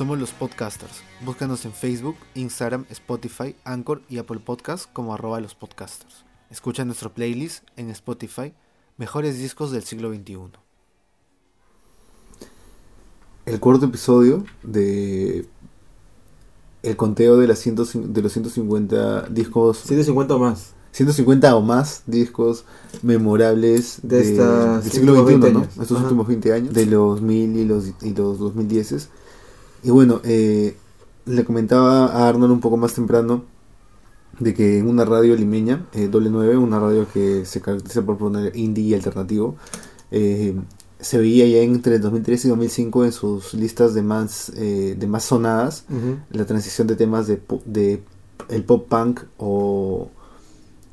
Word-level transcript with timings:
Somos 0.00 0.18
los 0.18 0.30
podcasters. 0.32 1.02
Búscanos 1.26 1.66
en 1.66 1.72
Facebook, 1.74 2.16
Instagram, 2.34 2.86
Spotify, 2.88 3.54
Anchor 3.64 4.00
y 4.08 4.16
Apple 4.16 4.40
Podcasts 4.42 4.88
como 4.90 5.12
arroba 5.12 5.40
los 5.40 5.54
podcasters. 5.54 6.24
Escucha 6.48 6.86
nuestro 6.86 7.12
playlist 7.12 7.64
en 7.76 7.90
Spotify, 7.90 8.54
Mejores 8.96 9.36
Discos 9.36 9.72
del 9.72 9.82
Siglo 9.82 10.08
XXI. 10.08 10.38
El 13.44 13.60
cuarto 13.60 13.84
episodio 13.84 14.46
de 14.62 15.46
el 16.82 16.96
conteo 16.96 17.36
de, 17.36 17.46
las 17.46 17.58
100 17.58 18.14
de 18.14 18.22
los 18.22 18.32
150 18.32 19.24
discos 19.28 19.80
150 19.82 20.34
o 20.34 20.38
más. 20.38 20.72
150 20.92 21.54
o 21.54 21.60
más 21.60 22.04
discos 22.06 22.64
memorables 23.02 24.00
De 24.02 24.22
de- 24.24 24.32
del 24.32 24.82
siglo 24.82 25.12
XXI, 25.12 25.24
20 25.26 25.52
¿no? 25.52 25.62
Estos 25.64 25.92
Ajá. 25.92 26.04
últimos 26.04 26.26
20 26.26 26.54
años, 26.54 26.72
de 26.72 26.86
los 26.86 27.20
1000 27.20 27.56
y 27.58 27.64
los, 27.66 27.92
y 28.00 28.14
los 28.14 28.38
2010. 28.38 29.10
Y 29.82 29.90
bueno, 29.90 30.20
eh, 30.24 30.76
le 31.26 31.44
comentaba 31.44 32.06
a 32.06 32.28
Arnold 32.28 32.52
un 32.52 32.60
poco 32.60 32.76
más 32.76 32.94
temprano 32.94 33.44
de 34.38 34.54
que 34.54 34.78
en 34.78 34.88
una 34.88 35.04
radio 35.04 35.36
limeña, 35.36 35.86
eh, 35.92 36.08
doble 36.08 36.30
9, 36.30 36.56
una 36.56 36.80
radio 36.80 37.06
que 37.12 37.44
se 37.44 37.60
caracteriza 37.60 38.02
por 38.02 38.18
poner 38.18 38.56
indie 38.56 38.84
y 38.84 38.94
alternativo, 38.94 39.56
eh, 40.10 40.54
se 40.98 41.18
veía 41.18 41.46
ya 41.46 41.58
entre 41.58 41.98
2003 41.98 42.44
y 42.44 42.48
2005 42.48 43.04
en 43.04 43.12
sus 43.12 43.54
listas 43.54 43.94
de 43.94 44.02
más, 44.02 44.50
eh, 44.56 44.96
de 44.98 45.06
más 45.06 45.24
sonadas 45.24 45.84
la 46.30 46.44
transición 46.46 46.86
de 46.86 46.96
temas 46.96 47.26
de, 47.26 47.40
de 47.64 48.02
el 48.48 48.64
pop 48.64 48.86
punk 48.88 49.22
o, 49.38 50.10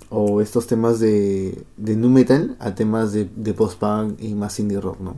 o 0.10 0.42
estos 0.42 0.68
temas 0.68 1.00
de, 1.00 1.66
de 1.78 1.96
nu 1.96 2.10
metal 2.10 2.56
a 2.60 2.76
temas 2.76 3.12
de, 3.12 3.30
de 3.36 3.54
post 3.54 3.80
punk 3.80 4.22
y 4.22 4.34
más 4.34 4.60
indie 4.60 4.80
rock, 4.80 5.00
¿no? 5.02 5.16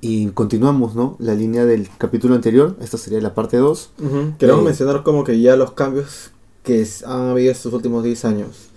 Y 0.00 0.28
continuamos, 0.28 0.94
¿no? 0.94 1.16
La 1.18 1.34
línea 1.34 1.66
del 1.66 1.88
capítulo 1.98 2.34
anterior, 2.34 2.76
esta 2.80 2.96
sería 2.96 3.20
la 3.20 3.34
parte 3.34 3.58
2. 3.58 3.92
Ujú. 3.98 4.34
Queremos 4.38 4.62
Eh, 4.62 4.64
mencionar 4.64 5.02
como 5.02 5.24
que 5.24 5.40
ya 5.40 5.56
los 5.56 5.72
cambios 5.72 6.30
que 6.62 6.86
han 7.06 7.28
habido 7.28 7.52
estos 7.52 7.72
últimos 7.74 8.02
10 8.04 8.24
años. 8.24 8.68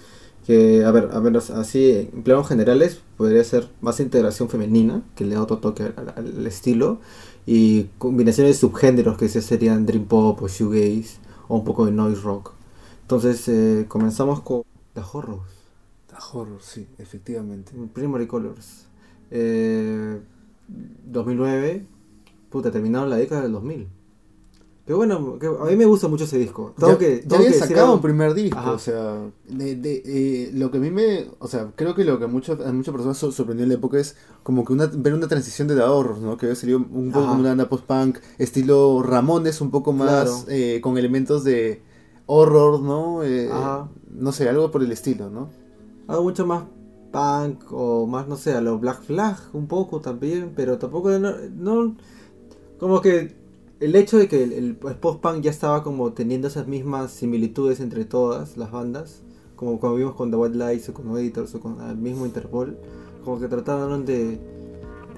Que, 0.46 0.84
a 0.84 0.92
ver, 0.92 1.10
a 1.14 1.20
ver, 1.20 1.38
así, 1.38 2.10
en 2.14 2.24
planos 2.24 2.48
generales, 2.50 3.00
podría 3.16 3.42
ser 3.46 3.70
más 3.80 4.02
integración 4.02 4.50
femenina, 4.50 5.02
que 5.16 5.24
le 5.24 5.36
da 5.36 5.44
otro 5.44 5.60
toque 5.60 5.84
al, 5.96 6.14
al 6.18 6.46
estilo, 6.48 7.00
y 7.46 7.84
combinaciones 7.98 8.56
de 8.56 8.60
subgéneros 8.60 9.18
que 9.18 9.30
se 9.30 9.42
serían 9.42 9.86
Dream 9.86 10.06
Pop 10.06 10.42
o 10.42 10.48
Shoegaze, 10.50 11.18
o 11.48 11.56
un 11.58 11.64
poco 11.64 11.86
de 11.86 11.92
Noise 11.94 12.22
Rock. 12.22 12.52
Entonces, 13.04 13.48
eh, 13.48 13.86
comenzamos 13.88 14.42
con 14.42 14.64
The 14.94 15.02
Horrors. 15.14 15.42
horror, 16.34 16.60
sí, 16.62 16.88
efectivamente. 16.98 17.72
Primary 17.94 18.28
Colors. 18.28 18.86
Eh, 19.32 20.20
2009. 20.68 21.86
Puta, 22.50 22.72
terminaron 22.72 23.10
la 23.10 23.18
década 23.18 23.42
del 23.42 23.52
2000. 23.54 23.88
Que 24.86 24.92
bueno, 24.94 25.38
a 25.62 25.66
mí 25.68 25.76
me 25.78 25.86
gusta 25.86 26.10
mucho 26.10 26.26
ese 26.26 26.38
disco. 26.38 26.74
Tengo 26.78 26.92
ya, 26.94 26.98
que, 26.98 27.16
ya 27.16 27.22
tengo 27.22 27.36
había 27.38 27.48
que 27.48 27.54
decir 27.54 27.68
sacado 27.70 27.86
algo. 27.86 27.96
un 27.96 28.02
primer 28.02 28.34
disco, 28.34 28.60
Ajá. 28.60 28.72
o 28.74 28.80
sea, 28.80 29.22
de, 29.48 29.76
de, 29.78 30.04
eh, 30.06 30.52
lo 30.54 30.72
que 30.72 30.78
a 30.78 30.82
mí 30.82 30.92
me, 30.92 31.26
o 31.40 31.48
sea, 31.48 31.72
creo 31.74 31.96
que 31.96 32.04
lo 32.04 32.20
que 32.20 32.26
a, 32.26 32.28
muchos 32.28 32.60
a 32.60 32.74
muchas 32.74 32.92
personas 32.92 33.18
sor- 33.18 33.32
sorprendió 33.32 33.64
en 33.64 33.70
la 33.70 33.76
época 33.76 33.98
es 33.98 34.18
como 34.44 34.66
que 34.66 34.74
una, 34.74 34.88
ver 34.88 35.14
una 35.14 35.30
transición 35.30 35.70
de 35.70 35.76
The 35.76 35.84
Horrors, 35.84 36.20
¿no? 36.20 36.36
Que 36.36 36.48
había 36.48 36.56
salido 36.58 36.80
un 36.80 37.12
poco 37.14 37.20
Ajá. 37.20 37.30
como 37.30 37.40
una 37.40 37.50
banda 37.52 37.70
post-punk, 37.70 38.18
estilo 38.38 39.02
Ramones, 39.04 39.62
un 39.62 39.72
poco 39.72 39.94
más 39.94 40.10
Claro. 40.10 40.36
eh, 40.50 40.82
con 40.84 40.98
elementos 40.98 41.46
de 41.46 41.82
horror, 42.26 42.82
¿no? 42.82 43.24
Eh, 43.24 43.48
Ajá. 43.50 43.88
no 44.12 44.34
sé, 44.34 44.50
algo 44.50 44.70
por 44.70 44.84
el 44.84 44.92
estilo, 44.92 45.30
¿no? 45.30 45.50
Algo 46.10 46.24
mucho 46.24 46.46
más 46.46 46.64
punk 47.14 47.66
o 47.72 48.08
más, 48.08 48.28
no 48.28 48.36
sé, 48.38 48.56
a 48.56 48.62
lo 48.62 48.80
Black 48.80 49.04
Flag 49.04 49.38
un 49.54 49.68
poco 49.70 50.02
también, 50.02 50.54
pero 50.58 50.80
tampoco 50.80 51.12
no, 51.20 51.32
no- 51.56 51.96
como 52.80 53.02
que 53.02 53.36
el 53.80 53.96
hecho 53.96 54.18
de 54.18 54.28
que 54.28 54.44
el, 54.44 54.54
el 54.54 54.76
post-punk 54.78 55.42
ya 55.42 55.52
estaba 55.52 55.84
como 55.84 56.14
teniendo 56.14 56.48
esas 56.50 56.68
mismas 56.68 57.12
similitudes 57.12 57.80
entre 57.82 58.06
todas 58.06 58.58
las 58.58 58.72
bandas, 58.72 59.22
como 59.56 59.80
cuando 59.80 59.98
vimos 59.98 60.16
con 60.16 60.32
The 60.32 60.38
White 60.38 60.58
Lights 60.58 60.90
o 60.90 60.94
con 60.94 61.18
Editors 61.18 61.56
o 61.56 61.60
con 61.62 61.82
el 61.82 61.98
mismo 61.98 62.26
Interpol, 62.26 62.78
como 63.26 63.40
que 63.40 63.48
trataron 63.48 64.06
de 64.06 64.40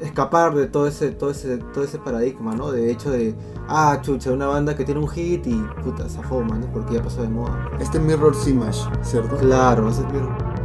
escapar 0.01 0.53
de 0.55 0.67
todo 0.67 0.87
ese, 0.87 1.11
todo 1.11 1.29
ese, 1.31 1.57
todo 1.57 1.83
ese 1.83 1.99
paradigma, 1.99 2.53
¿no? 2.55 2.71
De 2.71 2.91
hecho 2.91 3.11
de, 3.11 3.33
ah, 3.67 3.99
chucha, 4.01 4.31
una 4.31 4.47
banda 4.47 4.75
que 4.75 4.83
tiene 4.83 4.99
un 4.99 5.07
hit 5.07 5.47
y 5.47 5.55
puta, 5.83 6.09
se 6.09 6.19
afoma, 6.19 6.57
¿no? 6.57 6.67
Porque 6.71 6.95
ya 6.95 7.01
pasó 7.03 7.21
de 7.21 7.29
moda. 7.29 7.69
Este 7.79 7.99
Mirror's 7.99 8.47
Image, 8.47 8.79
¿cierto? 9.03 9.37
Claro, 9.37 9.89
ese 9.89 10.01
es 10.01 10.07
mi- 10.13 10.64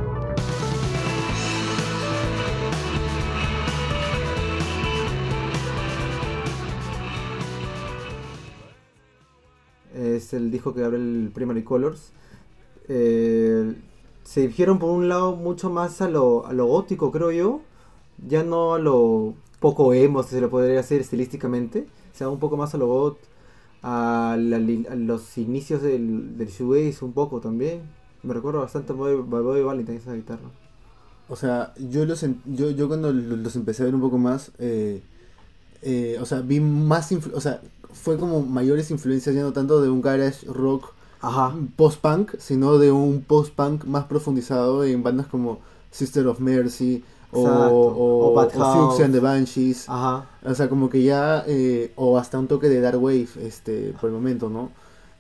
Es 10.21 10.33
el 10.35 10.51
disco 10.51 10.75
que 10.75 10.85
abre 10.85 10.99
el 10.99 11.31
Primary 11.35 11.63
Colors. 11.65 12.13
Eh, 12.89 13.75
se 14.25 14.41
dirigieron 14.43 14.79
por 14.79 14.91
un 14.91 15.09
lado 15.09 15.37
mucho 15.37 15.71
más 15.71 16.01
a 16.03 16.09
lo, 16.09 16.47
a 16.47 16.53
lo 16.53 16.67
gótico, 16.67 17.11
creo 17.13 17.31
yo. 17.33 17.61
Ya 18.29 18.45
no 18.45 18.75
a 18.75 18.79
lo 18.79 19.35
poco 19.61 19.95
emo, 19.95 20.23
si 20.23 20.31
se 20.31 20.41
lo 20.41 20.51
podría 20.51 20.77
decir 20.77 21.01
estilísticamente. 21.01 21.87
O 22.15 22.17
sea, 22.17 22.29
un 22.29 22.39
poco 22.39 22.57
más 22.57 22.75
a 22.75 22.79
lo 22.79 22.87
got, 22.89 23.19
a, 23.83 24.37
los 24.39 25.39
inicios 25.39 25.83
del, 25.83 26.37
del 26.39 26.49
shoegaze 26.49 27.05
un 27.05 27.13
poco 27.13 27.41
también. 27.41 27.83
Me 28.23 28.35
recuerdo 28.35 28.61
bastante 28.61 28.93
a 28.93 28.97
Bobby, 28.97 29.63
Valentine 29.63 29.99
esa 29.99 30.15
guitarra. 30.15 30.51
O 31.29 31.37
sea, 31.37 31.73
yo 31.79 32.05
los 32.05 32.25
yo, 32.47 32.71
yo 32.71 32.89
cuando 32.89 33.13
lo- 33.13 33.37
los 33.37 33.57
empecé 33.57 33.83
a 33.83 33.87
ver 33.87 33.95
un 33.95 34.01
poco 34.01 34.19
más, 34.19 34.53
eh, 34.59 35.03
eh, 35.83 36.19
o 36.21 36.27
sea, 36.27 36.41
vi 36.41 36.61
más, 36.61 37.11
o 37.35 37.41
sea, 37.41 37.63
fue 37.93 38.19
como 38.19 38.43
mayores 38.43 38.91
influencias 38.91 39.35
ya 39.35 39.43
no 39.43 39.53
tanto 39.53 39.81
de 39.81 39.89
un 39.89 40.01
garage 40.01 40.47
rock 40.47 40.93
post-punk, 41.77 42.37
sino 42.39 42.79
de 42.79 42.93
un 42.93 43.23
post-punk 43.23 43.85
más 43.85 44.05
profundizado 44.05 44.85
en 44.85 45.03
bandas 45.03 45.27
como 45.27 45.59
Sister 45.91 46.27
of 46.27 46.41
Mercy 46.41 47.05
o, 47.33 47.43
o, 47.43 48.41
and 48.41 49.13
the 49.13 49.21
Banshees. 49.21 49.89
Ajá. 49.89 50.27
O 50.45 50.55
sea, 50.55 50.69
como 50.69 50.89
que 50.89 51.03
ya, 51.03 51.45
eh, 51.47 51.93
o 51.97 52.19
hasta 52.19 52.39
un 52.39 52.49
toque 52.49 52.69
de 52.69 52.81
Dark 52.81 53.03
Wave, 53.03 53.29
este, 53.43 53.95
por 54.01 54.11
el 54.11 54.17
momento, 54.17 54.49
¿no? 54.49 54.71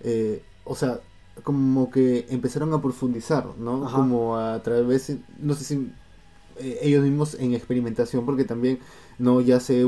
Eh, 0.00 0.42
o 0.64 0.75
sea, 0.75 1.00
como 1.42 1.91
que 1.91 2.26
empezaron 2.30 2.72
a 2.75 2.82
profundizar, 2.82 3.47
¿no? 3.59 3.86
Ajá. 3.86 3.97
Como 3.97 4.36
a 4.36 4.60
través, 4.62 5.12
no 5.38 5.54
sé 5.54 5.64
si 5.64 5.92
eh, 6.59 6.78
ellos 6.82 7.04
mismos 7.04 7.34
en 7.34 7.54
experimentación, 7.54 8.26
porque 8.26 8.44
también, 8.44 8.78
¿no? 9.20 9.41
Ya 9.41 9.60
se, 9.60 9.86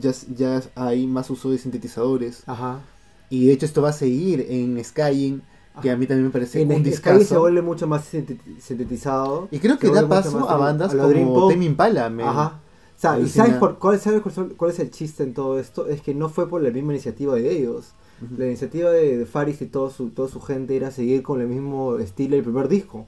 ya, 0.00 0.12
ya 0.34 0.62
hay 0.74 1.06
más 1.06 1.28
uso 1.28 1.50
de 1.50 1.58
sintetizadores. 1.58 2.44
Ajá. 2.46 2.80
Y 3.28 3.46
de 3.46 3.52
hecho 3.52 3.66
esto 3.66 3.82
va 3.82 3.90
a 3.90 3.92
seguir 3.92 4.46
en 4.48 4.82
Skying, 4.82 5.42
que 5.82 5.90
a 5.90 5.96
mí 5.96 6.06
también 6.06 6.26
me 6.26 6.32
parece 6.32 6.62
En 6.62 6.72
un 6.72 6.82
discazo. 6.82 7.22
se 7.24 7.36
vuelve 7.36 7.62
mucho 7.62 7.86
más 7.86 8.12
sintet- 8.12 8.40
sintetizado. 8.60 9.48
Y 9.50 9.58
creo 9.58 9.78
que 9.78 9.90
da 9.90 10.08
paso 10.08 10.48
a 10.48 10.56
bandas 10.56 10.94
a 10.94 10.98
como. 10.98 11.48
Tame 11.48 11.64
Impala, 11.66 12.08
man. 12.10 12.28
Ajá. 12.28 12.60
O 12.96 13.00
sea, 13.00 13.18
¿y 13.18 13.28
sabes, 13.28 13.54
por, 13.54 13.78
cuál, 13.78 13.98
sabes 13.98 14.20
cuál, 14.56 14.70
es 14.70 14.78
el 14.78 14.90
chiste 14.90 15.22
en 15.22 15.32
todo 15.32 15.58
esto? 15.58 15.86
Es 15.86 16.02
que 16.02 16.14
no 16.14 16.28
fue 16.28 16.48
por 16.48 16.62
la 16.62 16.70
misma 16.70 16.92
iniciativa 16.92 17.34
de 17.34 17.50
ellos. 17.50 17.92
Ujú. 18.22 18.34
La 18.36 18.46
iniciativa 18.46 18.90
de, 18.90 19.16
de 19.16 19.26
Faris 19.26 19.62
y 19.62 19.66
todo 19.66 19.88
su, 19.88 20.10
toda 20.10 20.28
su 20.28 20.40
gente 20.40 20.76
era 20.76 20.90
seguir 20.90 21.22
con 21.22 21.40
el 21.40 21.46
mismo 21.48 21.96
estilo 21.96 22.34
del 22.36 22.44
primer 22.44 22.68
disco. 22.68 23.06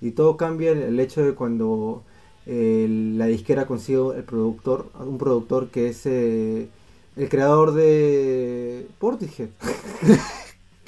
Y 0.00 0.12
todo 0.12 0.36
cambia 0.36 0.70
el, 0.70 0.82
el 0.82 1.00
hecho 1.00 1.22
de 1.24 1.34
cuando 1.34 2.04
eh, 2.46 2.86
la 3.16 3.26
disquera 3.26 3.66
consigue 3.66 4.00
el 4.16 4.24
productor, 4.24 4.90
un 4.98 5.18
productor 5.18 5.70
que 5.70 5.88
es 5.88 6.06
eh, 6.06 6.68
el 7.16 7.28
creador 7.28 7.72
de 7.74 8.88
Portishead. 8.98 9.50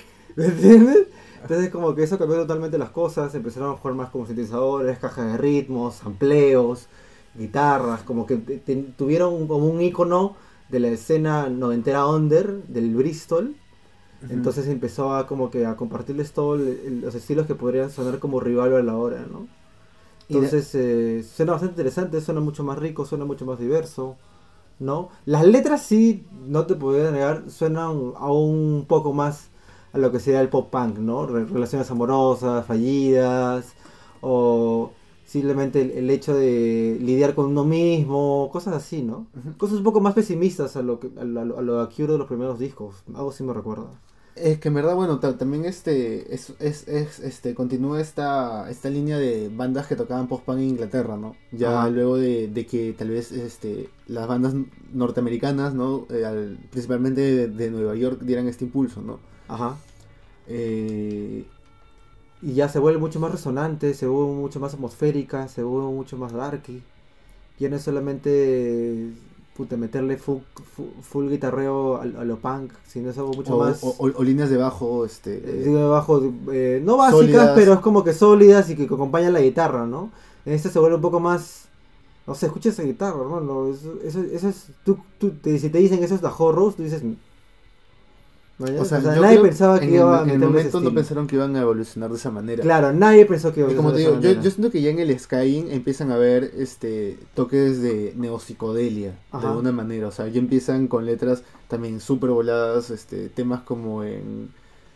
¿Me 0.37 0.47
entiendes? 0.47 1.09
Entonces 1.43 1.71
como 1.71 1.95
que 1.95 2.03
eso 2.05 2.19
cambió 2.19 2.39
totalmente 2.39 2.79
las 2.79 2.91
cosas, 2.91 3.35
empezaron 3.35 3.73
a 3.73 3.77
jugar 3.77 3.95
más 3.97 4.11
como 4.11 4.27
sintetizadores, 4.27 4.99
cajas 4.99 5.33
de 5.33 5.39
ritmos, 5.39 6.03
amplios, 6.05 6.89
guitarras, 7.35 8.03
como 8.03 8.27
que 8.27 8.37
te- 8.37 8.59
te- 8.59 8.77
tuvieron 8.97 9.47
como 9.47 9.67
un 9.67 9.81
icono 9.83 10.37
de 10.69 10.81
la 10.81 10.89
escena 10.89 11.49
noventera 11.51 12.07
under 12.07 12.63
del 12.65 12.95
Bristol. 12.95 13.57
Entonces 14.29 14.69
empezó 14.69 15.15
a 15.15 15.27
como 15.27 15.51
que 15.51 15.67
a 15.67 15.77
compartirles 15.77 16.33
todos 16.33 16.61
los 16.61 17.15
estilos 17.15 17.47
que 17.47 17.55
podrían 17.57 17.91
sonar 17.91 18.19
como 18.21 18.41
rival 18.41 18.75
a 18.77 18.83
la 18.83 18.97
hora, 18.97 19.27
¿no? 19.31 19.49
De- 20.29 20.55
Entonces 20.55 20.75
eh, 20.75 21.23
suena 21.25 21.53
bastante 21.53 21.73
interesante, 21.75 22.21
suena 22.21 22.41
mucho 22.41 22.65
más 22.65 22.79
rico, 22.79 23.05
suena 23.07 23.25
mucho 23.25 23.45
más 23.47 23.59
diverso, 23.59 24.17
¿no? 24.81 25.11
Las 25.27 25.47
letras 25.47 25.83
sí, 25.83 26.27
no 26.47 26.67
te 26.67 26.75
podría 26.75 27.11
negar, 27.11 27.51
suenan 27.51 28.13
aún 28.17 28.51
un 28.81 28.85
poco 28.89 29.13
más 29.13 29.49
a 29.93 29.99
lo 29.99 30.11
que 30.13 30.21
sería 30.21 30.41
el 30.41 30.49
pop 30.49 30.71
punk, 30.71 30.99
¿no? 30.99 31.27
Re- 31.27 31.45
relaciones 31.47 31.91
amorosas, 31.91 32.67
fallidas, 32.67 33.75
o 34.21 34.93
simplemente 35.27 35.83
el, 35.83 35.91
el 35.93 36.11
hecho 36.11 36.35
de 36.35 36.99
lidiar 37.01 37.35
con 37.35 37.47
uno 37.47 37.65
mismo, 37.65 38.49
cosas 38.53 38.75
así, 38.75 39.03
¿no? 39.03 39.27
Cosas 39.59 39.79
un 39.79 39.85
poco 39.85 40.01
más 40.01 40.15
pesimistas 40.15 40.77
a 40.77 40.83
lo 40.83 41.01
que 41.01 41.11
a 41.21 41.25
lo, 41.25 41.59
a 41.59 41.63
lo 41.63 41.87
de 41.87 42.19
los 42.19 42.27
primeros 42.29 42.59
discos, 42.59 42.97
algo 43.15 43.33
sí 43.33 43.45
me 43.45 43.53
recuerda. 43.53 43.87
Es 44.37 44.59
que 44.59 44.67
en 44.69 44.75
verdad, 44.75 44.97
bueno, 44.97 45.21
ta- 45.21 45.39
también 45.39 45.65
este, 45.65 46.35
es, 46.35 46.51
es, 46.59 46.89
es, 46.89 47.21
este, 47.21 47.55
continúa 47.55 48.01
esta, 48.01 48.69
esta 48.69 48.91
línea 48.91 49.17
de 49.19 49.49
bandas 49.49 49.87
que 49.87 49.95
tocaban 49.95 50.27
post-punk 50.27 50.59
en 50.59 50.65
Inglaterra, 50.71 51.17
¿no? 51.17 51.37
Ya 51.53 51.87
Ajá. 51.87 51.89
luego 51.89 52.17
de, 52.17 52.49
de 52.49 52.67
que 52.67 52.93
tal 52.95 53.11
vez 53.11 53.31
este, 53.31 53.91
las 54.09 54.27
bandas 54.27 54.55
norteamericanas, 54.93 55.75
¿no? 55.75 56.07
Eh, 56.11 56.25
al- 56.25 56.59
principalmente 56.71 57.21
de, 57.21 57.47
de 57.49 57.71
Nueva 57.71 57.95
York 57.95 58.23
dieran 58.23 58.49
este 58.49 58.65
impulso, 58.65 59.03
¿no? 59.03 59.21
Ajá. 59.49 59.85
Eh, 60.47 61.45
Y 62.43 62.55
ya 62.55 62.69
se 62.69 62.79
vuelve 62.79 62.99
mucho 63.01 63.21
más 63.21 63.33
resonante, 63.33 63.95
se 63.95 64.07
vuelve 64.07 64.35
mucho 64.35 64.61
más 64.61 64.75
atmosférica, 64.75 65.49
se 65.49 65.63
vuelve 65.63 65.89
mucho 65.93 66.17
más 66.19 66.33
darky. 66.33 66.85
Ya 67.59 67.69
no 67.71 67.77
es 67.77 67.83
solamente 67.85 69.15
puta, 69.57 69.77
meterle 69.77 70.17
full, 70.17 70.39
full, 70.75 70.87
full 71.03 71.29
guitarreo 71.31 71.97
a, 71.97 72.03
a 72.03 72.25
lo 72.25 72.39
punk, 72.39 72.73
sino 72.87 73.11
es 73.11 73.19
algo 73.19 73.33
mucho 73.35 73.55
o, 73.57 73.59
más... 73.65 73.83
o- 73.83 73.95
o- 73.99 74.13
o 74.17 74.23
líneas 74.25 74.51
de 74.51 74.57
bajo, 74.57 75.05
este... 75.05 75.37
eh, 75.37 75.65
de 75.71 75.83
bajo, 75.85 76.21
eh, 76.53 76.81
no 76.85 76.97
básicas, 76.97 77.21
sólidas. 77.21 77.51
pero 77.55 77.73
es 77.75 77.81
como 77.81 78.03
que 78.05 78.13
sólidas 78.13 78.69
y 78.71 78.77
que 78.77 78.85
acompañan 78.85 79.33
la 79.33 79.41
guitarra, 79.41 79.87
¿no? 79.87 80.11
En 80.45 80.53
este 80.55 80.71
se 80.71 80.79
vuelve 80.79 80.97
un 80.97 81.03
poco 81.03 81.21
más... 81.21 81.63
No 82.27 82.35
sé, 82.35 82.47
escucha 82.47 82.71
esa 82.71 82.83
guitarra, 82.83 83.21
hermano. 83.21 83.69
Eso, 83.69 83.95
eso, 84.03 84.21
eso 84.23 84.49
es... 84.49 84.67
Tú, 84.85 84.99
tú, 85.19 85.31
te- 85.31 85.59
si 85.59 85.69
te 85.71 85.79
dicen 85.79 86.03
eso 86.03 86.15
es 86.15 86.23
la 86.23 86.35
Horrors, 86.37 86.77
tú 86.77 86.83
dices... 86.83 87.03
o 88.59 88.85
sea, 88.85 89.01
nadie 89.01 89.41
pensaba 89.41 89.81
que 89.81 89.87
en 89.87 89.95
iba 89.95 90.21
a 90.21 90.23
el, 90.23 90.31
en 90.31 90.43
el 90.43 90.49
momento 90.49 90.81
no 90.81 90.95
pensaron 90.95 91.27
que 91.27 91.35
iban 91.35 91.57
a 91.57 91.63
evolucionar 91.63 92.11
de 92.11 92.17
esa 92.17 92.31
manera. 92.31 92.63
Claro, 92.63 92.93
nadie 92.93 93.27
pensó 93.27 93.53
que 93.53 93.61
iba 93.61 93.69
a 93.69 93.73
Y 93.73 93.75
como 93.75 93.93
te 93.93 93.99
digo, 93.99 94.21
yo, 94.21 94.41
siento 94.43 94.71
que 94.71 94.81
ya 94.81 94.91
en 94.91 95.01
el 95.01 95.19
Skyrim 95.19 95.71
empiezan 95.73 96.13
a 96.13 96.17
ver 96.17 96.53
este 96.57 97.19
toques 97.35 97.83
de 97.83 98.13
neopsicodelia 98.17 99.19
Ajá. 99.33 99.43
de 99.43 99.51
alguna 99.51 99.73
manera. 99.73 100.07
O 100.07 100.13
sea, 100.13 100.29
ya 100.29 100.39
empiezan 100.39 100.87
con 100.87 101.05
letras 101.05 101.43
también 101.67 102.01
súper 102.01 102.31
voladas, 102.31 102.91
este, 102.91 103.29
temas 103.29 103.63
como 103.63 104.05
en 104.05 104.51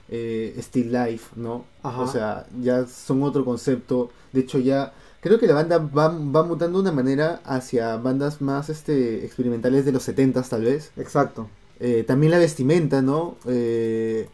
eh, 0.09 0.55
Still 0.61 0.93
Life, 0.93 1.31
¿no? 1.35 1.65
Ajá. 1.83 2.03
O 2.03 2.07
sea, 2.07 2.47
ya 2.61 2.87
son 2.87 3.25
otro 3.25 3.45
concepto. 3.45 4.11
De 4.33 4.41
hecho, 4.41 4.61
ya 4.61 4.93
creo 5.21 5.41
que 5.41 5.49
la 5.49 5.55
banda 5.55 5.79
va, 5.79 6.09
va 6.09 6.45
mutando 6.45 6.79
de 6.79 6.83
una 6.83 6.93
manera 6.93 7.41
hacia 7.45 7.97
bandas 7.97 8.41
más 8.41 8.69
este, 8.69 9.25
experimentales 9.25 9.85
de 9.85 9.91
los 9.91 10.09
70s, 10.09 10.49
tal 10.49 10.63
vez. 10.63 10.93
Exacto. 10.97 11.49
Eh, 11.81 12.05
también 12.07 12.33
la 12.33 12.39
vestimenta, 12.39 13.03
¿no? 13.03 13.37
Eh, 13.47 14.29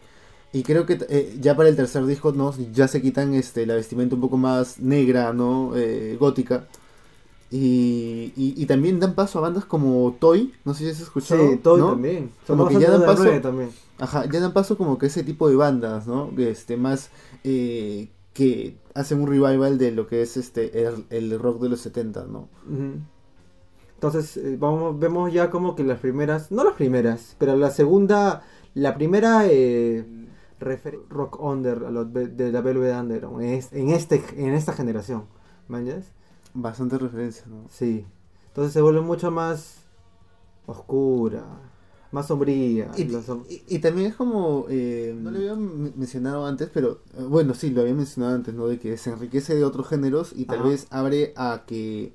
y 0.52 0.62
creo 0.62 0.86
que 0.86 0.98
eh, 1.08 1.36
ya 1.40 1.56
para 1.56 1.68
el 1.68 1.76
tercer 1.76 2.06
disco, 2.06 2.32
¿no? 2.32 2.54
Ya 2.72 2.88
se 2.88 3.02
quitan 3.02 3.34
este, 3.34 3.66
la 3.66 3.74
vestimenta 3.74 4.14
un 4.14 4.20
poco 4.20 4.36
más 4.36 4.78
negra, 4.80 5.32
¿no? 5.32 5.72
Eh, 5.76 6.16
gótica. 6.18 6.66
Y, 7.50 8.32
y, 8.36 8.54
y 8.56 8.66
también 8.66 8.98
dan 8.98 9.14
paso 9.14 9.38
a 9.38 9.42
bandas 9.42 9.64
como 9.64 10.16
Toy, 10.18 10.52
no 10.64 10.74
sé 10.74 10.84
si 10.84 10.90
has 10.90 11.00
escuchado. 11.00 11.50
Sí, 11.50 11.56
Toy 11.58 11.80
¿no? 11.80 11.90
también. 11.90 12.30
Como 12.46 12.66
que 12.68 12.80
ya 12.80 12.90
dan 12.90 13.04
paso- 13.04 13.40
también. 13.40 13.70
Ajá, 13.98 14.24
ya 14.28 14.40
dan 14.40 14.52
paso 14.52 14.76
como 14.76 14.98
que 14.98 15.06
ese 15.06 15.22
tipo 15.22 15.48
de 15.48 15.54
bandas, 15.56 16.06
¿no? 16.06 16.30
Este, 16.36 16.76
más 16.76 17.10
que 17.42 18.76
hacen 18.94 19.20
un 19.20 19.28
revival 19.28 19.78
de 19.78 19.92
lo 19.92 20.06
que 20.06 20.22
es 20.22 20.36
este 20.36 20.84
el, 20.86 21.04
el 21.10 21.38
rock 21.38 21.62
de 21.62 21.68
los 21.68 21.80
70, 21.80 22.24
¿no? 22.26 22.48
Ujú. 22.68 22.98
Entonces, 24.06 24.36
eh, 24.36 24.56
vamos, 24.58 24.98
vemos 24.98 25.32
ya 25.32 25.48
como 25.48 25.74
que 25.74 25.82
las 25.82 25.98
primeras, 25.98 26.52
no 26.52 26.62
las 26.62 26.74
primeras, 26.74 27.36
pero 27.38 27.56
la 27.56 27.70
segunda, 27.70 28.42
la 28.74 28.94
primera 28.94 29.46
eh, 29.46 30.04
rock 31.08 31.40
under 31.42 31.84
a 31.86 32.04
de, 32.04 32.52
la 32.52 32.60
Velvet 32.60 32.94
Underground 32.94 33.42
en, 33.42 33.54
es- 33.54 33.72
en, 33.72 33.88
este, 33.88 34.22
en 34.36 34.52
esta 34.52 34.74
generación. 34.74 35.24
¿Mañas? 35.68 36.04
Bastante 36.52 36.98
referencia, 36.98 37.44
¿no? 37.48 37.64
Sí. 37.70 38.04
Entonces 38.48 38.74
se 38.74 38.82
vuelve 38.82 39.00
mucho 39.00 39.30
más 39.30 39.78
oscura, 40.66 41.44
más 42.12 42.26
sombría. 42.26 42.90
Y, 42.98 43.04
Los- 43.04 43.26
y- 43.48 43.62
y 43.68 43.78
también 43.78 44.08
es 44.08 44.16
como, 44.16 44.66
eh, 44.68 45.16
no 45.18 45.30
lo 45.30 45.38
había 45.38 45.54
men- 45.54 45.94
mencionado 45.96 46.44
antes, 46.46 46.68
pero 46.72 47.00
eh, 47.16 47.22
bueno, 47.26 47.54
sí, 47.54 47.70
lo 47.70 47.80
había 47.80 47.94
mencionado 47.94 48.34
antes, 48.34 48.54
¿no? 48.54 48.66
De 48.66 48.78
que 48.78 48.98
se 48.98 49.10
enriquece 49.10 49.54
de 49.54 49.64
otros 49.64 49.88
géneros 49.88 50.32
y 50.36 50.44
tal 50.44 50.60
Ajá. 50.60 50.68
vez 50.68 50.86
abre 50.90 51.32
a 51.36 51.62
que 51.66 52.12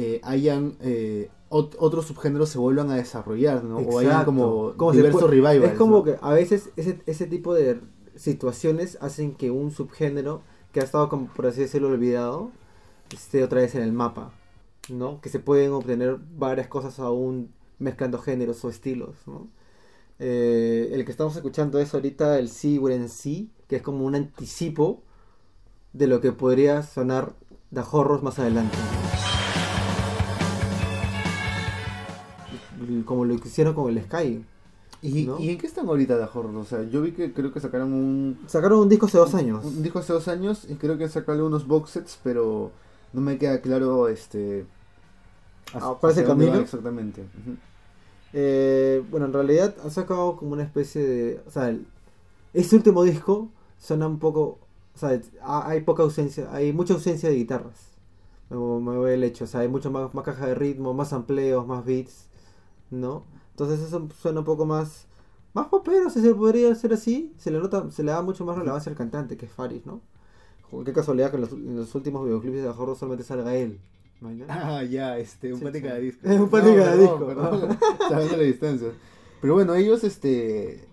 eh, 0.00 0.20
hayan 0.22 0.76
eh, 0.80 1.28
ot- 1.50 1.74
otros 1.78 2.06
subgéneros 2.06 2.48
se 2.50 2.58
vuelvan 2.58 2.90
a 2.90 2.94
desarrollar, 2.94 3.64
¿no? 3.64 3.78
O 3.78 3.98
hayan 3.98 4.24
como, 4.24 4.72
diversos 4.92 5.28
revivals. 5.28 5.72
Es 5.72 5.78
como 5.78 5.96
¿no? 5.98 6.04
que 6.04 6.16
a 6.20 6.32
veces 6.32 6.70
ese, 6.76 7.00
ese 7.06 7.26
tipo 7.26 7.52
de 7.52 7.80
situaciones 8.14 8.96
hacen 9.00 9.34
que 9.34 9.50
un 9.50 9.70
subgénero 9.72 10.42
que 10.72 10.80
ha 10.80 10.84
estado, 10.84 11.08
como 11.08 11.26
por 11.34 11.46
así 11.46 11.60
decirlo, 11.60 11.88
olvidado, 11.88 12.50
esté 13.12 13.42
otra 13.42 13.60
vez 13.60 13.74
en 13.74 13.82
el 13.82 13.92
mapa, 13.92 14.32
¿no? 14.88 15.20
Que 15.20 15.30
se 15.30 15.40
pueden 15.40 15.72
obtener 15.72 16.18
varias 16.36 16.68
cosas 16.68 16.98
aún 17.00 17.50
mezclando 17.78 18.18
géneros 18.18 18.64
o 18.64 18.68
estilos, 18.68 19.16
¿no? 19.26 19.48
Eh, 20.20 20.90
el 20.92 21.04
que 21.04 21.10
estamos 21.12 21.34
escuchando 21.36 21.78
es 21.78 21.94
ahorita 21.94 22.38
el 22.38 22.48
See 22.48 22.78
When 22.78 23.08
See, 23.08 23.50
que 23.68 23.76
es 23.76 23.82
como 23.82 24.04
un 24.04 24.14
anticipo 24.14 25.02
de 25.92 26.06
lo 26.06 26.20
que 26.20 26.32
podría 26.32 26.82
sonar 26.82 27.34
The 27.72 27.82
Horrors 27.90 28.22
más 28.22 28.38
adelante. 28.38 28.76
Como 33.08 33.24
lo 33.24 33.36
que 33.38 33.48
hicieron 33.48 33.74
con 33.74 33.88
el 33.90 34.02
Sky. 34.04 34.44
¿Y, 35.00 35.24
¿no? 35.26 35.38
¿Y 35.38 35.50
en 35.50 35.58
qué 35.58 35.66
están 35.66 35.86
ahorita 35.88 36.16
de 36.18 36.24
Horror? 36.24 36.54
O 36.56 36.64
sea, 36.64 36.82
yo 36.82 37.02
vi 37.02 37.12
que 37.12 37.32
creo 37.32 37.52
que 37.52 37.60
sacaron 37.60 37.92
un, 37.92 38.38
Sacaron 38.46 38.80
un 38.80 38.88
disco 38.88 39.06
hace 39.06 39.16
dos 39.18 39.34
años. 39.34 39.64
un 39.64 39.82
disco 39.82 40.00
hace 40.00 40.12
dos 40.12 40.28
años 40.28 40.66
y 40.68 40.74
creo 40.74 40.98
que 40.98 41.04
han 41.04 41.10
sacado 41.10 41.32
algunos 41.38 41.66
box 41.66 41.90
sets, 41.90 42.18
pero 42.22 42.70
no 43.12 43.20
me 43.20 43.38
queda 43.38 43.60
claro 43.60 44.08
este... 44.08 44.66
Ah, 45.74 45.96
¿cuál 46.00 46.12
es 46.12 46.18
el 46.18 46.24
hacia 46.24 46.28
dónde 46.28 46.44
camino? 46.46 46.52
van 46.52 46.62
Exactamente. 46.62 47.24
Eh, 48.32 49.02
bueno, 49.10 49.26
en 49.26 49.32
realidad 49.32 49.74
han 49.82 49.90
sacado 49.90 50.36
como 50.36 50.52
una 50.52 50.62
especie 50.64 51.02
de... 51.02 51.40
O 51.46 51.50
sea, 51.50 51.68
el- 51.70 51.86
este 52.54 52.76
último 52.76 53.02
disco 53.04 53.48
suena 53.78 54.06
un 54.06 54.18
poco... 54.18 54.58
O 54.94 54.98
sea, 54.98 55.20
ha- 55.42 55.68
hay 55.68 55.82
poca 55.82 56.02
ausencia, 56.02 56.48
hay 56.52 56.72
mucha 56.72 56.94
ausencia 56.94 57.28
de 57.28 57.36
guitarras. 57.36 57.88
Me, 58.50 58.56
me 58.56 58.96
voy 58.96 59.12
el 59.12 59.24
hecho, 59.24 59.44
o 59.44 59.46
sea, 59.46 59.60
hay 59.60 59.68
mucho 59.68 59.90
más, 59.90 60.12
más 60.14 60.24
caja 60.24 60.46
de 60.46 60.54
ritmo, 60.54 60.94
más 60.94 61.12
amplios, 61.12 61.66
más 61.66 61.84
beats, 61.84 62.27
¿no? 62.90 63.24
Entonces 63.50 63.80
eso 63.80 64.08
suena 64.20 64.40
un 64.40 64.46
poco 64.46 64.66
más... 64.66 65.06
Más 65.54 65.66
popero, 65.68 66.10
si 66.10 66.20
se 66.20 66.34
podría 66.34 66.70
hacer 66.70 66.92
así. 66.92 67.32
Se 67.38 67.50
le 67.50 67.58
nota, 67.58 67.90
se 67.90 68.02
le 68.02 68.12
da 68.12 68.22
mucho 68.22 68.44
más 68.44 68.56
relevancia 68.58 68.90
al 68.90 68.96
cantante, 68.98 69.36
que 69.36 69.46
es 69.46 69.52
Faris, 69.52 69.84
¿no? 69.86 70.00
Qué 70.84 70.92
casualidad 70.92 71.30
que 71.30 71.36
en 71.36 71.40
los, 71.42 71.52
en 71.52 71.76
los 71.76 71.94
últimos 71.94 72.24
videoclips 72.24 72.56
de 72.62 72.68
Horror 72.68 72.96
solamente 72.96 73.24
salga 73.24 73.54
él. 73.56 73.80
¿no? 74.20 74.28
Ah, 74.48 74.82
ya, 74.84 75.18
este, 75.18 75.52
un 75.52 75.60
Sí, 75.60 75.80
cada 75.82 75.96
disco. 75.96 76.28
Un 76.28 76.48
pan 76.50 76.64
de 76.64 76.76
cada 76.76 76.96
disco. 76.96 77.26
perdón. 77.26 77.78
Salvando 78.08 78.36
la 78.36 78.42
distancia. 78.42 78.88
Pero 79.40 79.54
bueno, 79.54 79.74
ellos 79.74 80.04
este 80.04 80.84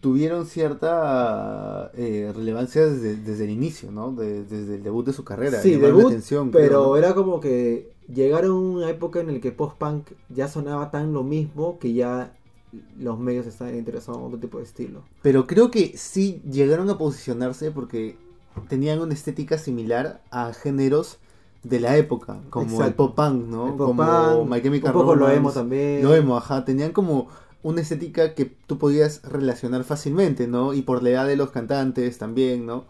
tuvieron 0.00 0.46
cierta 0.46 1.90
eh, 1.94 2.32
relevancia 2.34 2.86
desde, 2.86 3.16
desde 3.16 3.44
el 3.44 3.50
inicio, 3.50 3.90
¿no? 3.90 4.12
De- 4.12 4.44
desde 4.44 4.76
el 4.76 4.82
debut 4.82 5.06
de 5.06 5.12
su 5.12 5.24
carrera. 5.24 5.60
Sí, 5.60 5.76
la 5.76 5.86
debut, 5.88 6.06
atención, 6.06 6.50
pero 6.50 6.68
creo, 6.68 6.86
¿no? 6.88 6.96
era 6.96 7.14
como 7.14 7.40
que 7.40 7.92
llegaron 8.12 8.50
a 8.50 8.54
una 8.54 8.90
época 8.90 9.20
en 9.20 9.32
la 9.32 9.40
que 9.40 9.52
post-punk 9.52 10.12
ya 10.28 10.48
sonaba 10.48 10.90
tan 10.90 11.12
lo 11.12 11.22
mismo 11.22 11.78
que 11.78 11.92
ya 11.92 12.32
los 12.98 13.18
medios 13.18 13.46
estaban 13.46 13.76
interesados 13.76 14.20
en 14.20 14.26
otro 14.26 14.38
tipo 14.38 14.58
de 14.58 14.64
estilo. 14.64 15.02
Pero 15.22 15.46
creo 15.46 15.70
que 15.70 15.96
sí 15.96 16.42
llegaron 16.50 16.90
a 16.90 16.98
posicionarse 16.98 17.70
porque 17.70 18.16
tenían 18.68 19.00
una 19.00 19.14
estética 19.14 19.58
similar 19.58 20.22
a 20.30 20.52
géneros 20.52 21.18
de 21.62 21.80
la 21.80 21.96
época, 21.96 22.40
como 22.50 22.66
el 22.66 22.72
Exacto. 22.72 22.96
pop 22.96 23.16
punk, 23.16 23.46
¿no? 23.46 23.68
El 23.68 23.74
pop 23.74 23.86
como 23.88 24.44
My 24.44 24.62
Chemical 24.62 24.94
un 24.94 25.00
poco 25.00 25.16
lo 25.16 25.30
emo 25.30 25.50
también. 25.50 26.02
Lo 26.02 26.14
emo, 26.14 26.36
ajá. 26.36 26.64
Tenían 26.64 26.92
como 26.92 27.28
una 27.62 27.80
estética 27.80 28.34
que 28.34 28.44
tú 28.44 28.78
podías 28.78 29.22
relacionar 29.24 29.82
fácilmente, 29.82 30.46
¿no? 30.46 30.74
Y 30.74 30.82
por 30.82 31.02
la 31.02 31.10
edad 31.10 31.26
de 31.26 31.36
los 31.36 31.50
cantantes 31.50 32.18
también, 32.18 32.66
¿no? 32.66 32.84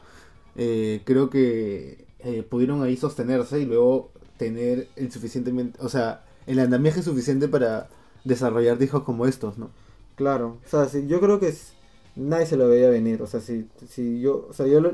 Eh, 0.56 1.02
creo 1.04 1.30
que 1.30 2.04
eh, 2.18 2.42
pudieron 2.42 2.82
ahí 2.82 2.96
sostenerse 2.96 3.60
y 3.60 3.64
luego 3.64 4.10
tener 4.38 4.88
el 4.96 5.10
suficientemente, 5.12 5.78
o 5.82 5.88
sea, 5.88 6.24
el 6.46 6.58
andamiaje 6.58 7.02
suficiente 7.02 7.48
para 7.48 7.88
desarrollar 8.24 8.78
discos 8.78 9.02
como 9.02 9.26
estos, 9.26 9.58
¿no? 9.58 9.70
Claro, 10.16 10.58
o 10.64 10.68
sea, 10.68 10.86
sí, 10.88 11.06
yo 11.06 11.20
creo 11.20 11.38
que 11.40 11.48
es- 11.48 11.72
nadie 12.16 12.46
se 12.46 12.56
lo 12.56 12.68
veía 12.68 12.88
venir, 12.88 13.22
o 13.22 13.26
sea, 13.26 13.40
si, 13.40 13.68
si 13.88 14.20
yo, 14.20 14.46
o 14.48 14.52
sea, 14.52 14.66
yo, 14.66 14.80
lo- 14.80 14.92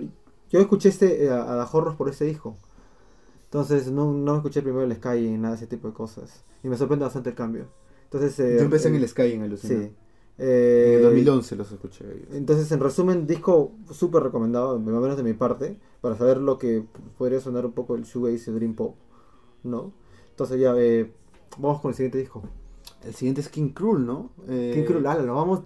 yo 0.50 0.60
escuché 0.60 0.88
este, 0.88 1.30
a, 1.30 1.60
a 1.60 1.64
The 1.64 1.76
Horrors 1.76 1.96
por 1.96 2.08
este 2.08 2.24
disco. 2.26 2.56
Entonces 3.44 3.90
no, 3.90 4.12
no 4.12 4.36
escuché 4.36 4.62
primero 4.62 4.82
el 4.84 4.94
Sky 4.96 5.18
y 5.26 5.30
nada 5.36 5.50
de 5.50 5.56
ese 5.58 5.66
tipo 5.66 5.88
de 5.88 5.94
cosas. 5.94 6.42
Y 6.62 6.68
me 6.68 6.76
sorprende 6.76 7.04
bastante 7.04 7.30
el 7.30 7.34
cambio. 7.36 7.66
Entonces, 8.04 8.38
eh, 8.40 8.56
Yo 8.58 8.64
empecé 8.64 8.88
en 8.88 8.94
eh, 8.94 8.98
el 8.98 9.08
Sky 9.08 9.32
en 9.32 9.42
Alucina. 9.42 9.80
Sí. 9.82 9.90
Eh, 10.38 10.86
En 10.92 10.98
el 10.98 11.02
2011 11.04 11.56
los 11.56 11.70
escuché. 11.70 12.04
Entonces, 12.32 12.70
en 12.72 12.80
resumen, 12.80 13.26
disco 13.26 13.72
súper 13.90 14.22
recomendado, 14.22 14.78
más 14.78 14.94
o 14.94 15.00
menos 15.00 15.16
de 15.18 15.22
mi 15.22 15.34
parte, 15.34 15.76
para 16.00 16.16
saber 16.16 16.38
lo 16.38 16.58
que 16.58 16.84
podría 17.18 17.40
sonar 17.40 17.66
un 17.66 17.72
poco 17.72 17.94
el 17.94 18.04
shoegaze 18.04 18.50
y 18.50 18.54
dream 18.54 18.74
pop, 18.74 18.96
¿no? 19.64 19.92
Entonces 20.30 20.60
ya, 20.60 20.74
eh, 20.76 21.12
vamos 21.58 21.80
con 21.80 21.90
el 21.90 21.94
siguiente 21.96 22.18
disco. 22.18 22.42
El 23.04 23.14
siguiente 23.14 23.40
es 23.40 23.48
King 23.48 23.70
Cruel, 23.70 24.06
¿no? 24.06 24.30
Eh, 24.48 24.72
King 24.74 24.84
Cruel, 24.84 25.06
ala, 25.06 25.22
nos 25.22 25.36
vamos 25.36 25.62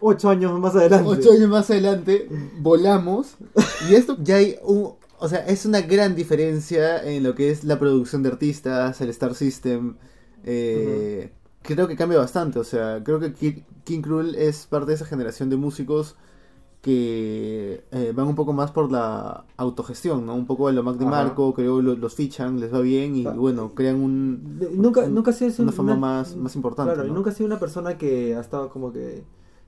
ocho 0.00 0.28
años 0.28 0.58
más 0.60 0.74
adelante. 0.76 1.08
Ocho 1.08 1.32
años 1.32 1.48
más 1.48 1.70
adelante 1.70 2.28
volamos 2.60 3.36
y 3.90 3.94
esto 3.94 4.16
ya 4.22 4.36
hay 4.36 4.56
un, 4.62 4.94
o 5.18 5.28
sea, 5.28 5.40
es 5.46 5.64
una 5.66 5.80
gran 5.80 6.14
diferencia 6.14 7.02
en 7.02 7.22
lo 7.22 7.34
que 7.34 7.50
es 7.50 7.64
la 7.64 7.78
producción 7.78 8.22
de 8.22 8.28
artistas, 8.28 9.00
el 9.00 9.08
Star 9.10 9.34
System. 9.34 9.96
eh, 10.44 11.32
Creo 11.62 11.88
que 11.88 11.96
cambia 11.96 12.18
bastante, 12.18 12.58
o 12.60 12.64
sea, 12.64 13.02
creo 13.04 13.18
que 13.20 13.32
Ki- 13.34 13.64
King 13.84 14.00
Cruel 14.00 14.34
es 14.36 14.66
parte 14.66 14.86
de 14.90 14.94
esa 14.94 15.04
generación 15.04 15.50
de 15.50 15.56
músicos 15.56 16.16
que 16.82 17.84
eh, 17.90 18.12
van 18.14 18.28
un 18.28 18.34
poco 18.34 18.52
más 18.52 18.70
por 18.70 18.90
la 18.92 19.44
autogestión, 19.56 20.24
¿no? 20.26 20.34
Un 20.34 20.46
poco 20.46 20.68
de 20.68 20.74
lo 20.74 20.82
Mac 20.82 20.96
de. 20.96 21.06
Marco, 21.06 21.52
que 21.54 21.62
luego 21.62 21.82
lo- 21.82 21.96
los 21.96 22.14
fichan, 22.14 22.60
les 22.60 22.72
va 22.72 22.80
bien 22.80 23.16
y 23.16 23.26
Ah, 23.26 23.32
bueno, 23.32 23.72
crean 23.74 23.96
un, 23.96 24.58
nunca, 24.74 25.02
un- 25.02 25.14
nunca 25.14 25.30
ha 25.32 25.34
sido 25.34 25.52
una 25.62 25.72
fama 25.72 25.96
más, 25.96 26.36
más 26.36 26.54
importante. 26.56 26.94
Claro, 26.94 27.12
nunca 27.12 27.30
ha 27.30 27.34
sido 27.34 27.46
una 27.46 27.58
persona 27.58 27.98
que 27.98 28.34
ha 28.36 28.40
estado 28.40 28.68
como 28.70 28.92
que 28.92 29.24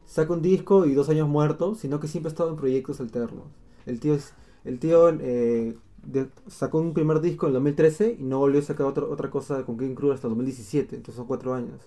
saca 0.06 0.32
un 0.32 0.42
disco 0.42 0.86
y 0.86 0.94
dos 0.94 1.08
años 1.08 1.28
muerto, 1.28 1.74
sino 1.74 1.98
que 2.00 2.08
siempre 2.08 2.28
ha 2.28 2.32
estado 2.32 2.50
en 2.50 2.56
proyectos 2.56 3.00
alternos. 3.00 3.44
El 3.86 3.98
tío 4.00 4.14
es, 4.14 4.32
el 4.64 4.78
tío 4.78 5.08
eh, 5.10 5.76
de- 6.06 6.28
sacó 6.46 6.78
un 6.78 6.94
primer 6.94 7.20
disco 7.20 7.46
en 7.46 7.50
el 7.50 7.54
2013 7.54 8.16
y 8.20 8.22
no 8.22 8.38
volvió 8.38 8.60
a 8.60 8.62
sacar 8.62 8.86
otra 8.86 9.04
otra 9.04 9.30
cosa 9.30 9.64
con 9.64 9.76
King 9.78 9.94
Crew 9.94 10.12
hasta 10.12 10.28
2017, 10.28 10.96
entonces 10.96 11.16
son 11.16 11.26
cuatro 11.26 11.54
años. 11.54 11.80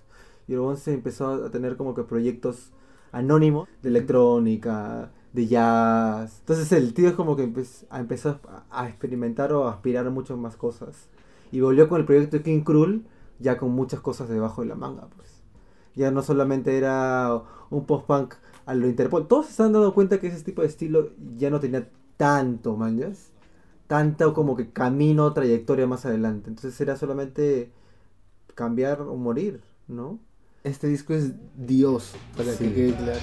Y 0.46 0.52
luego 0.52 0.76
se 0.76 0.92
empezó 0.92 1.28
a 1.46 1.50
tener 1.50 1.76
como 1.78 1.94
que 1.94 2.02
proyectos 2.02 2.72
anónimos 3.14 3.68
de 3.82 3.88
electrónica, 3.90 5.10
de 5.32 5.46
jazz. 5.46 6.38
Entonces 6.40 6.72
el 6.72 6.94
tío 6.94 7.08
es 7.08 7.14
como 7.14 7.36
que 7.36 7.44
empe- 7.48 7.86
a- 7.90 8.00
empezó 8.00 8.40
a, 8.70 8.88
experimentar 8.88 9.52
o 9.52 9.66
a 9.68 9.72
aspirar 9.72 10.06
a 10.06 10.10
muchas 10.10 10.36
más 10.38 10.56
cosas. 10.56 11.08
Y 11.52 11.60
volvió 11.60 11.88
con 11.88 12.00
el 12.00 12.06
proyecto 12.06 12.42
King 12.42 12.62
Krul 12.62 13.04
ya 13.38 13.56
con 13.58 13.72
muchas 13.72 14.00
cosas 14.00 14.28
debajo 14.28 14.62
de 14.62 14.68
la 14.68 14.74
manga, 14.76 15.08
pues. 15.16 15.28
Ya 15.94 16.10
no 16.10 16.22
solamente 16.22 16.76
era 16.76 17.42
un 17.70 17.84
post-punk 17.86 18.34
a 18.66 18.74
lo 18.74 18.88
Interpol. 18.88 19.28
Todos 19.28 19.46
se 19.46 19.50
están 19.52 19.72
dando 19.72 19.94
cuenta 19.94 20.18
que 20.20 20.28
ese 20.28 20.42
tipo 20.44 20.62
de 20.62 20.68
estilo 20.68 21.10
ya 21.36 21.50
no 21.50 21.60
tenía 21.60 21.88
tanto, 22.16 22.76
manjas. 22.76 23.30
Tanto 23.86 24.34
como 24.34 24.56
que 24.56 24.70
camino, 24.72 25.32
trayectoria 25.32 25.86
más 25.86 26.06
adelante. 26.06 26.48
Entonces 26.50 26.80
era 26.80 26.96
solamente 26.96 27.70
cambiar 28.54 29.02
o 29.02 29.16
morir, 29.16 29.62
¿no? 29.88 30.18
Este 30.64 30.86
disco 30.88 31.12
es 31.12 31.32
Dios, 31.56 32.12
para 32.36 32.52
Sí. 32.52 32.64
que 32.64 32.74
quede 32.74 32.94
claro. 32.94 33.20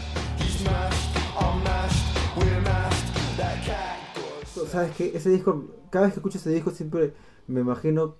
¿Sabes 4.71 4.91
qué? 4.95 5.11
Ese 5.15 5.29
disco, 5.31 5.65
cada 5.89 6.05
vez 6.05 6.13
que 6.13 6.19
escucho 6.19 6.37
ese 6.37 6.51
disco 6.51 6.71
siempre 6.71 7.13
me 7.47 7.61
imagino 7.61 8.15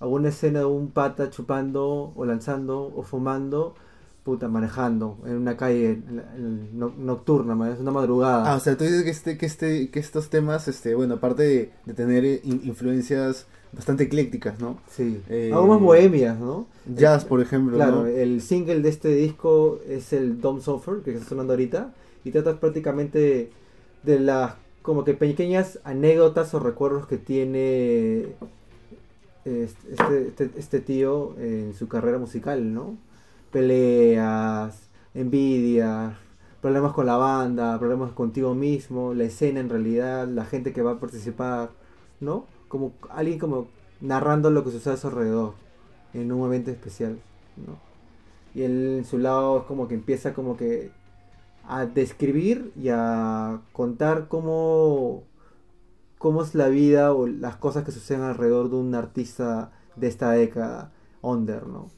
alguna 0.00 0.28
escena 0.28 0.58
de 0.60 0.64
un 0.66 0.90
pata 0.90 1.30
chupando 1.30 2.12
o 2.14 2.24
lanzando 2.26 2.92
o 2.94 3.02
fumando, 3.04 3.74
puta, 4.24 4.48
manejando 4.48 5.18
en 5.24 5.36
una 5.36 5.56
calle 5.56 5.92
en 5.92 6.16
la- 6.16 6.34
en 6.36 6.78
no- 6.78 6.92
nocturna, 6.98 7.70
es 7.72 7.78
una 7.78 7.90
madrugada. 7.92 8.52
Ah, 8.52 8.56
o 8.56 8.60
sea, 8.60 8.76
tú 8.76 8.84
dices 8.84 9.04
que 9.04 9.10
este, 9.10 9.38
que 9.38 9.46
este, 9.46 9.90
que 9.90 10.00
estos 10.00 10.28
temas, 10.30 10.66
este, 10.68 10.94
bueno, 10.94 11.14
aparte 11.14 11.42
de, 11.44 11.72
de 11.86 11.94
tener 11.94 12.24
eh, 12.24 12.40
in- 12.44 12.62
influencias 12.64 13.46
bastante 13.74 14.04
eclécticas, 14.04 14.60
¿no? 14.60 14.78
sí. 14.90 15.20
eh, 15.28 15.50
Algo 15.52 15.66
más 15.68 15.80
bohemias, 15.80 16.38
¿no? 16.38 16.66
Jazz, 16.94 17.24
por 17.24 17.40
ejemplo, 17.40 17.76
Claro, 17.76 18.02
¿no? 18.02 18.06
el 18.06 18.40
single 18.40 18.80
de 18.80 18.88
este 18.88 19.08
disco 19.14 19.80
es 19.88 20.12
el 20.12 20.40
Dom 20.40 20.60
Suffer, 20.60 21.02
que 21.04 21.12
está 21.12 21.24
sonando 21.30 21.52
ahorita, 21.54 21.92
y 22.24 22.30
trata 22.30 22.58
prácticamente 22.60 23.50
de 24.02 24.20
las 24.20 24.54
como 24.82 25.02
que 25.04 25.14
pequeñas 25.14 25.78
anécdotas 25.84 26.52
o 26.52 26.58
recuerdos 26.60 27.06
que 27.06 27.16
tiene 27.16 28.26
este, 29.44 29.92
este, 29.92 30.26
este- 30.28 30.50
este 30.58 30.80
tío 30.80 31.34
en 31.38 31.74
su 31.74 31.88
carrera 31.88 32.18
musical, 32.18 32.72
¿no? 32.72 32.96
Peleas, 33.50 34.88
envidias, 35.14 36.14
problemas 36.60 36.92
con 36.92 37.06
la 37.06 37.16
banda, 37.16 37.78
problemas 37.78 38.12
contigo 38.12 38.54
mismo, 38.54 39.14
la 39.14 39.24
escena 39.24 39.60
en 39.60 39.68
realidad, 39.68 40.26
la 40.28 40.44
gente 40.44 40.72
que 40.72 40.82
va 40.82 40.92
a 40.92 41.00
participar, 41.00 41.70
¿no? 42.20 42.46
Como 42.74 42.92
alguien 43.08 43.38
como 43.38 43.68
narrando 44.00 44.50
lo 44.50 44.64
que 44.64 44.72
sucede 44.72 44.94
a 44.94 44.96
su 44.96 45.06
alrededor 45.06 45.54
en 46.12 46.32
un 46.32 46.40
momento 46.40 46.72
especial, 46.72 47.20
¿no? 47.56 47.76
Y 48.52 48.62
él 48.62 48.96
en 48.98 49.04
su 49.04 49.16
lado 49.18 49.58
es 49.58 49.64
como 49.66 49.86
que 49.86 49.94
empieza 49.94 50.34
como 50.34 50.56
que 50.56 50.90
a 51.68 51.86
describir 51.86 52.72
y 52.74 52.88
a 52.88 53.60
contar 53.70 54.26
cómo, 54.26 55.22
cómo 56.18 56.42
es 56.42 56.56
la 56.56 56.66
vida 56.66 57.12
o 57.12 57.28
las 57.28 57.54
cosas 57.54 57.84
que 57.84 57.92
suceden 57.92 58.22
alrededor 58.22 58.70
de 58.70 58.76
un 58.76 58.92
artista 58.96 59.70
de 59.94 60.08
esta 60.08 60.32
década, 60.32 60.90
under, 61.22 61.68
¿no? 61.68 61.90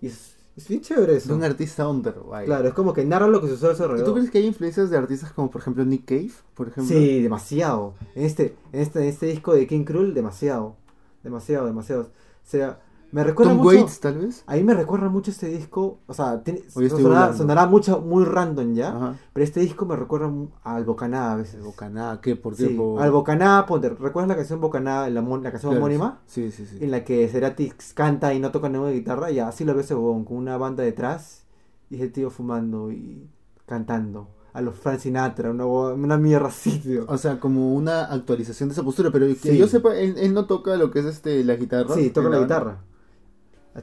Y 0.00 0.08
es, 0.08 0.36
es 0.58 0.68
bien 0.68 0.80
chévere 0.80 1.16
Es 1.16 1.24
eso. 1.24 1.34
un 1.34 1.42
artista 1.44 1.88
under, 1.88 2.14
vaya. 2.28 2.44
Claro, 2.46 2.68
es 2.68 2.74
como 2.74 2.92
que 2.92 3.04
narra 3.04 3.26
lo 3.28 3.40
que 3.40 3.48
sucede 3.48 3.70
a 3.72 3.74
su 3.74 3.82
¿Y 3.82 3.84
alrededor. 3.84 4.06
¿Tú 4.08 4.14
crees 4.14 4.30
que 4.30 4.38
hay 4.38 4.46
influencias 4.46 4.90
de 4.90 4.96
artistas 4.96 5.32
como, 5.32 5.50
por 5.50 5.60
ejemplo, 5.60 5.84
Nick 5.84 6.04
Cave, 6.04 6.30
por 6.54 6.68
ejemplo? 6.68 6.94
Sí, 6.96 7.22
demasiado. 7.22 7.94
En 8.14 8.24
este, 8.24 8.54
en 8.72 8.80
este, 8.80 9.00
en 9.00 9.06
este 9.06 9.26
disco 9.26 9.54
de 9.54 9.66
King 9.66 9.84
Krul, 9.84 10.14
demasiado. 10.14 10.76
Demasiado, 11.22 11.66
demasiado. 11.66 12.02
O 12.02 12.50
sea, 12.50 12.80
me 13.10 13.24
recuerda 13.24 13.52
Tom 13.52 13.62
mucho. 13.62 13.76
Waits, 13.78 14.00
tal 14.00 14.18
vez. 14.18 14.44
A 14.46 14.54
mí 14.56 14.62
me 14.64 14.74
recuerda 14.74 15.08
mucho 15.08 15.30
este 15.30 15.48
disco. 15.48 15.98
O 16.06 16.14
sea, 16.14 16.42
tiene- 16.42 16.60
estoy 16.60 16.88
sonará, 16.90 17.32
sonará 17.34 17.66
mucho, 17.66 18.00
muy 18.00 18.24
random 18.24 18.74
ya. 18.74 18.88
Ajá. 18.90 19.14
Pero 19.32 19.44
este 19.44 19.60
disco 19.60 19.86
me 19.86 19.96
recuerda 19.96 20.30
al 20.64 20.84
Bocaná 20.84 21.32
a 21.32 21.36
veces. 21.36 21.62
Bocaná, 21.62 22.18
¿qué? 22.22 22.36
¿Por 22.36 22.54
qué? 22.56 22.66
Sí, 22.68 22.74
Por- 22.74 23.00
al 23.02 23.10
Bocaná, 23.10 23.64
ponte, 23.66 23.88
¿recuerdas 23.88 24.28
la 24.28 24.36
canción 24.36 24.60
Bocaná, 24.60 25.08
la, 25.08 25.20
la 25.22 25.50
canción 25.50 25.70
Claro, 25.72 25.76
homónima? 25.78 26.20
Sí, 26.26 26.50
sí, 26.50 26.66
sí. 26.66 26.78
En 26.80 26.90
la 26.90 27.04
que 27.04 27.26
Cerati 27.28 27.72
canta 27.94 28.34
y 28.34 28.40
no 28.40 28.50
toca 28.50 28.68
ninguna 28.68 28.90
guitarra. 28.90 29.30
Y 29.30 29.38
así 29.38 29.64
lo 29.64 29.74
ves 29.74 29.88
con 29.88 30.24
una 30.28 30.56
banda 30.56 30.82
detrás. 30.84 31.44
Y 31.90 31.96
ese 31.96 32.08
tío 32.08 32.30
fumando 32.30 32.92
y 32.92 33.28
cantando. 33.66 34.28
A 34.54 34.60
los 34.62 34.74
Frank 34.76 34.98
Sinatra, 34.98 35.50
una, 35.50 35.66
una 35.66 36.16
mierda 36.18 36.48
así, 36.48 36.78
tío. 36.80 37.04
O 37.06 37.16
sea, 37.18 37.38
como 37.38 37.74
una 37.74 38.06
actualización 38.06 38.68
de 38.68 38.72
esa 38.72 38.82
postura, 38.82 39.10
pero 39.12 39.26
que 39.26 39.34
Sí. 39.52 39.56
yo 39.58 39.68
sepa, 39.68 39.94
él, 39.94 40.16
él 40.18 40.34
no 40.34 40.46
toca 40.46 40.74
lo 40.76 40.90
que 40.90 40.98
es 41.00 41.04
este 41.06 41.44
la 41.44 41.54
guitarra. 41.56 41.94
Sí, 41.94 42.10
toca 42.10 42.28
la 42.28 42.38
banda. 42.38 42.56
guitarra. 42.56 42.80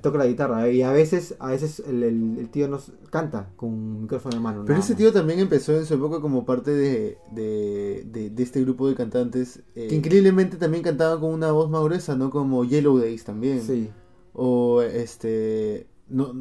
Toca 0.01 0.17
la 0.17 0.27
guitarra. 0.27 0.69
Y 0.69 0.81
a 0.81 0.91
veces, 0.91 1.35
a 1.39 1.49
veces 1.51 1.81
el, 1.87 2.03
el- 2.03 2.37
el 2.39 2.49
tío 2.49 2.67
nos 2.67 2.91
canta 3.09 3.49
con 3.55 3.69
un 3.69 4.01
micrófono 4.03 4.35
en 4.37 4.41
mano. 4.43 4.63
Pero 4.65 4.79
ese 4.79 4.95
tío 4.95 5.11
también 5.13 5.39
empezó 5.39 5.75
en 5.77 5.85
su 5.85 5.93
época 5.93 6.19
como 6.21 6.45
parte 6.45 6.71
de, 6.71 7.17
de, 7.31 8.03
de, 8.11 8.29
de 8.29 8.43
este 8.43 8.61
grupo 8.61 8.87
de 8.87 8.95
cantantes 8.95 9.61
eh, 9.75 9.87
que 9.87 9.95
increíblemente 9.95 10.57
también 10.57 10.83
cantaban 10.83 11.19
con 11.19 11.31
una 11.33 11.51
voz 11.51 11.69
más 11.69 11.83
gruesa, 11.83 12.15
¿no? 12.15 12.29
Como 12.29 12.63
Yellow 12.65 12.97
Days 12.97 13.23
también. 13.23 13.61
Sí. 13.61 13.89
O 14.33 14.81
este. 14.81 15.87
No, 16.09 16.33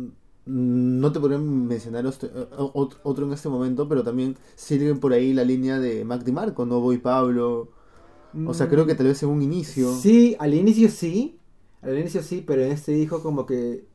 no 0.46 1.12
te 1.12 1.20
podría 1.20 1.38
mencionar 1.38 2.04
ot- 2.04 2.96
otro 3.02 3.26
en 3.26 3.32
este 3.32 3.49
momento, 3.49 3.88
pero 3.88 4.02
también 4.02 4.37
siguen 4.56 4.99
por 5.00 5.12
ahí 5.12 5.32
la 5.32 5.44
línea 5.44 5.78
de 5.78 6.04
Mac 6.04 6.23
DiMarco, 6.23 6.66
¿no? 6.66 6.80
Voy 6.80 6.99
Pablo. 6.99 7.70
O 8.46 8.52
sea, 8.52 8.68
creo 8.68 8.84
que 8.84 8.96
tal 8.96 9.06
vez 9.06 9.23
en 9.23 9.28
un 9.28 9.42
inicio. 9.42 9.92
Mm, 9.92 9.96
Sí, 10.00 10.37
al 10.40 10.54
inicio 10.54 10.88
sí. 10.90 11.38
Al 11.85 11.99
inicio 11.99 12.23
sí, 12.23 12.43
pero 12.47 12.62
en 12.62 12.73
este 12.73 12.93
dijo 12.93 13.23
como 13.23 13.47
que. 13.47 13.87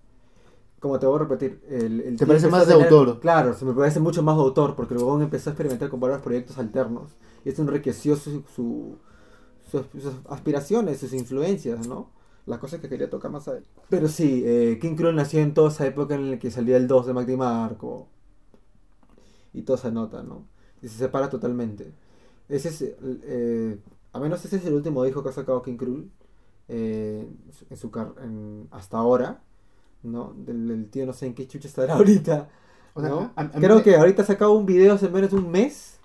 Como 0.79 0.97
te 0.99 1.05
voy 1.05 1.17
a 1.17 1.19
repetir. 1.19 1.61
El, 1.69 1.99
el 2.01 2.15
¿Te 2.17 2.25
parece 2.25 2.47
más 2.47 2.63
a 2.63 2.65
de 2.65 2.73
tener- 2.73 2.87
autor? 2.93 3.19
Claro, 3.19 3.53
se 3.53 3.65
me 3.65 3.73
parece 3.73 3.99
mucho 3.99 4.23
más 4.23 4.35
de 4.37 4.41
autor, 4.43 4.75
porque 4.75 4.93
huevón 4.95 5.21
empezó 5.21 5.49
a 5.49 5.53
experimentar 5.53 5.89
con 5.89 5.99
varios 5.99 6.21
proyectos 6.21 6.57
alternos. 6.57 7.11
Y 7.43 7.49
esto 7.49 7.61
enriqueció 7.63 8.15
su, 8.15 8.43
su- 8.55 8.97
sus, 9.69 9.81
sus 10.01 10.13
aspiraciones, 10.29 10.99
sus 10.99 11.13
influencias, 11.13 11.87
¿no? 11.87 12.09
Las 12.45 12.59
cosas 12.59 12.79
que 12.79 12.89
quería 12.89 13.09
tocar 13.09 13.29
más 13.31 13.47
adelante. 13.47 13.69
Pero 13.89 14.07
sí, 14.07 14.41
eh, 14.45 14.79
King 14.81 14.95
Krul 14.95 15.15
nació 15.15 15.39
en 15.41 15.53
toda 15.53 15.69
esa 15.69 15.85
época 15.85 16.15
en 16.15 16.31
la 16.31 16.39
que 16.39 16.49
salía 16.49 16.77
el 16.77 16.87
2 16.87 17.07
de 17.07 17.13
Mac 17.13 17.29
Marco. 17.37 18.07
Y 19.53 19.63
toda 19.63 19.77
esa 19.79 19.91
nota, 19.91 20.23
¿no? 20.23 20.45
Y 20.81 20.87
se 20.87 20.97
separa 20.97 21.29
totalmente. 21.29 21.91
Ese 22.47 22.69
es, 22.69 22.81
eh, 22.81 23.77
a 24.13 24.19
menos 24.19 24.43
ese 24.45 24.57
es 24.57 24.65
el 24.65 24.73
último 24.73 25.03
disco 25.03 25.23
que 25.23 25.29
ha 25.29 25.33
sacado 25.33 25.61
King 25.61 25.77
Krul 25.77 26.09
eh, 26.69 27.27
en 27.69 27.77
su 27.77 27.91
car 27.91 28.13
en- 28.23 28.67
hasta 28.71 28.97
ahora, 28.99 29.41
¿no? 30.03 30.33
Del, 30.37 30.67
del 30.67 30.89
tío 30.89 31.05
no 31.05 31.13
sé 31.13 31.27
en 31.27 31.35
qué 31.35 31.47
chucha 31.47 31.67
estará 31.67 31.95
ahorita, 31.97 32.49
O 32.93 33.01
sea, 33.01 33.09
¿no? 33.09 33.33
a- 33.35 33.41
a 33.41 33.45
mí 33.45 33.51
Creo 33.59 33.77
me- 33.77 33.83
que 33.83 33.95
ahorita 33.95 34.23
ha 34.23 34.25
sacado 34.25 34.53
un 34.53 34.65
video 34.65 34.93
hace 34.95 35.09
menos 35.09 35.31
de 35.31 35.37
un 35.37 35.51
mes, 35.51 35.99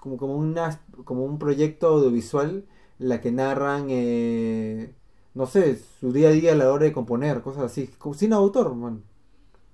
como, 0.00 0.16
como, 0.16 0.36
una, 0.36 0.80
como 1.04 1.24
un 1.24 1.38
proyecto 1.38 1.88
audiovisual 1.88 2.64
en 2.98 3.08
la 3.08 3.20
que 3.20 3.32
narran, 3.32 3.86
eh, 3.90 4.94
no 5.34 5.46
sé, 5.46 5.78
su 6.00 6.12
día 6.12 6.28
a 6.28 6.32
día 6.32 6.52
a 6.52 6.56
la 6.56 6.72
hora 6.72 6.84
de 6.86 6.92
componer, 6.92 7.42
cosas 7.42 7.64
así, 7.64 7.88
como 7.98 8.14
sin 8.14 8.32
autor, 8.32 8.74
man. 8.74 9.02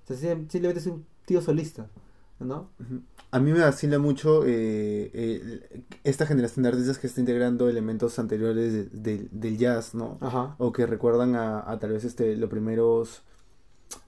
O 0.05 0.07
sea, 0.07 0.17
sim- 0.17 0.47
simplemente 0.49 0.79
es 0.79 0.87
un 0.87 1.05
tío 1.25 1.41
solista, 1.41 1.89
¿no? 2.39 2.69
A 3.31 3.39
mí 3.39 3.51
me 3.53 3.59
vacila 3.59 3.99
mucho 3.99 4.43
eh, 4.45 5.11
eh, 5.13 5.83
esta 6.03 6.25
generación 6.25 6.63
de 6.63 6.69
artistas 6.69 6.97
que 6.97 7.07
está 7.07 7.19
integrando 7.19 7.69
elementos 7.69 8.17
anteriores 8.19 8.73
de- 8.73 8.85
de- 8.85 9.27
del 9.31 9.57
jazz, 9.57 9.93
¿no? 9.93 10.17
Ajá. 10.21 10.55
O 10.57 10.71
que 10.71 10.85
recuerdan 10.87 11.35
a, 11.35 11.69
a 11.69 11.77
tal 11.79 11.91
vez 11.91 12.03
este, 12.05 12.35
los 12.37 12.49
primeros 12.49 13.21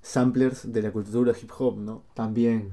samplers 0.01 0.71
de 0.71 0.81
la 0.81 0.91
cultura 0.91 1.33
hip 1.39 1.51
hop, 1.57 1.77
¿no? 1.77 2.03
También. 2.13 2.71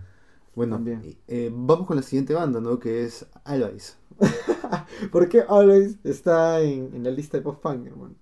Bueno, 0.55 0.77
También. 0.77 1.17
eh, 1.29 1.51
vamos 1.55 1.87
con 1.87 1.97
la 1.97 2.03
siguiente 2.03 2.35
banda, 2.35 2.61
¿no? 2.61 2.79
Que 2.79 3.05
es 3.05 3.27
Alvice. 3.45 3.95
¿Por 5.13 5.29
qué 5.29 5.43
Always 5.49 5.97
está 6.05 6.61
en, 6.61 6.91
en 6.95 7.05
la 7.05 7.11
lista 7.11 7.37
de 7.37 7.43
post-punk, 7.45 7.87
hermano? 7.87 8.15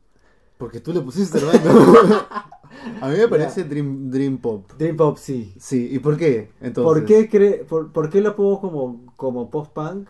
Porque 0.58 0.80
tú 0.80 0.92
le 0.92 1.00
pusiste, 1.00 1.38
hermano. 1.38 1.60
a 3.00 3.08
mí 3.08 3.16
me 3.16 3.28
parece 3.28 3.64
Dream, 3.64 4.10
Dream 4.10 4.38
Pop. 4.38 4.70
Dream 4.78 4.96
Pop 4.96 5.16
sí. 5.18 5.54
Sí, 5.58 5.88
¿y 5.90 5.98
por 5.98 6.16
qué? 6.16 6.50
Entonces, 6.60 6.84
¿Por 6.84 7.04
qué, 7.04 7.30
cre- 7.30 7.64
por, 7.66 7.92
por 7.92 8.10
qué 8.10 8.20
lo 8.20 8.34
pongo 8.36 8.60
como, 8.60 9.12
como 9.16 9.50
post-punk? 9.50 10.08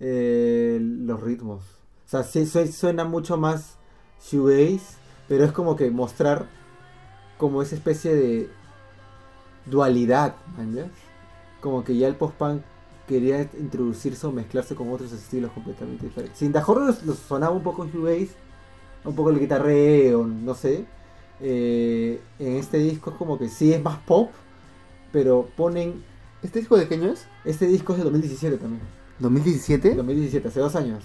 Eh, 0.00 0.78
los 0.80 1.20
ritmos. 1.20 1.62
O 2.06 2.08
sea, 2.08 2.22
sí 2.22 2.46
su- 2.46 2.66
suena 2.66 3.04
mucho 3.04 3.36
más 3.36 3.76
shoegaze, 4.22 4.96
pero 5.28 5.44
es 5.44 5.52
como 5.52 5.76
que 5.76 5.90
mostrar 5.90 6.46
como 7.38 7.62
esa 7.62 7.74
especie 7.74 8.14
de 8.14 8.50
dualidad, 9.66 10.34
¿entiendes? 10.58 10.90
Como 11.60 11.84
que 11.84 11.96
ya 11.96 12.08
el 12.08 12.16
post-punk 12.16 12.62
quería 13.06 13.42
introducirse 13.58 14.26
o 14.26 14.32
mezclarse 14.32 14.74
con 14.74 14.90
otros 14.92 15.12
estilos 15.12 15.50
completamente 15.52 16.06
diferentes. 16.06 16.38
Sin 16.38 16.52
los, 16.52 17.02
los 17.04 17.18
sonaba 17.18 17.54
un 17.54 17.62
poco 17.62 17.86
shoegaze, 17.86 18.30
un 19.04 19.14
poco 19.14 19.30
el 19.30 19.40
guitarreo, 19.40 20.26
no 20.26 20.54
sé. 20.54 20.86
Eh, 21.42 22.20
en 22.38 22.56
este 22.56 22.78
disco 22.78 23.10
es 23.10 23.16
como 23.16 23.38
que 23.38 23.48
sí 23.48 23.72
es 23.72 23.82
más 23.82 23.98
pop, 23.98 24.30
pero 25.12 25.48
ponen... 25.56 26.02
¿Este 26.42 26.60
disco 26.60 26.76
de 26.78 26.88
qué 26.88 26.94
año 26.94 27.08
es? 27.12 27.26
Este 27.44 27.66
disco 27.66 27.92
es 27.92 27.98
de 27.98 28.04
2017 28.04 28.56
también. 28.56 28.82
¿2017? 29.20 29.94
2017, 29.96 30.48
hace 30.48 30.60
dos 30.60 30.74
años. 30.76 31.04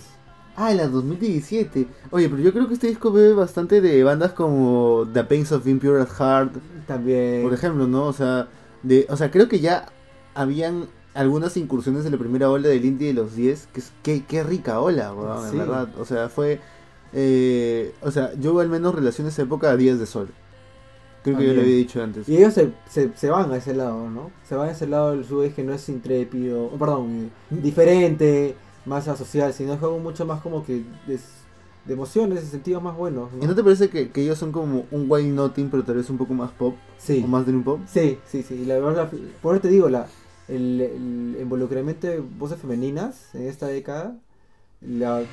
Ah, 0.55 0.71
en 0.71 0.77
la 0.77 0.87
2017. 0.87 1.87
Oye, 2.11 2.29
pero 2.29 2.41
yo 2.41 2.53
creo 2.53 2.67
que 2.69 2.75
este 2.75 2.87
disco 2.87 3.11
bebe 3.11 3.33
bastante 3.33 3.81
de 3.81 4.03
bandas 4.05 4.31
como 4.31 5.05
The 5.13 5.25
Pains 5.25 5.51
of 5.51 5.65
Being 5.65 5.79
Pure 5.79 6.01
at 6.01 6.07
Heart. 6.17 6.53
También. 6.87 7.43
Por 7.43 7.53
ejemplo, 7.53 7.87
¿no? 7.87 8.05
O 8.05 8.13
sea, 8.13 8.47
de, 8.83 9.05
o 9.09 9.17
sea, 9.17 9.31
creo 9.31 9.49
que 9.49 9.59
ya 9.59 9.87
habían 10.33 10.85
algunas 11.13 11.57
incursiones 11.57 12.05
de 12.05 12.09
la 12.11 12.17
primera 12.17 12.49
ola 12.49 12.69
del 12.69 12.85
indie 12.85 13.07
de 13.07 13.13
los 13.15 13.35
10. 13.35 13.67
Que, 13.73 13.79
es- 13.81 13.91
qué, 14.01 14.23
qué 14.25 14.43
rica 14.43 14.79
ola, 14.79 15.13
weón, 15.13 15.43
Sí. 15.43 15.49
en 15.51 15.57
verdad. 15.59 15.89
O 15.99 16.05
sea, 16.05 16.29
fue... 16.29 16.61
eh, 17.15 17.93
o 18.01 18.11
sea, 18.11 18.33
yo 18.35 18.59
al 18.59 18.69
menos 18.69 18.93
relaciono 18.93 19.29
esa 19.29 19.41
época 19.41 19.71
a 19.71 19.77
Días 19.77 19.99
de 19.99 20.05
Sol. 20.05 20.27
Creo 21.23 21.37
que 21.37 21.47
yo 21.47 21.53
lo 21.53 21.61
había 21.61 21.75
dicho 21.77 22.03
antes. 22.03 22.29
Y 22.29 22.37
ellos 22.37 22.53
se, 22.53 22.71
se, 22.87 23.11
se 23.15 23.29
van 23.31 23.51
a 23.51 23.57
ese 23.57 23.73
lado, 23.73 24.11
¿no? 24.11 24.29
Se 24.47 24.53
van 24.53 24.69
a 24.69 24.71
ese 24.73 24.85
lado 24.85 25.11
del 25.11 25.23
shoegaze 25.23 25.55
que 25.55 25.63
no 25.63 25.73
es 25.73 25.89
intrépido, 25.89 26.65
oh, 26.65 26.77
perdón, 26.77 27.31
eh, 27.49 27.55
diferente, 27.63 28.55
más 28.85 29.07
asocial, 29.07 29.51
sino 29.53 29.73
es 29.73 29.81
algo 29.81 29.97
mucho 29.97 30.25
más 30.25 30.41
como 30.41 30.63
que 30.63 30.83
de, 31.07 31.19
de 31.85 31.93
emociones, 31.93 32.41
de 32.41 32.47
sentidos 32.47 32.83
más 32.83 32.95
buenos. 32.95 33.31
¿no? 33.33 33.43
¿Y 33.43 33.47
no 33.47 33.55
te 33.55 33.63
parece 33.63 33.89
que, 33.89 34.11
que 34.11 34.21
ellos 34.21 34.37
son 34.37 34.51
como 34.51 34.85
un 34.91 35.09
Wild 35.09 35.33
Nothing, 35.33 35.69
pero 35.71 35.83
tal 35.83 35.95
vez 35.95 36.09
un 36.11 36.17
poco 36.17 36.33
más 36.35 36.51
pop? 36.51 36.75
Sí. 36.97 37.21
¿O 37.23 37.27
más 37.27 37.45
de 37.47 37.53
un 37.53 37.63
pop? 37.63 37.79
Sí, 37.87 38.19
sí, 38.27 38.43
sí. 38.43 38.55
Y 38.55 38.65
la 38.65 38.77
verdad, 38.77 39.09
por 39.41 39.55
eso 39.55 39.61
te 39.63 39.69
digo, 39.69 39.89
la, 39.89 40.07
el, 40.47 40.79
el 40.81 41.37
involucramiento 41.41 42.05
de 42.05 42.19
voces 42.19 42.59
femeninas 42.59 43.33
en 43.33 43.47
esta 43.47 43.65
década, 43.65 44.15
la, 44.81 45.23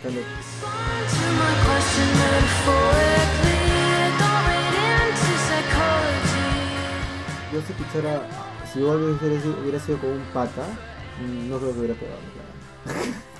yo 7.52 7.60
si 7.66 7.72
escuchara, 7.72 8.22
si 8.72 8.80
yo 8.80 8.92
hubiera, 8.92 9.40
sido- 9.42 9.56
hubiera 9.62 9.78
sido 9.78 9.98
como 9.98 10.12
un 10.14 10.22
pata, 10.32 10.62
no 11.48 11.58
creo 11.58 11.72
que 11.72 11.78
hubiera 11.78 11.94
pegado. 11.94 12.18
la. 12.86 12.92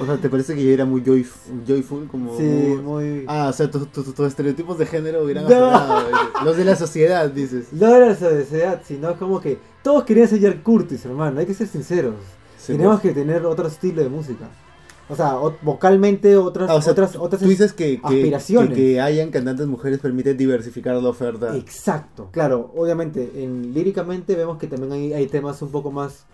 O 0.00 0.06
sea, 0.06 0.16
¿te 0.16 0.30
parece 0.30 0.54
que 0.54 0.64
yo 0.64 0.70
era 0.72 0.84
muy 0.86 1.02
joyf- 1.02 1.66
joyful? 1.66 2.06
Como 2.06 2.36
Sí, 2.38 2.42
muy-. 2.44 3.24
Ah, 3.28 3.48
o 3.50 3.52
sea, 3.52 3.68
tus 3.70 3.90
tus 3.90 4.18
estereotipos 4.20 4.78
de 4.78 4.86
género 4.86 5.24
hubieran 5.24 5.44
No. 5.44 5.50
dices. 5.50 6.14
Los 6.44 6.56
de 6.56 6.64
la 6.64 6.76
sociedad, 6.76 7.28
dices. 7.28 7.66
No 7.72 7.88
era 7.94 8.12
esa 8.12 8.28
desead, 8.30 8.78
sino 8.84 9.14
como 9.18 9.40
que 9.40 9.58
todos 9.82 10.04
querían 10.04 10.28
ser 10.28 10.38
Jack 10.38 10.62
Curtis, 10.62 11.04
hermano, 11.04 11.40
hay 11.40 11.46
que 11.46 11.52
ser 11.54 11.66
sinceros. 11.66 12.14
Sí, 12.56 12.72
Tenemos 12.72 13.00
pues. 13.00 13.12
que 13.12 13.20
tener 13.20 13.44
otro 13.44 13.66
estilo 13.66 14.02
de 14.02 14.08
música. 14.08 14.46
O 15.08 15.16
sea, 15.16 15.36
o- 15.38 15.56
vocalmente 15.62 16.36
otras, 16.36 16.70
Ah, 16.70 16.76
o 16.76 16.82
sea, 16.82 16.92
otras, 16.92 17.16
otras 17.16 17.42
tú 17.42 17.48
dices 17.48 17.72
que, 17.72 18.00
que, 18.00 18.06
aspiraciones. 18.06 18.70
que, 18.70 18.74
que 18.94 19.00
hayan 19.00 19.30
cantantes 19.30 19.66
mujeres 19.66 19.98
permite 19.98 20.34
diversificar 20.34 20.94
la 20.96 21.08
oferta. 21.08 21.56
Exacto, 21.56 22.28
claro, 22.32 22.72
obviamente, 22.76 23.30
en 23.42 23.74
líricamente 23.74 24.34
vemos 24.36 24.58
que 24.58 24.68
también 24.68 24.92
hay, 24.92 25.12
hay 25.12 25.26
temas 25.26 25.60
un 25.60 25.70
poco 25.70 25.90
más 25.90 26.24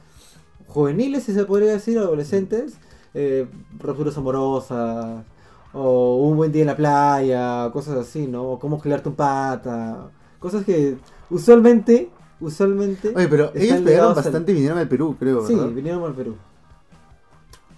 juveniles, 0.67 1.25
si 1.25 1.33
se 1.35 1.45
podría 1.45 1.73
decir, 1.73 1.99
adolescentes, 1.99 2.75
eh, 3.15 3.47
rupturas 3.81 4.17
amorosas, 4.19 5.25
o 5.73 6.17
un 6.29 6.37
buen 6.37 6.53
día 6.53 6.63
en 6.63 6.67
la 6.69 6.77
playa, 6.77 7.71
cosas 7.73 7.97
así, 7.97 8.27
¿no? 8.27 8.53
O 8.53 8.59
cómo 8.59 8.79
gelarte 8.79 9.09
un 9.09 9.15
pata, 9.15 10.11
cosas 10.39 10.65
que 10.65 10.97
usualmente, 11.31 12.11
usualmente... 12.41 13.13
Oye, 13.17 13.29
pero 13.29 13.51
ellos 13.55 13.81
pegaron 13.81 14.11
al- 14.11 14.15
bastante 14.15 14.53
y 14.53 14.55
vinieron 14.55 14.79
al 14.79 14.89
Perú, 14.89 15.17
creo, 15.19 15.47
Sí, 15.47 15.55
¿verdad? 15.55 15.71
vinieron 15.71 16.05
al 16.05 16.15
Perú. 16.15 16.37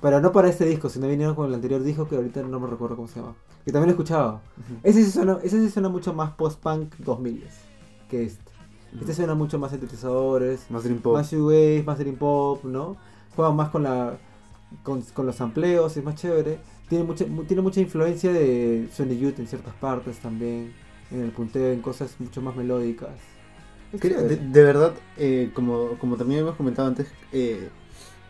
Pero 0.02 0.20
no 0.20 0.32
para 0.32 0.48
este 0.48 0.64
disco, 0.64 0.88
sino 0.88 1.06
vinieron 1.08 1.34
con 1.34 1.46
el 1.46 1.54
anterior 1.54 1.82
disco 1.82 2.08
que 2.08 2.16
ahorita 2.16 2.42
no 2.42 2.58
me 2.58 2.66
recuerdo 2.68 2.96
cómo 2.96 3.08
se 3.08 3.20
llama. 3.20 3.34
Que 3.64 3.72
también 3.72 3.88
lo 3.88 3.92
escuchaba. 3.92 4.40
Ese 4.82 5.04
sí 5.04 5.10
suena, 5.10 5.38
ese 5.42 5.60
sí 5.60 5.68
suena 5.70 5.88
mucho 5.90 6.14
más 6.14 6.30
post-punk 6.32 6.94
2000 6.98 7.44
que 8.08 8.24
este. 8.24 8.50
Este 8.98 9.14
suena 9.14 9.34
mucho 9.34 9.58
más 9.58 9.70
sintetizadores, 9.70 10.68
Más 10.70 10.82
Dream 10.84 11.00
Pop. 11.00 11.14
más 11.14 11.30
shoegaze, 11.30 11.84
más 11.86 11.98
dream 11.98 12.16
pop, 12.16 12.64
¿no? 12.64 12.96
Juega 13.36 13.52
más 13.52 13.68
con 13.68 13.82
la 13.84 14.18
con, 14.82 15.02
con 15.02 15.26
los 15.26 15.40
amplios, 15.40 15.96
es 15.96 16.02
más 16.02 16.14
chévere. 16.16 16.58
Tiene 16.88 17.04
mucha 17.04 17.24
mu- 17.26 17.44
tiene 17.44 17.62
mucha 17.62 17.80
influencia 17.80 18.32
de 18.32 18.88
Sony 18.92 19.16
Youth 19.16 19.38
en 19.38 19.46
ciertas 19.46 19.74
partes 19.74 20.18
también, 20.18 20.72
en 21.12 21.20
el 21.22 21.30
punteo, 21.30 21.72
en 21.72 21.82
cosas 21.82 22.16
mucho 22.18 22.40
más 22.42 22.56
melódicas. 22.56 23.10
De 23.92 24.62
verdad, 24.62 24.92
eh, 25.16 25.50
como, 25.54 25.90
como 26.00 26.16
también 26.16 26.40
hemos 26.40 26.56
comentado 26.56 26.88
antes, 26.88 27.06
eh, 27.32 27.68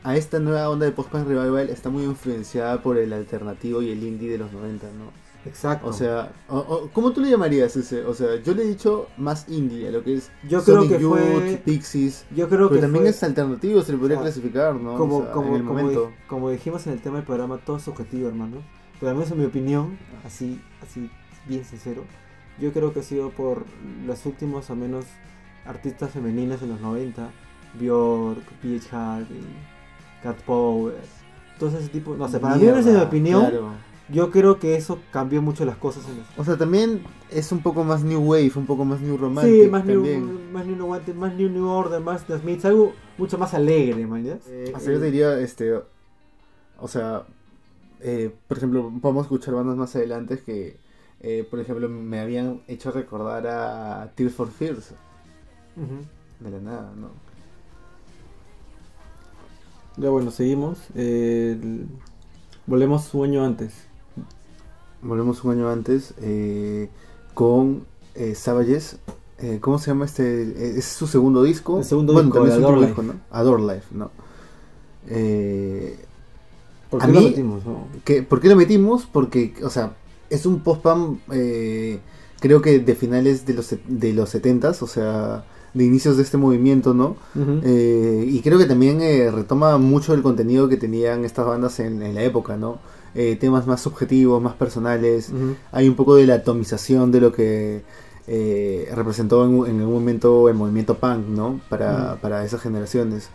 a 0.02 0.16
esta 0.16 0.38
nueva 0.38 0.68
onda 0.70 0.86
de 0.86 0.92
post-punk 0.92 1.26
revival 1.28 1.68
está 1.70 1.90
muy 1.90 2.04
influenciada 2.04 2.82
por 2.82 2.96
el 2.98 3.12
alternativo 3.12 3.82
y 3.82 3.90
el 3.90 4.02
indie 4.02 4.30
de 4.30 4.38
los 4.38 4.52
90, 4.52 4.86
¿no? 4.86 5.10
Exacto. 5.46 5.86
O 5.88 5.92
sea, 5.94 6.32
o- 6.48 6.58
o- 6.58 6.90
¿cómo 6.92 7.12
tú 7.12 7.22
le 7.22 7.30
llamarías 7.30 7.74
ese? 7.74 8.04
O 8.04 8.12
sea, 8.12 8.36
yo 8.42 8.54
le 8.54 8.62
he 8.62 8.66
dicho 8.66 9.08
más 9.16 9.48
indie 9.48 9.88
a 9.88 9.90
lo 9.90 10.04
que 10.04 10.14
es 10.16 10.30
Yo 10.46 10.62
creo 10.62 10.76
Sonic 10.82 10.90
que 10.96 11.00
Youth, 11.02 11.10
fue- 11.18 11.62
Pixies, 11.64 12.26
yo 12.36 12.46
creo 12.48 12.68
pero 12.68 12.70
que 12.70 12.78
también 12.82 13.04
fue- 13.04 13.10
es 13.10 13.22
alternativo, 13.22 13.80
se 13.82 13.92
le 13.92 13.98
podría 13.98 14.18
o 14.18 14.22
sea, 14.22 14.32
clasificar, 14.32 14.74
¿no? 14.74 14.96
como, 14.98 15.16
O 15.18 15.22
sea, 15.22 15.32
como, 15.32 15.48
en 15.48 15.54
el 15.62 15.64
como, 15.66 16.10
como 16.26 16.50
dijimos 16.50 16.86
en 16.86 16.92
el 16.92 17.00
tema 17.00 17.16
del 17.16 17.24
programa, 17.24 17.56
todo 17.58 17.78
es 17.78 17.82
subjetivo, 17.84 18.28
hermano. 18.28 18.58
Pero 19.00 19.10
al 19.10 19.16
menos 19.16 19.30
en 19.32 19.38
mi 19.38 19.46
opinión, 19.46 19.98
así, 20.26 20.60
así 20.82 21.10
bien 21.48 21.64
sincero, 21.64 22.04
yo 22.60 22.70
creo 22.74 22.92
que 22.92 23.00
ha 23.00 23.02
sido 23.02 23.30
por 23.30 23.64
los 24.06 24.26
últimos, 24.26 24.68
al 24.68 24.76
menos, 24.76 25.06
artistas 25.64 26.10
femeninas 26.10 26.60
en 26.60 26.68
los 26.68 26.80
90, 26.82 27.30
Björk, 27.80 28.44
P.H. 28.60 28.94
Harvey, 28.94 29.40
Cat 30.22 30.36
Power, 30.42 30.94
todo 31.58 31.70
ese 31.78 31.88
tipo, 31.88 32.14
no 32.16 32.28
sé, 32.28 32.38
para 32.40 32.56
mí, 32.56 32.62
al 32.66 32.72
menos 32.72 32.80
en 32.86 32.86
mi 32.86 32.92
Mierda, 32.92 33.08
opinión, 33.08 33.40
claro. 33.42 33.72
yo 34.08 34.30
creo 34.30 34.58
que 34.58 34.76
eso 34.76 34.98
cambió 35.12 35.40
mucho 35.42 35.64
las 35.64 35.76
cosas 35.76 36.04
en. 36.08 36.22
O 36.40 36.44
sea, 36.44 36.56
también 36.56 37.02
es 37.30 37.52
un 37.52 37.60
poco 37.62 37.84
más 37.84 38.02
new 38.02 38.20
wave, 38.20 38.52
un 38.56 38.66
poco 38.66 38.84
más 38.84 39.00
new 39.00 39.16
romantic 39.16 39.64
Sí, 39.64 39.68
más 39.68 39.84
new, 39.84 40.02
más 40.52 40.66
new, 40.66 40.86
Wanted, 40.86 41.14
más 41.14 41.34
new, 41.34 41.48
new 41.50 41.66
Order, 41.68 42.00
más 42.00 42.24
The 42.26 42.38
Smiths, 42.38 42.64
algo 42.64 42.92
mucho 43.18 43.38
más 43.38 43.54
alegre, 43.54 44.06
man. 44.06 44.24
¿ya? 44.24 44.38
Eh, 44.48 44.72
O 44.74 44.80
sea, 44.80 44.92
yo 44.92 44.98
te 44.98 45.06
diría, 45.06 45.38
este, 45.40 45.74
o 46.78 46.88
sea, 46.88 47.24
eh, 48.00 48.34
por 48.48 48.56
ejemplo, 48.56 48.90
podemos 49.00 49.24
escuchar 49.26 49.54
bandas 49.54 49.76
más 49.76 49.94
adelante 49.96 50.38
que, 50.44 50.78
eh, 51.20 51.46
por 51.50 51.60
ejemplo, 51.60 51.88
me 51.88 52.18
habían 52.20 52.62
hecho 52.66 52.90
recordar 52.90 53.46
a 53.46 54.10
Tears 54.14 54.34
for 54.34 54.48
Fears, 54.50 54.94
Ujú. 55.76 56.04
de 56.44 56.50
la 56.50 56.58
nada, 56.60 56.92
¿no? 56.96 57.08
Ya 60.00 60.08
bueno, 60.10 60.30
seguimos. 60.30 60.78
Eh, 60.94 61.58
Volvemos 62.66 63.12
un 63.14 63.24
año 63.24 63.44
antes. 63.44 63.72
Volvemos 65.02 65.42
un 65.44 65.52
año 65.52 65.68
antes 65.70 66.14
eh, 66.22 66.88
con 67.34 67.84
eh, 68.14 68.34
Savages. 68.34 68.98
Eh, 69.38 69.58
¿Cómo 69.60 69.78
se 69.78 69.90
llama 69.90 70.04
este? 70.04 70.42
eh, 70.42 70.74
Es 70.78 70.84
su 70.86 71.06
segundo 71.06 71.42
disco. 71.42 71.78
El 71.78 71.84
segundo 71.84 72.12
bueno, 72.12 72.28
disco, 72.28 72.38
también 72.44 72.58
es 72.62 72.64
último 72.68 72.86
disco, 72.86 73.02
¿no? 73.02 73.14
Adore 73.30 73.62
Life, 73.62 73.86
¿no? 73.92 74.10
Eh, 75.08 75.98
¿Por 76.90 77.00
qué 77.00 77.06
lo 77.08 77.20
mí- 77.20 77.26
metimos? 77.30 77.64
no? 77.64 77.86
que, 78.04 78.22
¿Por 78.22 78.40
qué 78.40 78.48
lo 78.48 78.56
metimos? 78.56 79.06
Porque, 79.10 79.54
o 79.62 79.70
sea, 79.70 79.94
es 80.28 80.44
un 80.46 80.60
post-punk, 80.60 81.20
eh, 81.32 81.98
creo 82.40 82.60
que 82.62 82.78
de 82.78 82.94
finales 82.94 83.46
de 83.46 83.54
los, 83.54 83.74
de 83.86 84.12
los 84.12 84.34
70s, 84.34 84.82
o 84.82 84.86
sea, 84.86 85.44
de 85.74 85.84
inicios 85.84 86.16
de 86.16 86.22
este 86.24 86.36
movimiento, 86.36 86.94
¿no? 86.94 87.16
Eh, 87.64 88.24
y 88.28 88.40
creo 88.40 88.58
que 88.58 88.66
también 88.66 89.00
eh, 89.00 89.30
retoma 89.30 89.78
mucho 89.78 90.14
el 90.14 90.22
contenido 90.22 90.68
que 90.68 90.76
tenían 90.76 91.24
estas 91.24 91.46
bandas 91.46 91.78
en, 91.80 92.02
en 92.02 92.14
la 92.14 92.22
época, 92.22 92.56
¿no? 92.56 92.78
Eh, 93.14 93.36
temas 93.40 93.66
más 93.66 93.80
subjetivos, 93.80 94.40
más 94.42 94.54
personales. 94.54 95.30
Hay 95.72 95.88
un 95.88 95.94
poco 95.94 96.14
de 96.16 96.26
la 96.26 96.34
atomización 96.34 97.10
de 97.12 97.20
lo 97.20 97.32
que 97.32 97.82
eh, 98.26 98.88
representó 98.94 99.44
en, 99.44 99.52
en 99.74 99.80
algún 99.80 99.94
momento 99.94 100.48
el 100.48 100.54
movimiento 100.54 100.96
punk, 100.98 101.26
¿no? 101.28 101.60
Para, 101.68 102.16
para 102.20 102.44
esas 102.44 102.60
generaciones. 102.60 103.28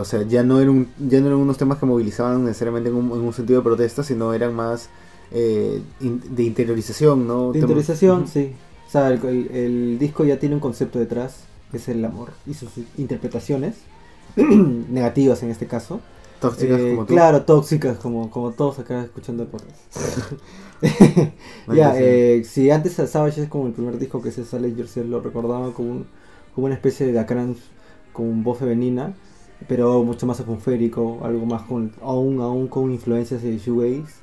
O 0.00 0.04
sea, 0.04 0.22
ya 0.22 0.42
no, 0.42 0.60
era 0.60 0.70
un- 0.70 0.88
ya 0.98 1.20
no 1.20 1.26
eran 1.26 1.38
unos 1.38 1.58
temas 1.58 1.76
que 1.78 1.84
movilizaban 1.86 2.42
necesariamente 2.44 2.88
en 2.88 2.96
un, 2.96 3.06
en 3.12 3.18
un 3.20 3.32
sentido 3.34 3.60
de 3.60 3.64
protesta, 3.64 4.02
sino 4.02 4.32
eran 4.32 4.54
más 4.54 4.88
eh, 5.30 5.82
in- 6.00 6.22
de 6.30 6.42
interiorización, 6.44 7.26
¿no? 7.28 7.52
De 7.52 7.58
interiorización, 7.58 8.26
sí. 8.28 8.52
O 8.88 8.90
sea, 8.90 9.10
el, 9.10 9.98
disco 10.00 10.24
ya 10.24 10.38
tiene 10.40 10.56
un 10.56 10.62
concepto 10.62 10.98
detrás, 10.98 11.44
que 11.70 11.76
es 11.76 11.88
el 11.88 12.04
amor 12.04 12.30
y 12.46 12.54
sus 12.54 12.70
interpretaciones 12.96 13.76
negativas 14.36 15.42
en 15.44 15.50
este 15.50 15.66
caso. 15.68 16.00
Tóxicas 16.40 16.80
Eh, 16.80 16.90
como 16.90 17.06
tú. 17.06 17.14
claro, 17.14 17.42
tóxicas, 17.44 17.98
como, 17.98 18.30
como 18.30 18.52
todos 18.52 18.78
acá 18.78 19.02
escuchando 19.04 19.42
el 19.44 19.48
podcast. 19.50 19.76
No 21.66 21.74
ya, 21.74 21.92
eh, 21.98 22.44
si 22.44 22.70
antes 22.70 22.94
Savage 22.94 23.42
es 23.42 23.48
como 23.48 23.66
el 23.66 23.72
primer 23.72 23.98
disco 23.98 24.22
que 24.22 24.30
se 24.30 24.44
sale 24.44 24.74
Yourself 24.74 25.08
lo 25.08 25.20
recordaba 25.20 25.72
como, 25.74 25.90
un- 25.90 26.06
como 26.54 26.66
una 26.66 26.74
especie 26.76 27.06
de 27.12 27.18
Akran 27.18 27.56
con 28.12 28.42
voz 28.44 28.58
femenina, 28.58 29.14
pero 29.68 30.02
mucho 30.04 30.26
más 30.26 30.40
atmosférico, 30.40 31.20
algo 31.24 31.46
más 31.46 31.62
con, 31.62 31.92
aún, 32.02 32.40
aún 32.40 32.68
con 32.68 32.92
influencias 32.92 33.42
de 33.42 33.58
shoegaze. 33.58 34.14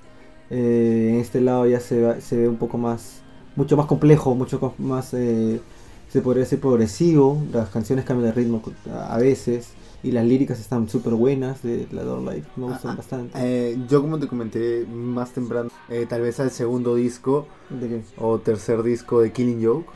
Eh, 0.49 1.10
en 1.13 1.19
este 1.19 1.41
lado 1.41 1.65
ya 1.67 1.80
se, 1.80 2.01
va- 2.01 2.21
se 2.21 2.38
ve 2.38 2.47
un 2.47 2.58
poco 2.58 2.78
más, 2.78 3.21
mucho 3.55 3.77
más 3.77 3.85
complejo, 3.87 4.35
mucho 4.35 4.73
más, 4.77 5.13
eh, 5.13 5.61
se 6.09 6.21
podría 6.21 6.43
decir 6.43 6.59
progresivo, 6.59 7.41
las 7.51 7.69
canciones 7.69 8.05
cambian 8.05 8.29
de 8.29 8.33
ritmo 8.33 8.61
a 9.09 9.17
veces, 9.17 9.73
Y 10.03 10.11
las 10.11 10.23
líricas 10.25 10.59
están 10.59 10.87
súper 10.87 11.13
buenas 11.15 11.63
de 11.63 11.87
la 11.91 12.03
Life, 12.03 12.47
me 12.57 12.65
gustan 12.65 12.91
Ah, 12.91 12.93
ah, 12.93 12.95
bastante. 12.97 13.41
Eh, 13.41 13.77
yo 13.89 14.01
como 14.01 14.19
te 14.19 14.27
comenté 14.27 14.85
más 14.85 15.33
temprano, 15.33 15.69
eh, 15.89 16.05
tal 16.07 16.21
vez 16.21 16.39
al 16.39 16.51
segundo 16.51 16.93
disco 16.95 17.47
¿De 17.69 17.87
qué? 17.89 18.05
o 18.17 18.39
tercer 18.39 18.83
disco 18.83 19.21
de 19.21 19.31
Killing 19.33 19.63
Joke. 19.65 19.89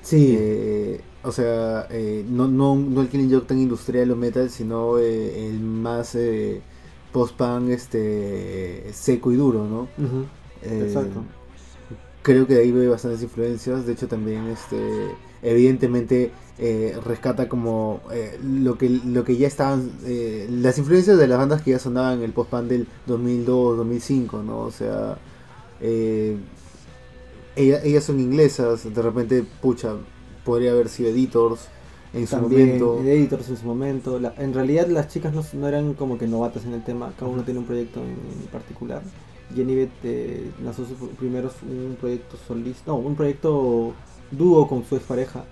Sí, 0.00 0.34
Eh, 0.36 1.00
o 1.22 1.30
sea, 1.32 1.86
eh, 1.90 2.24
no, 2.28 2.48
no, 2.48 2.74
no 2.76 3.02
el 3.02 3.08
Killing 3.08 3.30
Joke 3.32 3.46
tan 3.46 3.58
industrial 3.60 4.10
o 4.10 4.16
metal, 4.16 4.50
sino 4.50 4.98
eh, 4.98 5.48
el 5.48 5.60
más 5.60 6.14
eh, 6.16 6.64
post-punk 7.12 7.70
este, 7.70 8.90
seco 8.92 9.30
y 9.32 9.36
duro, 9.36 9.66
¿no? 9.68 9.88
exacto. 10.62 11.28
Creo 12.22 12.46
que 12.46 12.54
de 12.54 12.60
ahí 12.62 12.70
ve 12.72 12.88
bastantes 12.88 13.22
influencias. 13.22 13.84
De 13.86 13.92
hecho, 13.94 14.06
también, 14.08 14.46
este, 14.46 14.76
evidentemente, 15.42 16.30
eh, 16.58 16.96
rescata 17.04 17.48
como 17.48 18.00
eh, 18.12 18.38
lo 18.44 18.78
que 18.78 18.88
lo 18.88 19.24
que 19.24 19.36
ya 19.36 19.48
estaban, 19.48 19.90
eh, 20.04 20.46
las 20.50 20.78
influencias 20.78 21.18
de 21.18 21.26
las 21.26 21.38
bandas 21.38 21.62
que 21.62 21.72
ya 21.72 21.78
sonaban 21.80 22.18
en 22.18 22.22
el 22.24 22.32
post-punk 22.32 22.64
del 22.68 22.86
2002, 23.06 23.76
2005, 23.78 24.42
¿no? 24.42 24.60
O 24.60 24.70
sea, 24.70 25.18
eh, 25.80 26.36
ella- 27.56 27.82
ellas 27.82 28.04
son 28.04 28.20
inglesas. 28.20 28.92
De 28.92 29.02
repente, 29.02 29.44
pucha, 29.60 29.94
podría 30.44 30.72
haber 30.72 30.88
sido 30.88 31.10
Editors 31.10 31.68
en 32.14 32.26
su 32.26 32.36
momento. 32.42 33.00
Editors 33.00 33.48
en 33.48 33.56
su 33.56 33.66
momento. 33.66 34.18
La- 34.20 34.34
en 34.38 34.54
realidad 34.54 34.86
las 34.88 35.08
chicas 35.08 35.32
no, 35.34 35.42
no 35.54 35.68
eran 35.68 35.94
como 35.94 36.18
que 36.18 36.26
novatas 36.26 36.64
en 36.64 36.74
el 36.74 36.84
tema, 36.84 37.12
cada 37.18 37.30
uno 37.30 37.42
tiene 37.42 37.60
un 37.60 37.66
proyecto 37.66 38.00
en, 38.00 38.10
en 38.10 38.46
particular. 38.52 39.02
Jenny 39.54 39.74
Beth 39.74 39.90
eh, 40.04 40.50
lanzó 40.64 40.84
su 40.86 40.94
primero 41.10 41.50
un 41.62 41.96
proyecto 42.00 42.36
solista, 42.46 42.84
no, 42.88 42.96
un 42.96 43.14
proyecto 43.14 43.92
dúo 44.30 44.66
con 44.68 44.84
su 44.84 44.96
expareja. 44.96 45.44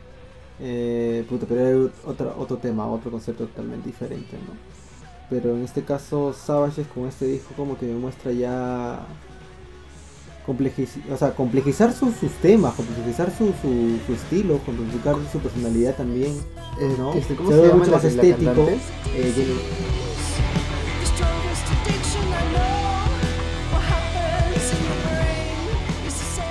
Eh, 0.62 1.24
puta, 1.28 1.46
pero 1.48 1.60
era 1.66 1.90
otra, 2.06 2.34
otro 2.36 2.58
tema, 2.58 2.86
otro 2.86 3.10
concepto 3.10 3.46
totalmente 3.46 3.86
diferente, 3.88 4.36
¿no? 4.46 4.52
Pero 5.30 5.56
en 5.56 5.62
este 5.62 5.82
caso, 5.84 6.32
Savages 6.34 6.86
con 6.88 7.06
este 7.06 7.24
disco 7.26 7.54
como 7.56 7.78
que 7.78 7.86
demuestra 7.86 8.32
ya 8.32 9.00
complejiz- 10.46 11.00
o 11.12 11.16
sea, 11.16 11.34
complejizar 11.34 11.92
sus, 11.92 12.14
sus 12.16 12.32
temas, 12.42 12.74
complejizar 12.74 13.30
su, 13.30 13.46
su, 13.62 13.98
su 14.06 14.12
estilo, 14.14 14.58
complejicar 14.66 15.16
su 15.32 15.38
personalidad 15.38 15.94
también. 15.96 16.32
Eh, 16.80 16.94
¿no? 16.98 17.12
este, 17.14 17.34
¿Cómo 17.36 17.50
Se 17.50 17.56
se, 17.56 17.62
ve 17.62 17.68
llama 17.68 17.78
mucho 17.78 17.90
la- 17.92 17.96
más 17.98 18.04
la 18.04 18.10
estético. 18.22 18.68
Eh, 19.14 19.54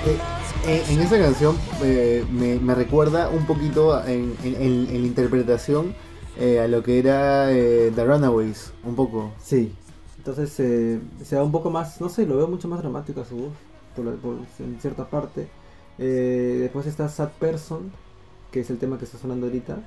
Eh, 0.06 0.18
Eh, 0.66 0.84
en 0.90 1.00
esa 1.00 1.18
canción 1.18 1.56
eh, 1.82 2.22
me, 2.30 2.74
recuerda 2.74 3.30
un 3.30 3.46
poquito 3.46 4.04
en, 4.06 4.34
la 4.44 4.98
interpretación 4.98 5.94
a 6.38 6.66
lo 6.68 6.82
que 6.82 6.98
era 6.98 7.46
The 7.48 8.04
Runaways, 8.04 8.72
un 8.84 8.94
poco. 8.94 9.32
Sí. 9.42 9.72
Entonces 10.18 10.52
se 10.52 11.34
da 11.34 11.42
un 11.42 11.50
poco 11.50 11.70
más, 11.70 11.98
no 12.00 12.10
sé, 12.10 12.26
lo 12.26 12.36
veo 12.36 12.46
mucho 12.46 12.68
más 12.68 12.80
dramático 12.80 13.22
a 13.22 13.24
su 13.24 13.36
voz, 13.36 13.52
en 14.58 14.78
cierta 14.80 15.08
parte. 15.08 15.48
Después 15.96 16.86
está 16.86 17.08
Sad 17.08 17.30
Person, 17.40 17.90
que 18.50 18.60
es 18.60 18.70
el 18.70 18.78
tema 18.78 18.98
que 18.98 19.06
está 19.06 19.16
sonando 19.16 19.46
ahorita, 19.46 19.78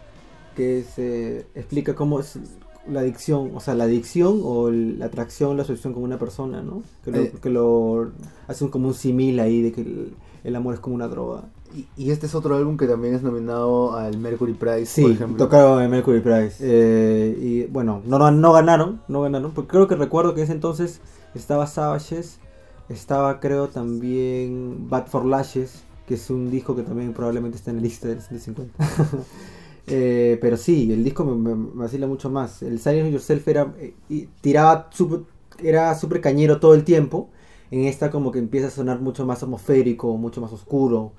que 0.56 0.80
es, 0.80 0.98
eh, 0.98 1.46
explica 1.56 1.96
cómo 1.96 2.20
es 2.20 2.40
la 2.88 3.00
adicción, 3.02 3.52
o 3.56 3.60
sea, 3.60 3.76
la 3.76 3.86
adicción 3.86 4.42
o 4.44 4.68
el- 4.70 5.00
la 5.00 5.06
atracción, 5.06 5.56
la 5.58 5.64
asociación 5.64 5.94
con 5.94 6.04
una 6.04 6.20
persona, 6.20 6.62
¿no? 6.62 6.84
Que 7.04 7.12
lo, 7.12 7.18
Eh. 7.18 7.34
que 7.42 7.50
lo 7.50 8.12
hace 8.48 8.64
un, 8.66 8.70
como 8.70 8.88
un 8.90 8.94
símil 8.94 9.40
ahí 9.40 9.62
de 9.62 9.72
que 9.72 9.82
el, 9.82 10.14
el 10.44 10.56
amor 10.56 10.74
es 10.74 10.80
como 10.80 10.96
una 10.96 11.08
droga. 11.08 11.46
Y, 11.76 11.88
y 11.98 12.12
este 12.12 12.26
es 12.28 12.36
otro 12.36 12.56
álbum 12.56 12.78
que 12.78 12.86
también 12.86 13.16
es 13.16 13.24
nominado 13.24 13.96
al 13.96 14.18
Mercury 14.20 14.54
Prize, 14.54 14.86
Sí, 14.86 15.02
por 15.02 15.12
ejemplo. 15.12 15.38
tocaron 15.46 15.82
en 15.82 15.90
Mercury 15.90 16.20
Prize. 16.20 16.58
Eh, 16.60 17.38
y 17.42 17.64
bueno, 17.72 18.02
no, 18.06 18.20
no, 18.20 18.30
no 18.32 18.52
ganaron, 18.54 19.02
no 19.08 19.22
ganaron, 19.22 19.52
porque 19.54 19.70
creo 19.72 19.88
que 19.88 19.96
recuerdo 19.96 20.34
que 20.36 20.42
en 20.42 20.46
ese 20.46 20.54
entonces 20.54 21.00
estaba 21.34 21.66
Savages, 21.66 22.38
estaba 22.90 23.40
creo 23.40 23.70
también 23.70 24.88
Bad 24.90 25.08
for 25.08 25.26
Lashes, 25.26 25.84
que 26.06 26.16
es 26.16 26.30
un 26.30 26.52
disco 26.52 26.76
que 26.76 26.84
también 26.84 27.14
probablemente 27.14 27.58
está 27.58 27.72
en 27.72 27.78
la 27.78 27.84
lista 27.84 28.08
del 28.10 28.22
150. 28.22 28.74
Eh, 29.88 30.38
pero 30.42 30.56
sí, 30.58 30.92
el 30.92 31.04
disco 31.04 31.26
me, 31.26 31.36
me, 31.36 31.56
me 31.56 31.84
vacila 31.84 32.08
mucho 32.08 32.30
más. 32.30 32.62
El 32.64 32.80
Silence 32.80 33.12
Yourself 33.12 33.48
era, 33.48 33.74
eh, 33.80 33.94
y 34.10 34.28
tiraba, 34.42 34.90
sup- 34.92 35.26
era 35.60 35.94
súper 35.96 36.22
cañero 36.22 36.60
todo 36.60 36.74
el 36.74 36.84
tiempo. 36.84 37.30
En 37.72 37.86
esta 37.86 38.10
como 38.12 38.32
que 38.32 38.40
empieza 38.40 38.68
a 38.68 38.72
sonar 38.72 39.02
mucho 39.02 39.26
más 39.26 39.44
atmosférico, 39.44 40.16
mucho 40.18 40.42
más 40.42 40.52
oscuro. 40.54 41.14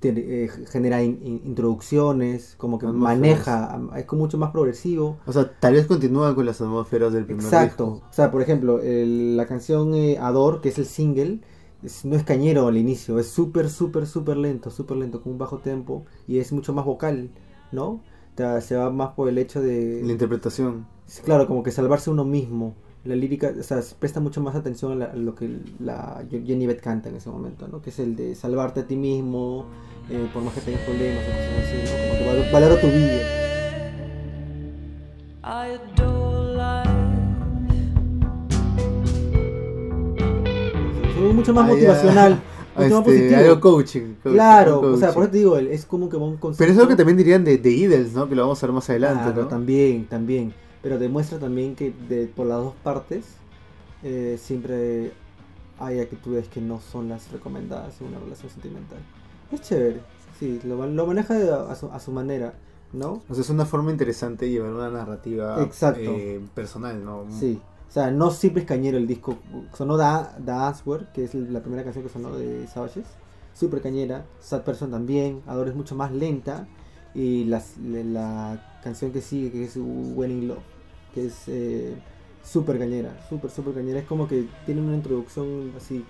tiene, 0.00 0.20
eh, 0.44 0.48
genera 0.70 1.02
in- 1.02 1.18
in- 1.24 1.42
introducciones, 1.44 2.54
como 2.56 2.78
que 2.78 2.86
Atmósferas. 2.86 3.18
maneja, 3.18 3.80
es 3.96 4.04
como 4.04 4.22
mucho 4.22 4.38
más 4.38 4.52
progresivo. 4.52 5.16
O 5.26 5.32
sea, 5.32 5.50
tal 5.58 5.74
vez 5.74 5.86
continúa 5.86 6.36
con 6.36 6.46
las 6.46 6.60
atmósferas 6.60 7.12
del 7.12 7.24
primer 7.24 7.44
Exacto. 7.46 7.84
disco. 7.84 8.06
O 8.08 8.12
sea, 8.12 8.30
por 8.30 8.40
ejemplo, 8.40 8.80
el- 8.80 9.36
la 9.36 9.46
canción 9.46 9.94
eh, 9.94 10.16
Ador, 10.20 10.60
que 10.60 10.68
es 10.68 10.78
el 10.78 10.86
single, 10.86 11.40
es- 11.82 12.04
no 12.04 12.14
es 12.16 12.22
cañero 12.22 12.68
al 12.68 12.76
inicio, 12.76 13.18
es 13.18 13.26
súper, 13.28 13.68
súper, 13.68 14.06
súper 14.06 14.36
lento, 14.36 14.70
súper 14.70 14.96
lento, 14.98 15.20
con 15.20 15.32
un 15.32 15.38
bajo 15.38 15.58
tempo 15.58 16.04
y 16.28 16.38
es 16.38 16.52
mucho 16.52 16.72
más 16.72 16.84
vocal, 16.84 17.30
¿no? 17.72 18.00
Se 18.60 18.76
va 18.76 18.90
más 18.90 19.10
por 19.14 19.28
el 19.28 19.36
hecho 19.38 19.60
de... 19.60 20.00
La 20.04 20.12
interpretación. 20.12 20.86
Claro, 21.24 21.46
como 21.48 21.62
que 21.62 21.70
salvarse 21.72 22.08
uno 22.10 22.24
mismo. 22.24 22.74
La 23.04 23.16
lírica, 23.16 23.52
o 23.58 23.62
sea, 23.62 23.80
se 23.82 23.94
presta 23.94 24.20
mucho 24.20 24.40
más 24.40 24.54
atención 24.54 24.92
a, 24.92 24.94
la- 24.94 25.04
a 25.06 25.16
lo 25.16 25.34
que 25.34 25.58
la 25.80 26.22
Jenny 26.30 26.66
Beth 26.66 26.80
canta 26.80 27.08
en 27.08 27.16
ese 27.16 27.30
momento, 27.30 27.66
¿no? 27.68 27.80
Que 27.80 27.90
es 27.90 27.98
el 27.98 28.14
de 28.16 28.34
salvarte 28.34 28.80
a 28.80 28.86
ti 28.86 28.96
mismo, 28.96 29.66
eh, 30.10 30.28
por 30.32 30.42
más 30.42 30.54
que 30.54 30.60
tengas 30.60 30.82
problemas 30.82 31.22
o 31.24 31.26
cosas 31.26 31.64
así, 31.64 31.76
¿no? 31.84 32.08
Como 32.08 32.18
que 32.18 32.26
val- 32.26 32.52
valora 32.52 32.80
tu 32.80 32.86
vida. 32.88 33.22
I 35.42 35.78
adore 35.96 36.54
life. 36.54 36.98
Es 41.28 41.34
mucho 41.34 41.52
más 41.52 41.64
Ah, 41.64 41.68
motivacional, 41.72 42.40
más 42.78 42.86
Este, 42.90 43.02
positivo. 43.04 43.36
algo 43.40 43.60
coaching. 43.60 44.00
coaching, 44.22 44.32
Claro, 44.34 44.74
algo 44.80 44.94
o 44.94 44.96
sea, 44.96 45.12
por 45.12 45.22
eso 45.24 45.32
te 45.32 45.38
digo, 45.38 45.56
es 45.58 45.84
como 45.86 46.08
que 46.08 46.16
un 46.16 46.36
concepto... 46.36 46.58
Pero 46.58 46.72
eso 46.72 46.80
es 46.82 46.86
lo 46.86 46.88
que 46.90 46.96
también 46.96 47.16
dirían 47.18 47.44
de, 47.44 47.58
de 47.58 47.70
Idols, 47.70 48.12
¿no? 48.12 48.28
Que 48.28 48.34
lo 48.34 48.42
vamos 48.42 48.62
a 48.62 48.66
ver 48.66 48.74
más 48.74 48.88
adelante, 48.90 49.24
Claro, 49.24 49.42
¿no? 49.42 49.48
también, 49.48 50.06
también. 50.06 50.54
Pero 50.82 50.98
demuestra 50.98 51.38
también 51.38 51.74
que 51.74 51.92
de, 52.08 52.26
por 52.26 52.46
las 52.46 52.58
dos 52.58 52.74
partes 52.82 53.24
eh, 54.02 54.38
siempre 54.40 55.12
hay 55.78 56.00
actitudes 56.00 56.48
que 56.48 56.60
no 56.60 56.80
son 56.80 57.08
las 57.08 57.30
recomendadas 57.32 58.00
en 58.00 58.08
una 58.08 58.18
relación 58.20 58.50
sentimental. 58.50 58.98
Es 59.52 59.60
chévere, 59.62 60.00
sí, 60.38 60.60
lo, 60.64 60.86
lo 60.86 61.06
maneja 61.06 61.34
de- 61.34 61.50
a, 61.52 61.74
su, 61.74 61.86
a 61.86 61.98
su 62.00 62.12
manera, 62.12 62.54
¿no? 62.92 63.22
O 63.28 63.34
sea, 63.34 63.42
es 63.42 63.50
una 63.50 63.64
forma 63.64 63.90
interesante 63.90 64.44
de 64.46 64.52
llevar 64.52 64.70
una 64.72 64.90
narrativa 64.90 65.62
Exacto. 65.62 66.00
eh, 66.02 66.40
personal, 66.54 67.04
¿no? 67.04 67.26
Sí. 67.30 67.60
O 67.88 67.90
sea, 67.90 68.10
no 68.10 68.30
siempre 68.30 68.62
es 68.62 68.68
cañero 68.68 68.98
el 68.98 69.06
disco. 69.06 69.38
Sonó 69.72 69.96
Da, 69.96 70.36
da 70.38 70.68
Answer, 70.68 71.06
que 71.14 71.24
es 71.24 71.34
la 71.34 71.60
primera 71.60 71.82
canción 71.84 72.04
que 72.04 72.10
sonó 72.10 72.36
de 72.36 72.66
Savages. 72.66 73.06
Súper 73.54 73.80
cañera. 73.80 74.26
Sad 74.40 74.62
Person 74.62 74.90
también. 74.90 75.42
Adore 75.46 75.70
es 75.70 75.76
mucho 75.76 75.94
más 75.94 76.12
lenta. 76.12 76.68
Y 77.14 77.44
la, 77.44 77.62
la 77.82 78.78
canción 78.84 79.10
que 79.10 79.22
sigue, 79.22 79.50
que 79.50 79.64
es 79.64 79.76
Winning 79.76 80.48
Love, 80.48 80.58
que 81.14 81.26
es 81.26 81.44
eh, 81.46 81.96
súper 82.44 82.78
cañera. 82.78 83.18
Súper, 83.28 83.50
súper 83.50 83.74
cañera. 83.74 84.00
Es 84.00 84.06
como 84.06 84.28
que 84.28 84.46
tiene 84.66 84.82
una 84.82 84.94
introducción 84.94 85.72
así 85.76 86.04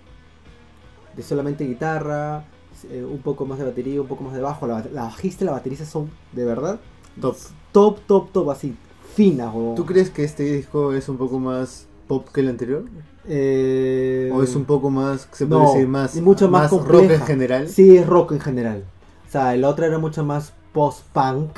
de 1.17 1.23
solamente 1.23 1.65
guitarra, 1.65 2.45
eh, 2.91 3.05
un 3.05 3.19
poco 3.19 3.47
más 3.47 3.59
de 3.59 3.65
batería, 3.65 4.01
un 4.01 4.09
poco 4.09 4.25
más 4.25 4.35
de 4.35 4.41
bajo. 4.41 4.67
La, 4.67 4.85
la 4.93 5.05
bajista 5.05 5.45
y 5.45 5.47
la 5.47 5.53
baterista 5.53 5.85
son 5.85 6.11
de 6.33 6.45
verdad 6.45 6.81
Top. 7.21 7.37
top, 7.73 8.01
top, 8.07 8.33
top, 8.33 8.51
así 8.51 8.77
finas. 9.19 9.53
¿Tú 9.75 9.85
crees 9.85 10.11
que 10.11 10.23
este 10.23 10.45
disco 10.45 10.93
es 10.93 11.09
un 11.09 11.17
poco 11.19 11.41
más 11.41 11.87
pop 12.07 12.29
que 12.33 12.41
el 12.41 12.49
anterior? 12.49 12.85
Eh, 13.27 14.31
¿O 14.33 14.43
es 14.43 14.55
un 14.55 14.65
poco 14.65 14.91
más, 14.91 15.29
se 15.33 15.45
puede 15.45 15.61
no, 15.61 15.73
decir, 15.73 15.89
más, 15.89 16.17
y 16.17 16.23
mucho 16.23 16.49
más 16.49 16.71
rock 16.71 17.11
en 17.11 17.21
general? 17.23 17.69
Sí, 17.69 17.97
es 17.97 18.07
rock 18.07 18.33
en 18.33 18.41
general. 18.41 18.85
O 19.27 19.31
sea, 19.31 19.55
el 19.55 19.65
otro 19.65 19.85
era 19.85 19.99
mucho 19.99 20.25
más 20.25 20.53
post-punk. 20.73 21.51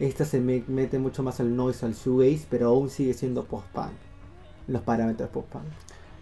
Esta 0.00 0.24
se 0.24 0.40
me- 0.40 0.64
mete 0.66 0.98
mucho 0.98 1.22
más 1.22 1.38
al 1.40 1.54
noise, 1.54 1.84
al 1.86 1.94
shoegaze, 1.94 2.46
pero 2.50 2.68
aún 2.68 2.88
sigue 2.90 3.14
siendo 3.14 3.44
post-punk. 3.44 3.92
Los 4.66 4.82
parámetros 4.82 5.28
post-punk. 5.28 5.64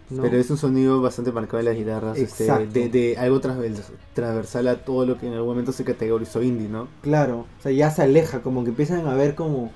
¿no? 0.09 0.21
Pero 0.21 0.37
es 0.37 0.51
un 0.51 0.57
sonido 0.57 1.01
bastante 1.01 1.31
marcado 1.31 1.57
de 1.59 1.63
las 1.63 1.75
guitarras, 1.75 2.17
este, 2.17 2.43
de, 2.67 2.89
de 2.89 3.17
algo 3.17 3.39
transvers- 3.41 3.89
transversal 4.13 4.67
a 4.67 4.83
todo 4.83 5.05
lo 5.05 5.17
que 5.17 5.27
en 5.27 5.33
algún 5.33 5.49
momento 5.51 5.71
se 5.71 5.83
categorizó 5.85 6.43
indie, 6.43 6.67
¿no? 6.67 6.87
Claro, 7.01 7.45
o 7.57 7.61
sea, 7.63 7.71
ya 7.71 7.89
se 7.89 8.03
aleja, 8.03 8.41
como 8.41 8.63
que 8.63 8.69
empiezan 8.71 9.07
a 9.07 9.15
ver 9.15 9.33
como... 9.33 9.71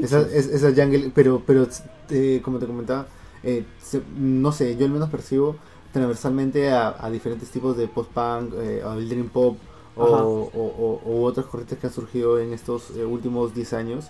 Esa, 0.00 0.20
es- 0.22 0.46
esa 0.48 0.68
jungle, 0.70 1.10
pero, 1.14 1.42
pero 1.46 1.66
eh, 2.10 2.40
como 2.44 2.58
te 2.58 2.66
comentaba, 2.66 3.06
eh, 3.42 3.64
se- 3.80 4.02
no 4.16 4.52
sé, 4.52 4.76
yo 4.76 4.84
al 4.86 4.92
menos 4.92 5.10
percibo 5.10 5.56
transversalmente 5.92 6.70
a, 6.70 6.94
a 6.98 7.10
diferentes 7.10 7.50
tipos 7.50 7.76
de 7.76 7.88
post-punk, 7.88 8.52
eh, 8.60 8.82
o 8.84 8.92
el 8.94 9.08
dream 9.08 9.28
pop, 9.28 9.56
o, 9.96 10.04
Ajá. 10.04 10.24
o- 10.24 10.50
o- 10.54 11.00
o 11.04 11.22
otras 11.24 11.46
corrientes 11.46 11.78
que 11.78 11.86
han 11.86 11.92
surgido 11.92 12.38
en 12.38 12.52
estos 12.52 12.90
eh, 12.96 13.04
últimos 13.04 13.54
10 13.54 13.72
años, 13.72 14.06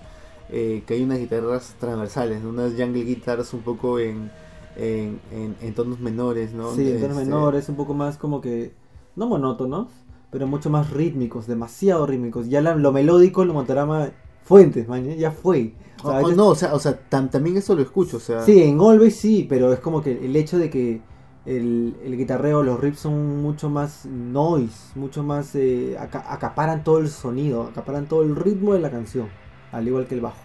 que 0.49 0.85
hay 0.89 1.03
unas 1.03 1.19
guitarras 1.19 1.75
transversales, 1.81 2.45
unas 2.45 2.73
jungle 2.75 3.03
guitars 3.05 3.53
un 3.53 3.63
poco 3.63 3.99
en, 3.99 4.31
en, 4.77 5.21
en- 5.33 5.57
en 5.61 5.75
tonos 5.75 5.99
menores, 6.01 6.53
¿no? 6.53 6.71
Sí, 6.75 6.89
en 6.89 7.01
tonos 7.01 7.17
Este, 7.19 7.25
menores, 7.25 7.69
un 7.69 7.77
poco 7.77 7.95
más 7.95 8.17
como 8.17 8.41
que... 8.41 8.73
No 9.17 9.27
monótonos, 9.27 9.89
pero 10.31 10.47
mucho 10.47 10.71
más 10.71 10.91
rítmicos, 10.91 11.47
demasiado 11.47 12.07
rítmicos. 12.07 12.49
Ya 12.49 12.61
la- 12.61 12.75
lo 12.77 12.93
melódico, 12.93 13.45
lo 13.45 13.55
motorama 13.55 14.11
fuentes, 14.47 14.89
man, 14.89 15.05
ya 15.17 15.31
fue. 15.31 15.75
O 16.03 16.09
sea, 16.09 16.11
O- 16.11 16.13
a 16.13 16.17
o 16.17 16.23
veces- 16.23 16.37
no, 16.37 16.47
o 16.49 16.55
sea, 16.55 16.75
o 16.75 16.79
sea 16.79 16.99
tam- 17.11 17.29
también 17.31 17.57
eso 17.59 17.75
lo 17.75 17.83
escucho, 17.83 18.17
o 18.17 18.21
sea. 18.21 18.41
Sí, 18.43 18.63
en 18.63 18.81
Always 18.81 19.17
sí, 19.17 19.47
pero 19.49 19.73
es 19.73 19.81
como 19.81 20.01
que 20.03 20.13
el 20.25 20.35
hecho 20.37 20.59
de 20.59 20.71
que 20.71 21.01
el, 21.45 21.97
el 22.05 22.17
guitarreo, 22.17 22.63
los 22.63 22.81
riffs 22.81 23.01
son 23.01 23.43
mucho 23.43 23.69
más 23.71 24.05
noise, 24.07 24.77
mucho 24.95 25.23
más... 25.23 25.55
eh, 25.55 25.97
aca- 25.99 26.25
acaparan 26.33 26.83
todo 26.83 26.99
el 26.99 27.09
sonido, 27.09 27.63
acaparan 27.65 28.07
todo 28.07 28.23
el 28.23 28.35
ritmo 28.35 28.75
de 28.75 28.81
la 28.81 28.91
canción, 28.91 29.29
al 29.73 29.87
igual 29.87 30.07
que 30.07 30.15
el 30.17 30.21
bajo, 30.23 30.43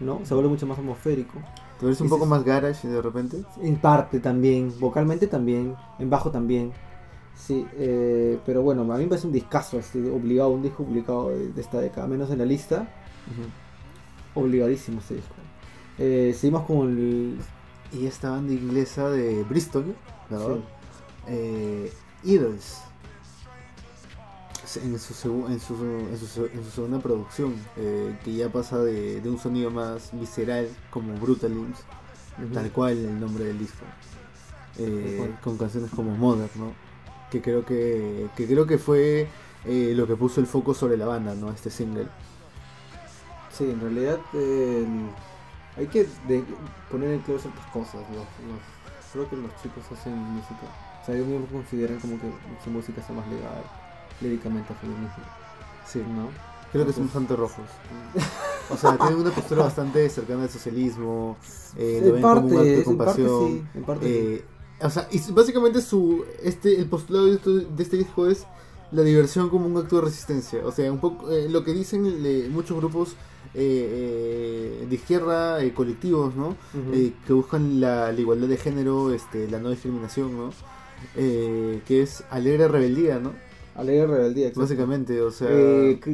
¿no? 0.00 0.20
Se 0.24 0.34
vuelve 0.34 0.50
mucho 0.50 0.66
más 0.66 0.78
atmosférico. 0.78 1.38
¿Tú 1.80 1.86
eres 1.86 2.00
un 2.00 2.08
poco 2.08 2.24
más 2.26 2.42
garage 2.44 2.88
de 2.88 3.02
repente? 3.02 3.38
En 3.60 3.76
parte 3.76 4.18
también, 4.20 4.72
vocalmente 4.80 5.26
también, 5.26 5.74
en 5.98 6.08
bajo 6.10 6.30
también. 6.30 6.72
Sí, 7.34 7.66
eh, 7.76 8.38
pero 8.46 8.62
bueno, 8.62 8.80
a 8.90 8.96
mí 8.96 9.02
me 9.04 9.08
parece 9.10 9.26
un 9.26 9.32
discazo, 9.32 9.78
este, 9.78 9.98
obligado, 10.10 10.50
un 10.50 10.62
disco 10.62 10.84
obligado 10.84 11.28
de, 11.30 11.52
de 11.52 11.60
esta 11.60 11.78
década, 11.80 12.06
menos 12.06 12.30
en 12.30 12.38
la 12.38 12.46
lista, 12.46 12.88
obligadísimo 14.34 15.00
este 15.00 15.16
disco. 15.16 15.34
Eh, 15.98 16.34
seguimos 16.38 16.64
con 16.66 16.88
el... 16.88 17.38
Y 17.92 18.06
esta 18.06 18.30
banda 18.30 18.52
inglesa 18.52 19.08
de 19.10 19.44
Bristol, 19.44 19.94
¿verdad? 20.28 20.56
sí. 20.56 20.62
Eh, 21.28 21.92
Idols. 22.24 22.82
En 24.82 24.98
su, 24.98 25.14
en, 25.48 25.60
su, 25.60 25.74
en, 25.86 26.18
su, 26.18 26.44
en 26.46 26.64
su 26.64 26.70
segunda 26.70 26.98
producción, 26.98 27.54
eh, 27.76 28.18
que 28.24 28.34
ya 28.34 28.50
pasa 28.50 28.78
de, 28.78 29.20
de 29.22 29.30
un 29.30 29.38
sonido 29.38 29.70
más 29.70 30.10
visceral 30.12 30.68
como 30.90 31.14
Brutal 31.14 31.54
Limbs, 31.54 31.78
tal 32.52 32.70
cual 32.72 32.98
el 32.98 33.18
nombre 33.18 33.44
del 33.44 33.58
disco. 33.58 33.84
Eh, 34.78 35.34
con 35.42 35.56
canciones 35.56 35.90
como 35.92 36.14
Mother, 36.14 36.50
¿no? 36.56 36.74
Que 37.30 37.40
creo 37.40 37.64
que, 37.64 38.28
que 38.36 38.46
creo 38.46 38.66
que 38.66 38.76
fue 38.76 39.28
eh, 39.64 39.94
lo 39.96 40.06
que 40.06 40.16
puso 40.16 40.40
el 40.40 40.46
foco 40.46 40.74
sobre 40.74 40.98
la 40.98 41.06
banda, 41.06 41.34
¿no? 41.34 41.50
Este 41.50 41.70
single. 41.70 42.08
Sí, 43.56 43.70
en 43.70 43.80
realidad 43.80 44.18
eh, 44.34 44.86
hay 45.76 45.86
que 45.86 46.06
de- 46.28 46.44
poner 46.90 47.10
en 47.10 47.20
claro 47.20 47.40
ciertas 47.40 47.66
cosas. 47.66 48.00
Los, 48.10 48.26
los- 48.48 49.12
creo 49.12 49.30
que 49.30 49.36
los 49.36 49.50
chicos 49.62 49.84
hacen 49.92 50.14
música. 50.16 50.66
O 51.02 51.06
sea, 51.06 51.14
ellos 51.14 51.26
mismos 51.28 51.48
consideran 51.50 51.98
como 52.00 52.18
que 52.20 52.30
su 52.64 52.70
música 52.70 53.00
está 53.00 53.12
más 53.12 53.26
ligada 53.28 53.62
líricamente 54.20 54.72
a 54.72 54.76
feminismo. 54.76 55.24
Sí, 55.86 56.00
¿no? 56.00 56.28
creo 56.72 56.84
que 56.84 56.92
son 56.92 57.04
bastante 57.04 57.36
rojos. 57.36 57.64
O 58.68 58.76
sea, 58.76 58.96
tienen 58.98 59.18
una 59.20 59.30
postura 59.30 59.62
bastante 59.62 60.08
cercana 60.10 60.42
al 60.42 60.50
socialismo, 60.50 61.36
eh, 61.76 62.00
lo 62.04 62.20
como 62.20 62.40
un 62.48 62.58
acto 62.58 62.62
de 62.64 62.74
en 62.74 62.74
parte 62.76 62.84
compasión. 62.84 63.46
sí. 63.48 63.64
En 63.76 63.84
parte 63.84 64.06
sí. 64.06 64.12
Eh, 64.16 64.44
o 64.84 64.90
sea, 64.90 65.08
y 65.12 65.20
básicamente 65.30 65.80
su 65.80 66.24
este 66.42 66.80
el 66.80 66.88
postulado 66.88 67.26
de, 67.26 67.66
este 67.78 67.96
disco 67.96 68.26
es 68.26 68.44
la 68.90 69.02
diversión 69.02 69.50
como 69.50 69.66
un 69.66 69.76
acto 69.76 69.96
de 70.00 70.02
resistencia. 70.02 70.66
O 70.66 70.72
sea, 70.72 70.90
un 70.90 70.98
poco 70.98 71.30
eh, 71.30 71.48
lo 71.48 71.62
que 71.62 71.72
dicen 71.72 72.24
le- 72.24 72.48
muchos 72.48 72.76
grupos 72.76 73.14
eh, 73.58 74.80
eh, 74.82 74.86
de 74.88 74.94
izquierda, 74.94 75.62
eh, 75.62 75.72
colectivos, 75.72 76.34
¿no? 76.36 76.56
Eh, 76.92 77.12
que 77.26 77.32
buscan 77.32 77.80
la, 77.80 78.12
la 78.12 78.20
igualdad 78.20 78.48
de 78.48 78.56
género, 78.56 79.12
este, 79.12 79.48
la 79.48 79.58
no 79.58 79.70
discriminación, 79.70 80.36
¿no? 80.36 80.50
Eh, 81.16 81.80
que 81.86 82.02
es 82.02 82.22
alegre 82.30 82.68
rebeldía, 82.68 83.18
¿no? 83.18 83.32
Alegre 83.74 84.06
rebeldía, 84.06 84.46
exacto. 84.48 84.60
Básicamente, 84.62 85.20
o 85.20 85.30
sea, 85.30 85.48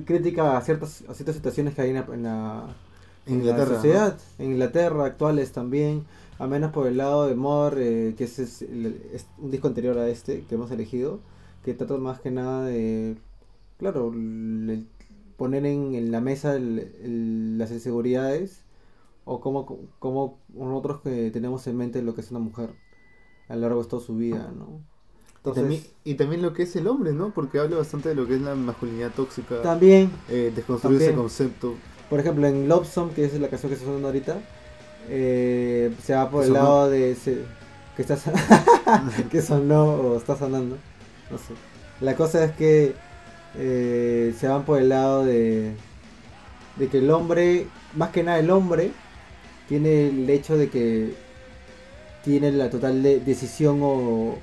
crítica 0.05 0.57
a 0.57 0.61
ciertas, 0.63 1.05
a 1.09 1.15
ciertas 1.15 1.37
situaciones 1.37 1.75
que 1.75 1.83
hay 1.83 1.91
en 1.91 1.97
la, 1.97 2.05
en 2.09 2.23
la, 2.23 3.45
sociedad, 3.77 4.19
en 4.39 4.53
Inglaterra 4.53 5.05
actuales 5.05 5.53
también, 5.53 6.05
a 6.39 6.47
menos 6.49 6.73
por 6.73 6.87
el 6.89 6.97
lado 6.97 7.29
de 7.29 7.35
More, 7.37 8.09
eh, 8.09 8.15
que 8.17 8.25
es, 8.25 8.63
el- 8.63 9.01
es 9.13 9.27
un 9.39 9.51
disco 9.53 9.69
anterior 9.69 9.97
a 9.99 10.09
este 10.09 10.43
que 10.49 10.55
hemos 10.57 10.71
elegido, 10.73 11.21
que 11.65 11.75
trata 11.75 11.97
más 11.99 12.19
que 12.21 12.33
nada 12.33 12.67
de, 12.67 13.17
claro, 13.79 14.11
el- 14.13 14.87
poner 15.43 15.67
en, 15.67 15.95
en 15.95 16.13
la 16.13 16.21
mesa 16.21 16.55
el- 16.57 16.79
el- 17.07 17.59
las 17.59 17.71
inseguridades 17.73 18.65
o 19.25 19.41
cómo, 19.41 19.59
cómo 20.01 20.39
nosotros 20.55 21.01
que 21.03 21.31
tenemos 21.31 21.67
en 21.69 21.77
mente 21.79 22.03
lo 22.03 22.15
que 22.15 22.23
es 22.23 22.31
una 22.31 22.41
mujer 22.41 22.71
a 23.49 23.55
lo 23.57 23.63
largo 23.63 23.83
de 23.83 23.89
toda 23.91 24.03
su 24.05 24.17
vida, 24.17 24.53
¿no? 24.57 24.81
Y 25.45 25.53
también, 25.53 25.83
y 26.05 26.15
también 26.15 26.43
lo 26.43 26.53
que 26.55 26.63
es 26.65 26.77
el 26.77 26.87
hombre, 26.87 27.13
¿no? 27.13 27.33
Porque 27.35 27.59
habla 27.59 27.77
bastante 27.79 28.11
de 28.11 28.15
lo 28.15 28.27
que 28.29 28.37
es 28.37 28.43
la 28.43 28.55
masculinidad 28.55 29.13
tóxica, 29.13 29.57
también 29.63 30.11
eh, 30.29 30.53
desconstruir 30.55 30.99
ese 30.99 31.07
también. 31.07 31.23
concepto. 31.23 31.75
Por 32.09 32.21
ejemplo, 32.21 32.47
en 32.47 32.69
Love 32.69 32.87
Song, 32.89 33.11
que 33.13 33.25
es 33.25 33.35
la 33.41 33.49
canción 33.49 33.71
que 33.71 33.75
está 33.75 33.87
sonando 33.87 34.09
ahorita, 34.09 34.39
eh, 35.09 35.93
se 36.03 36.15
va 36.15 36.31
por 36.31 36.45
el 36.45 36.49
¿Sonó? 36.49 36.63
lado 36.63 36.91
de 36.91 37.11
ese, 37.13 37.45
que 37.97 38.03
está 38.03 38.17
que 39.31 39.43
sonó 39.43 39.85
o 39.95 40.17
está 40.17 40.37
sonando, 40.37 40.77
no 41.31 41.39
sé. 41.39 41.55
La 42.01 42.17
cosa 42.17 42.45
es 42.45 42.53
que 42.53 42.95
eh, 43.57 44.35
se 44.39 44.49
van 44.49 44.65
por 44.65 44.79
el 44.81 44.89
lado 44.89 45.25
de 45.25 45.73
de 46.77 46.89
que 46.89 46.99
el 46.99 47.11
hombre, 47.11 47.67
más 47.95 48.11
que 48.11 48.23
nada 48.23 48.39
el 48.39 48.51
hombre, 48.51 48.93
tiene 49.69 50.09
el 50.09 50.29
hecho 50.31 50.57
de 50.57 50.71
que 50.71 51.15
tiene 52.25 52.51
la 52.53 52.71
total 52.71 53.03
de- 53.03 53.21
decisión 53.21 53.81
o, 53.83 54.37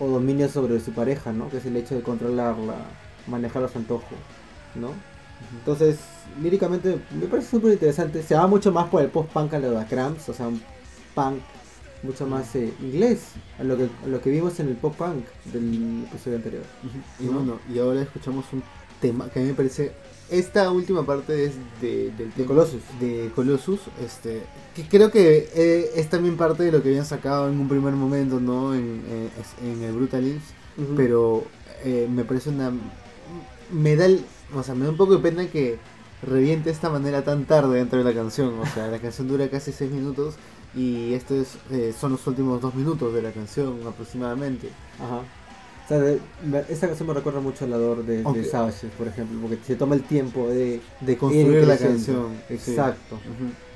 o 0.00 0.06
dominio 0.08 0.48
sobre 0.48 0.80
su 0.80 0.92
pareja, 0.92 1.32
¿no? 1.32 1.48
Que 1.50 1.58
es 1.58 1.66
el 1.66 1.76
hecho 1.76 1.94
de 1.94 2.02
controlarla, 2.02 2.74
manejarla 3.28 3.68
a 3.68 3.70
su 3.70 3.78
antojo, 3.78 4.06
¿no? 4.74 4.90
Entonces, 5.58 5.98
líricamente 6.42 6.98
me 7.12 7.26
parece 7.26 7.50
súper 7.50 7.72
interesante. 7.74 8.22
Se 8.22 8.34
va 8.34 8.46
mucho 8.48 8.72
más 8.72 8.88
por 8.88 9.02
el 9.02 9.08
post-punk 9.08 9.54
a 9.54 9.58
lo 9.60 9.78
de 9.78 9.86
Cramps, 9.86 10.28
o 10.28 10.34
sea, 10.34 10.48
un 10.48 10.60
punk 11.14 11.38
mucho 12.06 12.26
más 12.26 12.54
eh, 12.56 12.72
inglés, 12.80 13.20
a 13.58 13.64
lo, 13.64 13.76
que, 13.76 13.88
a 14.04 14.08
lo 14.08 14.20
que 14.20 14.30
vimos 14.30 14.58
en 14.60 14.68
el 14.68 14.76
pop-punk 14.76 15.24
del 15.52 16.04
episodio 16.10 16.36
anterior. 16.36 16.62
Y 17.20 17.24
¿no? 17.24 17.32
bueno, 17.32 17.58
y 17.72 17.78
ahora 17.78 18.02
escuchamos 18.02 18.44
un 18.52 18.62
tema 19.00 19.28
que 19.28 19.40
a 19.40 19.42
mí 19.42 19.48
me 19.48 19.54
parece. 19.54 19.92
Esta 20.28 20.72
última 20.72 21.06
parte 21.06 21.44
es 21.44 21.52
de, 21.80 22.10
del 22.10 22.16
De 22.16 22.24
tema- 22.34 22.46
Colossus. 22.48 22.80
de 22.98 23.30
Colossus, 23.34 23.80
este, 24.04 24.42
que 24.74 24.82
creo 24.88 25.10
que 25.12 25.48
eh, 25.54 25.90
es 25.94 26.10
también 26.10 26.36
parte 26.36 26.64
de 26.64 26.72
lo 26.72 26.82
que 26.82 26.88
habían 26.88 27.04
sacado 27.04 27.48
en 27.48 27.60
un 27.60 27.68
primer 27.68 27.92
momento, 27.94 28.40
¿no? 28.40 28.74
En, 28.74 29.02
en- 29.62 29.82
el 29.84 29.92
Brutal 29.92 30.24
Lips, 30.24 30.44
pero 30.96 31.44
eh, 31.84 32.08
me 32.10 32.24
parece 32.24 32.50
una. 32.50 32.72
Me 33.72 33.94
da, 33.96 34.06
el- 34.06 34.24
o 34.54 34.62
sea, 34.64 34.74
me 34.74 34.84
da 34.84 34.90
un 34.90 34.96
poco 34.96 35.14
de 35.16 35.22
pena 35.22 35.46
que 35.46 35.78
reviente 36.22 36.70
de 36.70 36.72
esta 36.72 36.88
manera 36.90 37.22
tan 37.22 37.44
tarde 37.44 37.78
dentro 37.78 37.98
de 37.98 38.04
la 38.04 38.12
canción. 38.12 38.58
O 38.58 38.66
sea, 38.66 38.88
la 38.88 38.98
canción 38.98 39.28
dura 39.28 39.48
casi 39.48 39.70
6 39.70 39.90
minutos 39.92 40.34
y 40.76 41.14
estos 41.14 41.56
eh, 41.70 41.92
son 41.98 42.12
los 42.12 42.26
últimos 42.26 42.60
2 42.60 42.74
minutos 42.74 43.12
de 43.14 43.22
la 43.22 43.32
canción 43.32 43.78
aproximadamente. 43.86 44.68
Ajá. 45.00 45.20
O 45.84 45.88
sea, 45.88 45.98
de- 46.00 46.20
me- 46.44 46.64
esta 46.68 46.86
canción 46.88 47.08
me 47.08 47.14
recuerda 47.14 47.40
mucho 47.40 47.64
al 47.64 47.72
Ador 47.72 48.04
de, 48.04 48.18
de 48.18 48.22
Aunque- 48.24 48.44
Savages, 48.44 48.90
por 48.98 49.06
ejemplo, 49.08 49.38
porque 49.40 49.58
se 49.64 49.76
toma 49.76 49.94
el 49.94 50.02
tiempo 50.02 50.48
de 50.48 50.80
De 51.00 51.16
construir 51.16 51.58
ir 51.62 51.66
la 51.66 51.78
canción. 51.78 52.28
sí. 52.48 52.54
Exacto. 52.54 53.18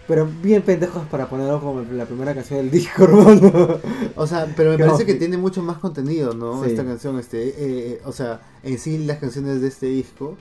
Pero 0.09 0.29
bien 0.43 0.63
pendejos 0.63 1.07
para 1.07 1.29
ponerlo 1.29 1.61
como 1.61 1.83
la 1.83 2.05
primera 2.05 2.35
canción 2.35 2.59
del 2.59 2.71
disco, 2.73 3.05
hermano. 3.05 3.79
O 4.17 4.27
sea, 4.27 4.53
pero 4.57 4.71
me 4.77 4.79
parece 4.85 5.07
que 5.07 5.15
tiene 5.15 5.37
mucho 5.37 5.63
más 5.63 5.79
contenido, 5.79 6.35
¿no? 6.35 6.65
Sí. 6.65 6.71
Esta 6.71 6.85
canción, 6.85 7.17
este, 7.21 7.49
eh, 7.49 7.53
eh, 7.59 8.01
o 8.05 8.11
sea, 8.11 8.41
en 8.65 8.77
sí 8.79 8.99
las 8.99 9.19
canciones 9.19 9.61
de 9.61 9.69
este 9.69 9.87
disco 9.87 10.37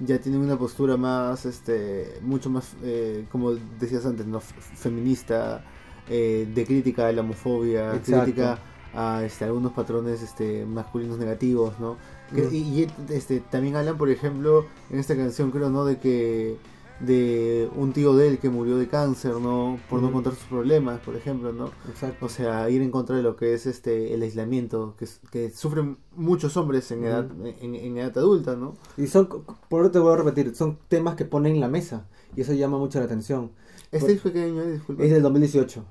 ya 0.00 0.18
tienen 0.18 0.42
una 0.42 0.58
postura 0.58 0.98
más, 0.98 1.46
este, 1.46 2.18
mucho 2.20 2.50
más, 2.50 2.72
eh, 2.82 3.24
como 3.32 3.52
decías 3.80 4.04
antes, 4.04 4.26
¿no? 4.26 4.36
F- 4.38 4.54
Feminista, 4.76 5.64
eh, 6.08 6.46
de 6.54 6.64
crítica 6.66 7.08
a 7.08 7.12
la 7.12 7.20
homofobia, 7.22 7.94
Exacto. 7.94 8.22
crítica 8.24 8.58
a 8.94 9.24
este, 9.24 9.44
algunos 9.44 9.72
patrones 9.72 10.22
este, 10.22 10.64
masculinos 10.64 11.18
negativos, 11.18 11.78
¿no? 11.80 11.96
Que- 12.34 12.42
Mm. 12.42 12.54
y, 12.54 12.58
y, 12.58 12.86
este, 13.10 13.40
también 13.40 13.76
hablan, 13.76 13.98
por 13.98 14.08
ejemplo, 14.10 14.66
en 14.90 14.98
esta 14.98 15.14
canción 15.16 15.50
creo, 15.50 15.68
¿no? 15.70 15.84
De 15.84 15.98
que 15.98 16.56
de 16.98 17.68
un 17.76 17.92
tío 17.92 18.16
de 18.16 18.26
él 18.28 18.38
que 18.38 18.48
murió 18.48 18.78
de 18.78 18.88
cáncer, 18.88 19.34
¿no? 19.34 19.78
Por 19.90 20.00
no 20.00 20.06
Ujú. 20.06 20.14
contar 20.14 20.34
sus 20.34 20.44
problemas, 20.44 20.98
por 21.00 21.14
ejemplo, 21.14 21.52
¿no? 21.52 21.66
Exacto. 21.90 22.24
O 22.24 22.28
sea, 22.30 22.70
ir 22.70 22.80
en 22.80 22.90
contra 22.90 23.14
de 23.16 23.22
lo 23.22 23.36
que 23.36 23.52
es 23.52 23.66
este 23.66 24.14
el 24.14 24.22
aislamiento 24.22 24.94
que, 24.98 25.06
que 25.30 25.50
sufren 25.50 25.98
muchos 26.14 26.56
hombres 26.56 26.90
en 26.92 27.04
edad, 27.04 27.28
en, 27.60 27.74
en 27.74 27.98
edad 27.98 28.16
adulta, 28.16 28.56
¿no? 28.56 28.76
Y 28.96 29.08
son, 29.08 29.28
por 29.68 29.82
eso 29.82 29.90
te 29.90 29.98
voy 29.98 30.14
a 30.14 30.16
repetir, 30.16 30.54
son 30.56 30.78
temas 30.88 31.16
que 31.16 31.26
ponen 31.26 31.56
en 31.56 31.60
la 31.60 31.68
mesa. 31.68 32.06
Y 32.34 32.40
eso 32.40 32.54
llama 32.54 32.78
mucho 32.78 32.98
la 32.98 33.04
atención. 33.04 33.50
¿Este 33.92 34.12
disco 34.12 34.32
qué 34.32 34.44
año 34.44 34.62
es? 34.62 34.72
Disculpa. 34.72 35.04
Es 35.04 35.10
del 35.10 35.22
2018. 35.22 35.84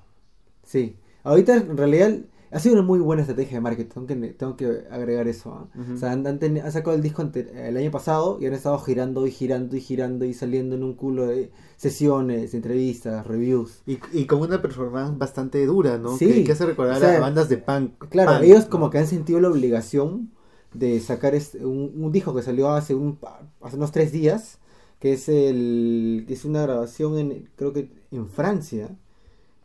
Sí. 0.65 0.97
Ahorita 1.23 1.55
en 1.55 1.77
realidad 1.77 2.11
ha 2.51 2.59
sido 2.59 2.75
una 2.75 2.83
muy 2.83 2.99
buena 2.99 3.21
estrategia 3.23 3.57
de 3.57 3.61
marketing. 3.61 3.89
Tengo 3.89 4.07
que, 4.07 4.15
tengo 4.33 4.55
que 4.55 4.83
agregar 4.91 5.27
eso. 5.27 5.53
¿ah? 5.53 5.67
O 5.93 5.97
sea, 5.97 6.11
han, 6.11 6.25
han 6.27 6.39
teni- 6.39 6.61
han 6.63 6.71
sacado 6.71 6.95
el 6.95 7.01
disco 7.01 7.23
el 7.33 7.77
año 7.77 7.91
pasado 7.91 8.37
y 8.39 8.45
han 8.45 8.53
estado 8.53 8.77
girando 8.79 9.25
y 9.27 9.31
girando 9.31 9.75
y 9.75 9.81
girando 9.81 10.25
y 10.25 10.33
saliendo 10.33 10.75
en 10.75 10.83
un 10.83 10.93
culo 10.93 11.27
de 11.27 11.51
sesiones, 11.75 12.53
entrevistas, 12.53 13.25
reviews. 13.27 13.81
Y, 13.85 13.99
y 14.13 14.25
con 14.25 14.41
una 14.41 14.61
performance 14.61 15.17
bastante 15.17 15.65
dura, 15.65 15.97
¿no? 15.97 16.15
Sí. 16.17 16.27
Que, 16.27 16.43
que 16.43 16.51
hace 16.53 16.65
recordar 16.65 16.97
O 16.97 16.99
sea, 16.99 17.17
a 17.17 17.19
bandas 17.19 17.49
de 17.49 17.57
punk. 17.57 18.07
Claro, 18.09 18.31
punk, 18.33 18.43
ellos 18.43 18.65
¿no? 18.65 18.69
como 18.69 18.89
que 18.89 18.99
han 18.99 19.07
sentido 19.07 19.39
la 19.41 19.49
obligación 19.49 20.31
de 20.73 20.99
sacar 20.99 21.35
este- 21.35 21.65
un, 21.65 21.93
un 21.97 22.11
disco 22.11 22.33
que 22.35 22.41
salió 22.41 22.69
hace, 22.71 22.95
un, 22.95 23.17
hace 23.61 23.75
unos 23.75 23.91
tres 23.91 24.11
días, 24.11 24.59
que 24.99 25.13
es 25.13 25.27
el 25.29 26.23
que 26.27 26.33
es 26.33 26.45
una 26.45 26.61
grabación 26.61 27.17
en 27.17 27.49
creo 27.57 27.73
que 27.73 27.89
en 28.11 28.29
Francia 28.29 28.95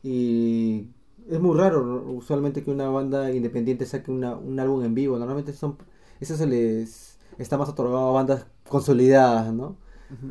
y 0.02 0.88
es 1.28 1.40
muy 1.40 1.56
raro 1.56 2.04
usualmente 2.10 2.62
que 2.64 2.70
una 2.70 2.88
banda 2.88 3.32
independiente 3.32 3.86
saque 3.86 4.10
una- 4.10 4.36
un 4.36 4.58
álbum 4.60 4.84
en 4.84 4.94
vivo. 4.94 5.18
Normalmente 5.18 5.52
son 5.52 5.78
eso 6.20 6.36
se 6.36 6.46
les 6.46 7.18
está 7.38 7.56
más 7.58 7.68
otorgado 7.68 8.08
a 8.10 8.12
bandas 8.12 8.46
consolidadas, 8.68 9.52
¿no? 9.52 9.76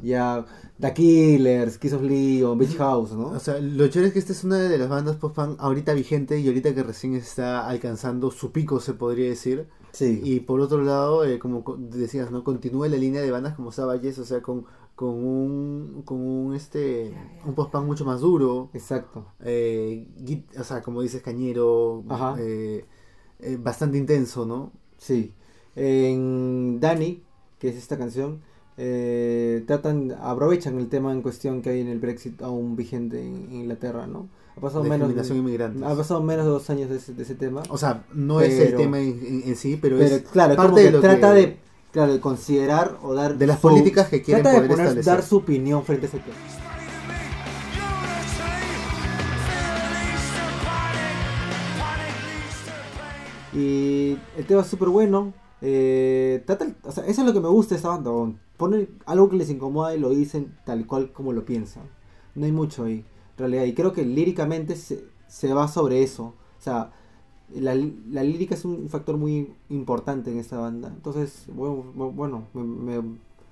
Ya 0.01 0.45
The 0.79 0.93
Killers, 0.93 1.77
Kiss 1.77 1.93
of 1.93 2.01
Lee 2.03 2.43
o 2.43 2.55
Beach 2.55 2.75
House, 2.77 3.12
¿no? 3.13 3.27
O 3.29 3.39
sea, 3.39 3.60
lo 3.60 3.88
chévere 3.88 4.08
es 4.08 4.13
que 4.13 4.19
esta 4.19 4.32
es 4.34 4.43
una 4.43 4.58
de 4.60 4.77
las 4.77 4.89
bandas 4.89 5.17
post-punk 5.17 5.58
ahorita 5.60 5.93
vigente 5.93 6.39
y 6.39 6.47
ahorita 6.47 6.73
que 6.73 6.84
recién 6.84 7.15
está 7.15 7.67
alcanzando 7.67 8.32
su 8.32 8.51
pico, 8.51 8.79
se 8.79 8.93
podría 8.93 9.29
decir. 9.29 9.67
sí. 9.91 10.19
Y 10.23 10.41
por 10.41 10.60
otro 10.62 10.82
lado, 10.84 11.25
eh, 11.25 11.39
como 11.39 11.63
co- 11.63 11.77
decías, 11.77 12.32
¿no? 12.32 12.43
Continúa 12.43 12.88
la 12.88 12.97
línea 12.97 13.21
de 13.21 13.32
bandas 13.32 13.55
como 13.55 13.71
Savages, 13.71 14.19
o 14.19 14.25
sea, 14.25 14.41
con, 14.41 14.65
con 14.99 15.12
un, 15.23 16.01
con 16.03 16.17
un, 16.19 16.53
este, 16.55 17.13
un 17.45 17.53
post-punk 17.55 17.85
mucho 17.85 18.03
más 18.03 18.19
duro. 18.19 18.69
Exacto. 18.73 19.27
eh, 19.39 20.05
git- 20.25 20.59
o 20.59 20.63
sea, 20.65 20.81
como 20.81 21.01
dices, 21.01 21.21
cañero, 21.21 22.03
Ajá. 22.09 22.35
eh, 22.38 22.83
eh, 23.39 23.57
bastante 23.57 23.97
intenso, 23.97 24.45
¿no? 24.45 24.73
Sí. 24.97 25.31
En 25.77 26.81
Danny, 26.81 27.23
que 27.59 27.69
es 27.69 27.77
esta 27.77 27.97
canción, 27.97 28.41
eh, 28.75 29.63
tratan, 29.67 30.12
aprovechan 30.19 30.77
el 30.77 30.89
tema 30.89 31.13
en 31.13 31.21
cuestión 31.21 31.62
que 31.62 31.69
hay 31.69 31.79
en 31.79 31.88
el 31.88 31.99
Brexit 31.99 32.41
aún 32.41 32.75
vigente 32.75 33.21
en 33.25 33.53
Inglaterra, 33.53 34.05
¿no? 34.05 34.27
Ha 34.57 34.59
pasado 34.59 34.83
menos 34.83 35.07
de, 35.07 35.13
ha 35.85 35.95
pasado 35.95 36.21
menos 36.21 36.43
de 36.43 36.51
dos 36.51 36.69
años 36.69 36.89
de 36.89 36.97
ese, 36.97 37.13
de 37.13 37.23
ese 37.23 37.35
tema. 37.35 37.63
O 37.69 37.77
sea, 37.77 38.03
no 38.13 38.41
es 38.41 38.59
el 38.59 38.75
tema 38.75 38.99
en, 38.99 39.17
en- 39.25 39.43
en 39.45 39.55
sí, 39.55 39.79
pero, 39.81 39.97
pero 39.97 40.15
es 40.17 40.23
claro, 40.23 40.57
parte 40.57 40.67
como 40.71 40.75
que 40.77 40.83
de 40.83 40.91
lo 40.91 40.99
trata 40.99 41.33
que- 41.33 41.39
de, 41.39 41.57
claro, 41.91 42.13
de 42.13 42.19
considerar 42.19 42.97
o 43.02 43.13
dar 43.13 43.38
de 43.38 43.47
las 43.47 43.60
políticas 43.60 44.08
que 44.10 44.21
quieren 44.21 44.43
de 44.43 44.49
poder 44.52 44.69
poner- 44.69 44.86
establecer. 44.88 45.13
dar 45.13 45.23
su 45.23 45.38
opinión 45.38 45.84
frente 45.84 46.06
a 46.06 46.10
ese 46.10 46.19
tema. 46.19 46.36
Y 53.54 54.17
el 54.38 54.45
tema 54.47 54.62
es 54.62 54.67
súper 54.67 54.89
bueno. 54.89 55.34
eh, 55.62 56.41
trata- 56.45 56.73
o 56.84 56.91
sea, 56.93 57.06
eso 57.06 57.19
es 57.21 57.28
lo 57.28 57.34
que 57.34 57.41
me 57.41 57.49
gusta 57.49 57.75
de 57.75 57.78
esta 57.78 57.89
banda. 57.89 58.12
Ponen 58.56 58.97
algo 59.06 59.28
que 59.30 59.36
les 59.36 59.49
incomoda 59.49 59.93
y 59.93 59.99
lo 59.99 60.10
dicen 60.10 60.56
tal 60.65 60.86
cual 60.88 61.12
como 61.12 61.34
lo 61.34 61.43
piensan. 61.43 61.84
No 62.36 62.45
hay 62.45 62.54
mucho 62.54 62.86
ahí, 62.86 62.99
en 62.99 63.38
realidad. 63.38 63.63
Y 63.65 63.73
creo 63.73 63.91
que 63.91 64.06
líricamente 64.06 64.78
se, 64.78 65.04
se 65.28 65.54
va 65.54 65.67
sobre 65.67 66.02
eso. 66.02 66.23
O 66.58 66.62
sea, 66.62 66.91
la, 67.55 67.75
la 68.09 68.23
lírica 68.23 68.55
es 68.55 68.65
un 68.65 68.89
factor 68.89 69.17
muy 69.17 69.53
importante 69.69 70.31
en 70.31 70.38
esta 70.39 70.57
banda. 70.59 70.89
Entonces, 70.89 71.45
bueno, 71.53 71.83
bueno 72.13 72.47
me, 72.53 72.63
me- 72.63 73.01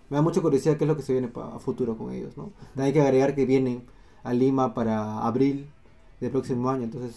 me 0.09 0.15
da 0.15 0.21
mucha 0.21 0.41
curiosidad 0.41 0.77
qué 0.77 0.85
es 0.85 0.87
lo 0.87 0.95
que 0.95 1.03
se 1.03 1.13
viene 1.13 1.27
pa- 1.27 1.55
a 1.55 1.59
futuro 1.59 1.97
con 1.97 2.11
ellos. 2.13 2.37
¿no? 2.37 2.51
También 2.75 2.85
hay 2.87 2.93
que 2.93 3.01
agregar 3.01 3.35
que 3.35 3.45
vienen 3.45 3.83
a 4.23 4.33
Lima 4.33 4.73
para 4.73 5.25
abril 5.25 5.67
del 6.21 6.31
próximo 6.31 6.69
año. 6.69 6.83
Entonces, 6.85 7.15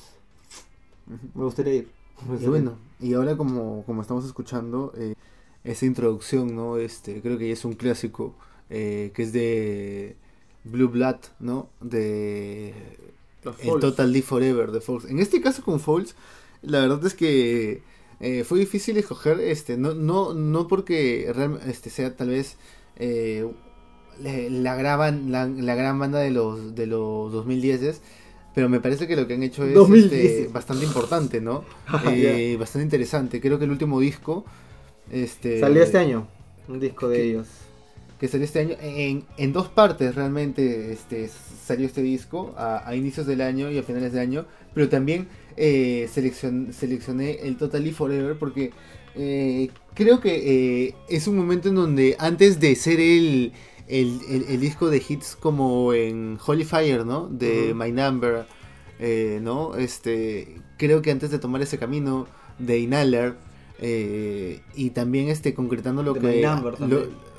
me 1.35 1.45
gustaría 1.45 1.75
ir. 1.75 1.89
Me 2.29 2.37
Y 2.43 2.47
bueno, 2.49 2.75
y 3.01 3.15
ahora 3.15 3.37
como, 3.37 3.83
como 3.87 4.03
estamos 4.03 4.25
escuchando 4.27 4.93
eh, 4.97 5.15
esa 5.65 5.87
introducción, 5.87 6.55
¿no? 6.55 6.77
Este, 6.77 7.21
creo 7.23 7.39
que 7.39 7.47
ya 7.49 7.55
es 7.55 7.65
un 7.65 7.73
clásico, 7.75 8.35
eh, 8.69 9.11
que 9.15 9.23
es 9.23 9.33
de 9.33 10.17
Blue 10.65 10.89
Blood, 10.89 11.17
¿no? 11.41 11.69
De 11.81 12.75
el 13.63 13.81
Total 13.81 14.13
Live 14.13 14.27
Forever 14.27 14.71
de 14.71 14.81
Foles. 14.83 15.11
En 15.11 15.19
este 15.19 15.41
caso 15.41 15.63
con 15.65 15.81
Foles, 15.81 16.15
la 16.63 16.81
verdad 16.81 17.05
es 17.07 17.15
que 17.15 17.83
eh, 18.21 18.45
fue 18.45 18.59
difícil 18.61 18.97
escoger, 18.99 19.41
este, 19.41 19.77
no, 19.77 19.95
no, 19.95 20.35
no 20.35 20.69
porque 20.69 21.33
este, 21.67 21.91
sea 21.91 22.17
tal 22.17 22.31
vez 22.31 22.57
eh, 22.97 23.47
la, 24.19 24.75
gran, 24.77 25.31
la, 25.33 25.47
la 25.47 25.75
gran 25.75 25.99
banda 25.99 26.19
de 26.21 26.31
los, 26.31 26.75
de 26.75 26.87
los 26.87 27.33
2010 27.33 28.03
pero 28.55 28.69
me 28.69 28.81
parece 28.81 29.07
que 29.07 29.17
lo 29.17 29.27
que 29.29 29.35
han 29.35 29.43
hecho 29.45 29.65
es 29.65 29.75
2010. 29.75 30.25
este, 30.25 30.49
bastante 30.49 30.85
importante, 30.85 31.41
¿no? 31.41 31.65
Eh, 32.05 32.57
Bastante 32.59 32.85
interesante. 32.85 33.41
Creo 33.41 33.59
que 33.59 33.65
el 33.65 33.71
último 33.71 34.01
disco 34.01 34.45
este, 35.11 35.61
Salió 35.61 35.83
este 35.83 35.99
año 35.99 36.29
un 36.69 36.81
disco 36.81 37.09
de 37.09 37.23
ellos. 37.23 37.49
que 38.19 38.29
salió 38.29 38.45
este 38.45 38.61
año 38.61 38.77
en, 38.81 39.25
en 39.37 39.53
dos 39.53 39.69
partes 39.69 40.15
realmente 40.15 40.93
este 40.93 41.29
salió 41.29 41.87
este 41.87 42.03
disco 42.03 42.55
a, 42.57 42.87
a 42.89 42.95
inicios 42.95 43.27
del 43.27 43.41
año 43.41 43.71
y 43.71 43.79
a 43.79 43.83
finales 43.83 44.13
de 44.13 44.21
año 44.21 44.47
pero 44.75 44.89
también 44.89 45.29
eh, 45.57 46.09
seleccion- 46.15 46.73
seleccioné 46.73 47.41
el 47.43 47.57
Totally 47.57 47.93
Forever 47.93 48.37
porque 48.39 48.71
eh, 49.17 49.71
creo 49.95 50.21
que 50.21 50.87
eh, 50.87 50.95
es 51.09 51.27
un 51.27 51.37
momento 51.37 51.69
en 51.69 51.75
donde 51.75 52.17
antes 52.19 52.61
de 52.61 52.75
ser 52.77 53.01
el, 53.01 53.53
el, 53.89 54.21
el- 54.31 54.45
el 54.49 54.61
disco 54.61 54.89
de 54.91 55.03
hits 55.07 55.37
como 55.37 55.93
en 55.95 56.39
Holy 56.47 56.65
Fire 56.65 57.05
no 57.05 57.29
de. 57.31 57.73
My 57.75 57.91
Number 57.93 58.47
eh, 58.99 59.41
no 59.43 59.75
este 59.77 60.57
creo 60.79 61.03
que 61.03 61.11
antes 61.11 61.31
de 61.31 61.39
tomar 61.39 61.61
ese 61.63 61.79
camino 61.79 62.27
de 62.59 62.79
Inhaler 62.79 63.35
eh, 63.81 64.61
y 64.75 64.91
también 64.91 65.29
este 65.29 65.55
concretando 65.55 66.03
lo 66.03 66.13
De 66.15 66.21
que 66.21 66.27
My 66.27 66.43
Number 66.43 66.73
lo, 66.73 66.79
también. 66.79 67.01
lo 67.01 67.30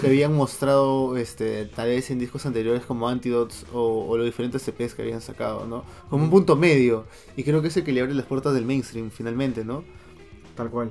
que 0.00 0.06
habían 0.06 0.34
mostrado 0.34 1.16
este 1.16 1.66
tal 1.66 1.88
vez 1.88 2.10
en 2.10 2.18
discos 2.18 2.46
anteriores 2.46 2.84
como 2.84 3.08
Antidotes 3.08 3.66
o, 3.72 4.06
o 4.08 4.16
los 4.16 4.26
diferentes 4.26 4.62
CPs 4.62 4.94
que 4.94 5.02
habían 5.02 5.20
sacado, 5.20 5.66
¿no? 5.66 5.84
Como 6.08 6.24
un 6.24 6.30
punto 6.30 6.56
medio. 6.56 7.06
Y 7.36 7.42
creo 7.42 7.62
que 7.62 7.68
es 7.68 7.76
el 7.76 7.84
que 7.84 7.92
le 7.92 8.00
abre 8.00 8.14
las 8.14 8.26
puertas 8.26 8.54
del 8.54 8.64
mainstream 8.64 9.10
finalmente, 9.10 9.64
¿no? 9.64 9.84
Tal 10.54 10.70
cual. 10.70 10.90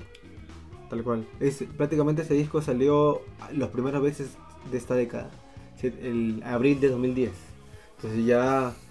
Tal 0.90 1.04
cual. 1.04 1.26
Es, 1.40 1.64
prácticamente 1.78 2.24
ese 2.24 2.34
disco 2.34 2.62
salió 2.62 3.22
los 3.54 3.70
primeros 3.70 4.02
veces 4.02 4.32
de 4.70 4.78
esta 4.78 4.96
década. 4.96 5.32
El 5.82 6.44
abril 6.46 6.80
de 6.80 6.90
2010. 6.90 7.32
Entonces 7.98 8.26
ya... 8.26 8.74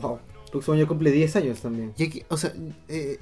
Wow. 0.00 0.18
Próximo 0.54 0.76
año 0.76 0.86
cumple 0.88 1.10
10 1.10 1.36
años 1.36 1.60
también. 1.60 1.92
Y 1.98 2.04
aquí, 2.04 2.22
o 2.28 2.36
sea, 2.36 2.54
eh, 2.88 3.18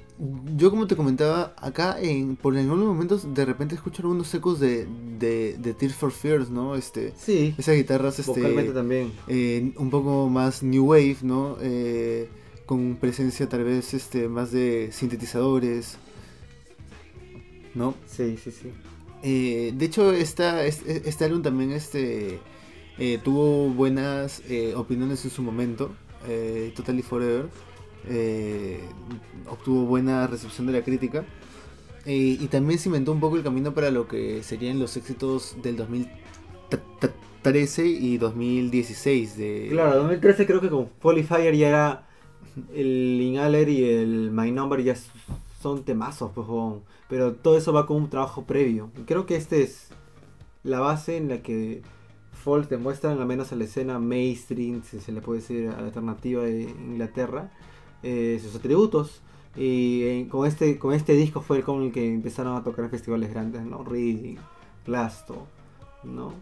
yo 0.57 0.71
como 0.71 0.87
te 0.87 0.97
comentaba, 0.97 1.55
acá 1.59 1.97
en, 2.01 2.37
por 2.37 2.57
algunos 2.57 2.87
momentos 2.87 3.35
de 3.35 3.45
repente 3.45 3.75
escucho 3.75 4.03
algunos 4.03 4.33
ecos 4.35 4.61
de, 4.61 4.87
de, 5.19 5.57
de 5.59 5.75
Tears 5.75 5.95
for 5.95 6.13
Fears, 6.13 6.51
¿no? 6.51 6.77
Este, 6.77 7.13
Sí. 7.17 7.55
esas 7.57 7.75
guitarras 7.77 8.19
este, 8.19 8.33
Vocalmente 8.33 8.73
también. 8.73 9.13
eh, 9.29 9.73
un 9.77 9.91
poco 9.91 10.29
más 10.29 10.63
new 10.63 10.85
wave, 10.91 11.17
¿no? 11.23 11.57
Eh, 11.63 12.29
con 12.67 12.97
presencia 12.97 13.49
tal 13.49 13.65
vez 13.65 13.95
este, 13.95 14.29
más 14.29 14.53
de 14.53 14.91
sintetizadores, 14.93 15.97
¿no? 17.75 17.95
Sí, 18.07 18.37
sí, 18.43 18.51
sí. 18.51 18.69
Eh, 19.23 19.73
de 19.77 19.85
hecho, 19.85 20.13
esta, 20.13 20.65
este, 20.67 21.09
este 21.09 21.25
álbum 21.25 21.43
también 21.43 21.73
este, 21.73 22.41
tuvo 23.25 23.69
buenas 23.71 24.43
opiniones 24.77 25.25
en 25.25 25.31
su 25.31 25.43
momento. 25.43 25.93
Eh, 26.29 26.73
Totally 26.77 27.03
Forever. 27.03 27.47
eh, 28.09 28.81
obtuvo 29.49 29.85
buena 29.87 30.27
recepción 30.27 30.67
de 30.67 30.73
la 30.73 30.83
crítica. 30.83 31.25
Eh, 32.05 32.37
y 32.41 32.49
también 32.49 32.81
cimentó 32.81 33.13
un 33.13 33.21
poco 33.21 33.37
el 33.37 33.45
camino 33.45 33.73
para 33.75 33.93
lo 33.93 34.09
que 34.09 34.43
serían 34.43 34.81
los 34.81 34.97
éxitos 34.97 35.55
del 35.63 35.77
2013 35.77 37.87
y 37.87 38.19
2016. 38.19 39.37
De, 39.37 39.69
Claro, 39.71 39.99
2013 39.99 40.47
creo 40.47 40.61
que 40.61 40.69
con 40.69 40.89
Fire 41.01 41.57
ya 41.57 41.69
era 41.69 42.09
el 42.75 43.21
Inhaler 43.21 43.69
y 43.69 43.85
el 43.85 44.33
My 44.33 44.51
Number 44.51 44.83
ya 44.83 44.97
son 45.63 45.85
temazos, 45.85 46.33
pues, 46.35 46.45
pero 47.09 47.35
todo 47.35 47.57
eso 47.57 47.73
va 47.73 47.87
con 47.87 47.99
un 47.99 48.11
trabajo 48.11 48.43
previo. 48.45 48.91
Creo 49.07 49.27
que 49.27 49.37
esta 49.37 49.55
es 49.57 49.91
la 50.65 50.81
base 50.81 51.17
en 51.17 51.29
la 51.29 51.41
que 51.43 51.83
Falls 52.43 52.69
demuestran, 52.69 53.19
al 53.21 53.27
menos 53.27 53.53
a 53.53 53.57
la 53.57 53.65
escena 53.65 53.99
mainstream, 53.99 54.83
si 54.83 55.01
se 55.01 55.13
le 55.13 55.21
puede 55.21 55.41
decir 55.41 55.69
a 55.69 55.81
la 55.81 55.87
alternativa 55.87 56.43
de 56.43 56.63
Inglaterra, 56.63 57.51
eh, 58.03 58.39
sus 58.43 58.55
atributos. 58.55 59.21
Y 59.57 60.03
eh, 60.05 60.29
con 60.31 60.47
este 60.47 60.79
con 60.79 60.95
este 60.95 61.13
disco 61.15 61.41
fue 61.43 61.63
con 61.63 61.83
el 61.83 61.93
que 61.93 62.13
empezaron 62.13 62.57
a 62.57 62.63
tocar 62.65 62.85
en 62.87 62.91
festivales 62.91 63.31
grandes, 63.31 63.63
¿no? 63.65 63.85
Reading, 63.85 64.37
Plasto, 64.85 65.47
¿no? 66.05 66.33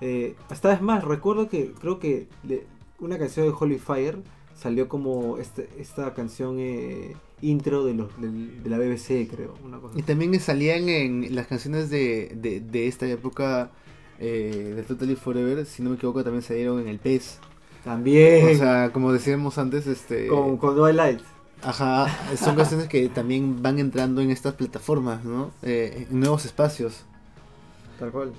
Eh, 0.00 0.34
hasta 0.50 0.72
es 0.72 0.82
más, 0.82 1.04
recuerdo 1.04 1.48
que 1.48 1.72
creo 1.80 1.98
que 1.98 2.26
le- 2.42 2.66
una 2.98 3.18
canción 3.18 3.46
de 3.46 3.54
Holy 3.58 3.78
Fire 3.78 4.18
salió 4.54 4.88
como 4.88 5.38
este- 5.38 5.68
esta 5.78 6.12
canción 6.14 6.56
eh, 6.58 7.14
intro 7.40 7.84
de, 7.84 7.94
los, 7.94 8.20
del- 8.20 8.62
de 8.62 8.70
la 8.70 8.78
BBC, 8.78 9.28
creo. 9.30 9.54
Una 9.64 9.78
cosa 9.78 9.98
Y 9.98 10.02
también 10.02 10.38
salían 10.40 10.88
en 10.88 11.34
las 11.34 11.46
canciones 11.46 11.88
de, 11.88 12.32
de, 12.34 12.60
de 12.60 12.88
esta 12.88 13.06
época 13.06 13.70
eh, 14.18 14.74
de 14.76 14.82
Totally 14.82 15.16
Forever, 15.16 15.64
si 15.66 15.82
no 15.82 15.90
me 15.90 15.96
equivoco, 15.96 16.22
también 16.22 16.42
salieron 16.42 16.80
en 16.80 16.88
el 16.88 16.98
PES. 16.98 17.38
También 17.84 18.56
O 18.56 18.58
sea, 18.58 18.90
como 18.92 19.12
decíamos 19.12 19.58
antes, 19.58 19.86
este. 19.86 20.26
con, 20.26 20.56
con 20.56 20.74
Twilight. 20.74 21.20
Ajá, 21.62 22.06
son 22.36 22.56
canciones 22.56 22.88
que 22.88 23.08
también 23.08 23.62
van 23.62 23.78
entrando 23.78 24.20
en 24.20 24.30
estas 24.30 24.54
plataformas, 24.54 25.24
¿no? 25.24 25.50
Eh, 25.62 26.06
en 26.10 26.20
nuevos 26.20 26.44
espacios. 26.44 27.04
Tal 27.98 28.10
cual. 28.10 28.32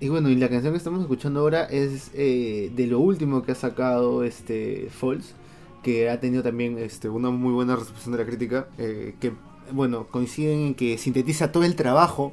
Y 0.00 0.08
bueno, 0.08 0.28
y 0.30 0.36
la 0.36 0.48
canción 0.48 0.72
que 0.72 0.78
estamos 0.78 1.00
escuchando 1.00 1.40
ahora 1.40 1.64
es 1.64 2.10
eh, 2.14 2.72
de 2.74 2.86
lo 2.88 2.98
último 2.98 3.42
que 3.42 3.52
ha 3.52 3.54
sacado 3.54 4.24
este 4.24 4.88
Falls, 4.90 5.34
que 5.82 6.10
ha 6.10 6.18
tenido 6.18 6.42
también 6.42 6.76
este, 6.78 7.08
una 7.08 7.30
muy 7.30 7.52
buena 7.52 7.76
recepción 7.76 8.12
de 8.12 8.18
la 8.18 8.26
crítica, 8.26 8.66
eh, 8.78 9.14
que 9.20 9.32
bueno, 9.70 10.08
coinciden 10.10 10.58
en 10.66 10.74
que 10.74 10.98
sintetiza 10.98 11.52
todo 11.52 11.62
el 11.62 11.76
trabajo, 11.76 12.32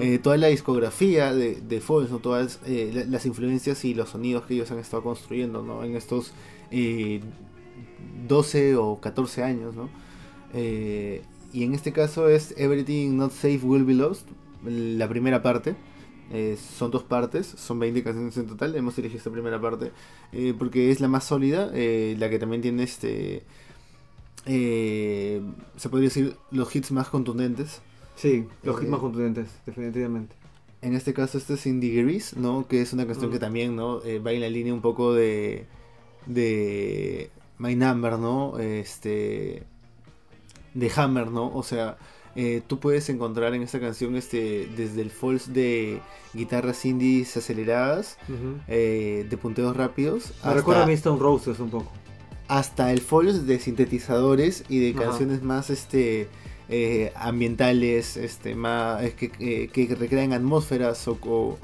Eh, 0.00 0.18
toda 0.18 0.36
la 0.38 0.46
discografía 0.48 1.34
de, 1.34 1.56
de 1.60 1.80
Falls, 1.80 2.10
todas 2.22 2.60
eh, 2.66 2.90
la- 2.94 3.04
las 3.04 3.26
influencias 3.26 3.84
y 3.84 3.92
los 3.94 4.10
sonidos 4.10 4.46
que 4.46 4.54
ellos 4.54 4.70
han 4.70 4.78
estado 4.78 5.02
construyendo 5.02 5.62
¿no? 5.62 5.84
en 5.84 5.96
estos 5.96 6.32
eh, 6.70 7.20
12 8.26 8.76
o 8.76 9.00
14 9.00 9.42
años. 9.42 9.74
¿no? 9.74 9.88
Eh, 10.54 11.22
y 11.52 11.64
en 11.64 11.74
este 11.74 11.92
caso 11.92 12.28
es 12.28 12.54
Everything 12.56 13.16
Not 13.16 13.32
Safe 13.32 13.60
Will 13.62 13.84
Be 13.84 13.94
Lost, 13.94 14.28
la 14.64 15.08
primera 15.08 15.42
parte. 15.42 15.74
Son 16.78 16.90
dos 16.90 17.04
partes, 17.04 17.46
son 17.46 17.78
20 17.78 18.02
canciones 18.02 18.36
en 18.36 18.46
total. 18.48 18.74
Hemos 18.74 18.98
elegido 18.98 19.18
esta 19.18 19.30
primera 19.30 19.60
parte 19.60 19.92
porque 20.58 20.90
es 20.90 21.00
la 21.00 21.06
más 21.08 21.22
sólida, 21.24 21.66
la 21.66 22.30
que 22.30 22.38
también 22.40 22.62
tiene 22.62 22.82
este. 22.82 23.44
se 24.44 25.88
podría 25.88 26.08
decir 26.08 26.36
los 26.50 26.74
hits 26.74 26.90
más 26.92 27.08
contundentes. 27.08 27.80
Sí, 28.16 28.46
los 28.62 28.76
Eh, 28.76 28.80
hits 28.82 28.90
más 28.90 29.00
contundentes, 29.00 29.48
definitivamente. 29.64 30.34
En 30.82 30.94
este 30.94 31.14
caso, 31.14 31.38
este 31.38 31.54
es 31.54 31.66
In 31.66 31.80
Degrees, 31.80 32.36
¿no? 32.36 32.66
Que 32.68 32.82
es 32.82 32.92
una 32.92 33.06
canción 33.06 33.30
Mm. 33.30 33.32
que 33.32 33.38
también, 33.38 33.76
¿no? 33.76 34.02
Eh, 34.04 34.18
va 34.18 34.32
en 34.32 34.40
la 34.40 34.48
línea 34.48 34.74
un 34.74 34.80
poco 34.82 35.14
de. 35.14 35.66
de. 36.26 37.30
My 37.58 37.74
Number, 37.74 38.18
¿no? 38.18 38.58
Este. 38.58 39.62
de 40.74 40.90
Hammer, 40.96 41.30
¿no? 41.30 41.50
O 41.54 41.62
sea, 41.62 41.96
eh, 42.34 42.60
tú 42.66 42.78
puedes 42.78 43.08
encontrar 43.08 43.54
en 43.54 43.62
esta 43.62 43.80
canción 43.80 44.14
este 44.14 44.68
desde 44.76 45.00
el 45.00 45.10
false 45.10 45.50
de 45.50 46.00
guitarras 46.34 46.84
indies 46.84 47.34
aceleradas, 47.38 48.18
eh, 48.68 49.26
de 49.28 49.36
punteos 49.38 49.74
rápidos, 49.74 50.34
Me 50.44 50.52
recuerda 50.52 50.80
a 50.82 50.84
hasta, 50.84 50.92
Stone 50.92 51.18
Roses 51.18 51.58
un 51.60 51.70
poco. 51.70 51.90
hasta 52.48 52.92
el 52.92 53.00
false 53.00 53.40
de 53.44 53.58
sintetizadores 53.58 54.64
y 54.68 54.80
de 54.80 54.92
canciones 54.92 55.42
más 55.42 55.70
este 55.70 56.28
eh, 56.68 57.12
ambientales, 57.16 58.16
este 58.16 58.54
más 58.54 59.02
que, 59.14 59.30
que- 59.30 59.68
que 59.68 59.94
recrean 59.94 60.32
atmósferas 60.32 61.06
o, 61.08 61.18
o, 61.24 61.58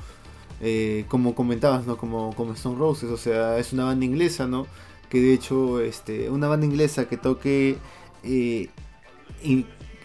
eh, 0.61 1.05
como 1.09 1.35
comentabas, 1.35 1.87
¿no? 1.87 1.97
Como, 1.97 2.35
como 2.37 2.53
Stone 2.55 2.79
Roses, 2.79 3.11
o 3.11 3.17
sea, 3.17 3.59
es 3.59 3.73
una 3.73 3.85
banda 3.85 4.05
inglesa, 4.05 4.47
¿no? 4.47 4.67
Que 5.11 5.21
de 5.21 5.35
hecho, 5.35 5.81
este, 5.81 6.31
una 6.31 6.49
banda 6.49 6.67
inglesa 6.67 7.09
que 7.09 7.17
toque 7.17 7.77
eh, 8.25 8.69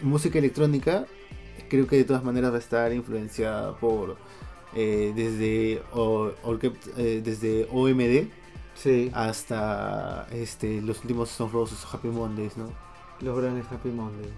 música 0.02 0.40
electrónica, 0.40 1.06
creo 1.70 1.88
que 1.88 1.98
de 1.98 2.04
todas 2.04 2.24
maneras 2.24 2.52
va 2.52 2.58
a 2.58 2.60
estar 2.60 2.94
influenciada 2.94 3.78
por 3.78 4.18
eh, 4.76 5.14
desde, 5.16 5.82
o- 5.94 6.32
desde 6.96 7.68
OMD 7.72 8.28
Sí, 8.76 9.10
hasta 9.16 10.28
este, 10.32 10.82
los 10.84 11.00
últimos 11.02 11.32
Stone 11.32 11.52
Roses 11.52 11.80
o 11.84 11.96
Happy 11.98 12.10
Mondays, 12.10 12.58
¿no? 12.58 12.70
los 13.22 13.36
grandes 13.40 13.66
Happy 13.72 13.90
Mondays. 13.90 14.30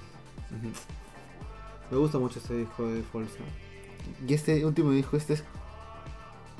Me 1.91 1.97
gusta 1.97 2.19
mucho 2.19 2.39
este 2.39 2.55
disco 2.55 2.87
de 2.87 3.01
False. 3.03 3.37
Y 4.27 4.33
este 4.33 4.65
último 4.65 4.91
disco, 4.91 5.17
este 5.17 5.33
es 5.33 5.43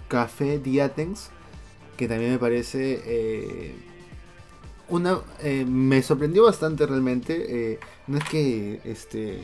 Café 0.08 0.60
Diatens, 0.60 1.30
que 1.98 2.08
también 2.08 2.32
me 2.32 2.40
parece 2.40 3.02
eh, 3.06 3.76
una... 4.90 5.20
eh, 5.42 5.66
me 5.66 6.02
sorprendió 6.02 6.44
bastante 6.46 6.86
realmente. 6.86 7.74
eh, 7.74 7.80
no 8.08 8.18
es 8.18 8.24
que 8.24 8.82
este 8.84 9.44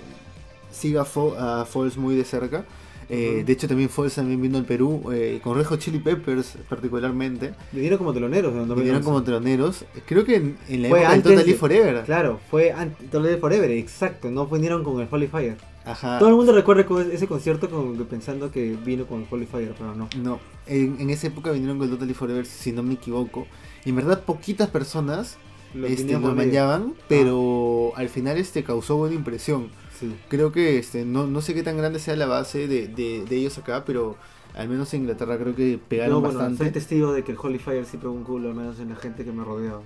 siga 0.72 1.04
a 1.04 1.66
Falls 1.66 1.98
muy 1.98 2.16
de 2.16 2.26
cerca. 2.26 2.66
Eh. 3.10 3.44
De 3.46 3.54
hecho 3.54 3.68
también 3.68 3.90
Falls 3.90 4.16
también 4.16 4.42
vino 4.42 4.58
al 4.58 4.66
Perú, 4.66 5.12
eh, 5.14 5.40
con 5.44 5.58
Rejo 5.58 5.76
Chili 5.78 6.00
Peppers 6.00 6.58
particularmente. 6.70 7.54
Vinieron 7.72 7.98
como 7.98 8.14
teloneros 8.14 8.54
en 8.54 8.62
el 8.62 8.68
2011. 8.68 8.82
Vinieron 8.84 9.04
como 9.04 9.24
teloneros. 9.24 9.86
Creo 10.06 10.24
que 10.26 10.36
en, 10.36 10.58
en 10.70 10.82
la 10.84 10.90
Fue 10.90 11.00
época 11.00 11.10
del 11.12 11.18
antes 11.20 11.32
Totally 11.34 11.52
de- 11.54 11.58
Forever. 11.58 12.04
Claro, 12.06 12.40
fue 12.50 12.72
antes 12.72 13.12
de 13.24 13.38
Forever, 13.38 13.72
exacto. 13.72 14.30
No 14.32 14.48
vinieron 14.48 14.84
con 14.84 15.02
el 15.02 15.08
Holy 15.10 15.28
Fire. 15.28 15.58
Ajá. 15.86 16.18
Todo 16.18 16.30
el 16.30 16.36
mundo 16.36 16.52
recuerda 16.52 16.84
ese 17.14 17.28
concierto 17.28 17.70
pensando 18.10 18.50
que 18.52 18.76
vino 18.84 19.06
con 19.06 19.22
el 19.22 19.28
Holy 19.30 19.46
Fire, 19.46 19.76
pero 19.78 19.94
no. 19.94 20.10
No, 20.18 20.40
en, 20.66 20.98
en 21.00 21.10
esa 21.12 21.28
época 21.28 21.52
vinieron 21.52 21.78
con 21.78 21.90
Totally 21.92 22.14
Forever, 22.16 22.46
si 22.46 22.72
no 22.72 22.82
me 22.82 22.96
equivoco. 22.96 23.46
Y 23.86 23.90
en 23.90 23.98
verdad 23.98 24.24
poquitas 24.24 24.70
personas 24.70 25.38
Lo 25.76 25.86
este, 25.86 26.14
lo 26.14 26.34
manchaban, 26.34 26.96
pero 27.08 27.92
al 27.96 28.10
final 28.10 28.38
este 28.38 28.64
causó 28.64 28.98
buena 28.98 29.14
impresión. 29.16 29.70
Sí. 30.00 30.16
Creo 30.28 30.52
que 30.52 30.78
este 30.80 31.06
no, 31.06 31.26
no 31.28 31.42
sé 31.42 31.54
qué 31.54 31.64
tan 31.64 31.78
grande 31.78 32.00
sea 32.00 32.16
la 32.16 32.26
base 32.26 32.68
de, 32.68 32.88
de- 32.88 33.24
de 33.26 33.36
ellos 33.36 33.58
acá, 33.58 33.84
pero 33.86 34.16
al 34.56 34.68
menos 34.70 34.94
en 34.94 35.02
Inglaterra 35.02 35.38
creo 35.38 35.56
que 35.56 35.80
pegaron 35.88 36.14
No, 36.14 36.22
bueno, 36.22 36.38
bastante. 36.40 36.64
soy 36.64 36.72
testigo 36.72 37.14
de 37.14 37.24
que 37.24 37.32
el 37.34 37.38
Holy 37.42 37.60
Fire 37.60 37.86
sí 37.86 37.98
pegó 37.98 38.14
un 38.14 38.24
culo, 38.24 38.50
al 38.50 38.56
menos 38.56 38.80
en 38.80 38.90
la 38.90 38.96
gente 38.96 39.24
que 39.26 39.32
me 39.32 39.44
rodeaba. 39.44 39.82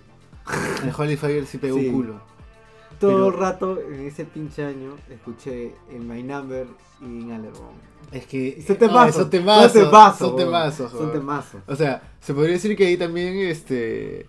El 0.83 0.91
Holy 0.97 1.15
Fire 1.17 1.45
sí 1.45 1.57
pegó 1.57 1.77
Sí. 1.77 1.87
un 1.87 1.93
culo. 1.93 2.21
Todo 2.99 3.11
Pero- 3.11 3.27
el 3.27 3.33
rato, 3.33 3.79
en 3.81 4.01
ese 4.07 4.25
pinche 4.25 4.63
año, 4.65 4.95
escuché 5.09 5.73
en 5.91 6.07
My 6.07 6.21
Number 6.23 6.67
y 7.01 7.05
en 7.05 7.31
Alerón. 7.31 7.89
Es 8.11 8.25
que 8.25 8.61
Son 8.65 8.75
temazos, 8.77 9.15
son 9.15 9.29
temazos, 9.29 9.71
son 9.71 9.81
temazos, 9.83 10.19
son 10.19 10.35
temazos, 10.35 10.91
Son 10.91 11.11
temazos. 11.11 11.61
O 11.67 11.75
sea, 11.75 12.01
se 12.19 12.33
podría 12.33 12.53
decir 12.53 12.75
que 12.75 12.87
ahí 12.87 12.97
también 12.97 13.37
este 13.37 14.25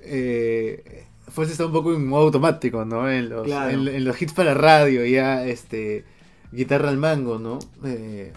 eh, 0.00 1.06
Fuerza 1.32 1.52
está 1.52 1.66
un 1.66 1.72
poco 1.72 1.92
en 1.94 2.06
modo 2.06 2.24
automático, 2.26 2.84
¿no? 2.84 3.10
En 3.10 3.28
los, 3.28 3.44
Claro. 3.46 3.70
en, 3.70 3.88
en 3.88 4.04
los 4.04 4.20
hits 4.20 4.32
para 4.32 4.54
radio, 4.54 5.04
ya 5.06 5.44
este 5.46 6.04
guitarra 6.52 6.88
al 6.90 6.98
mango, 6.98 7.38
¿no? 7.38 7.58
Eh, 7.84 8.32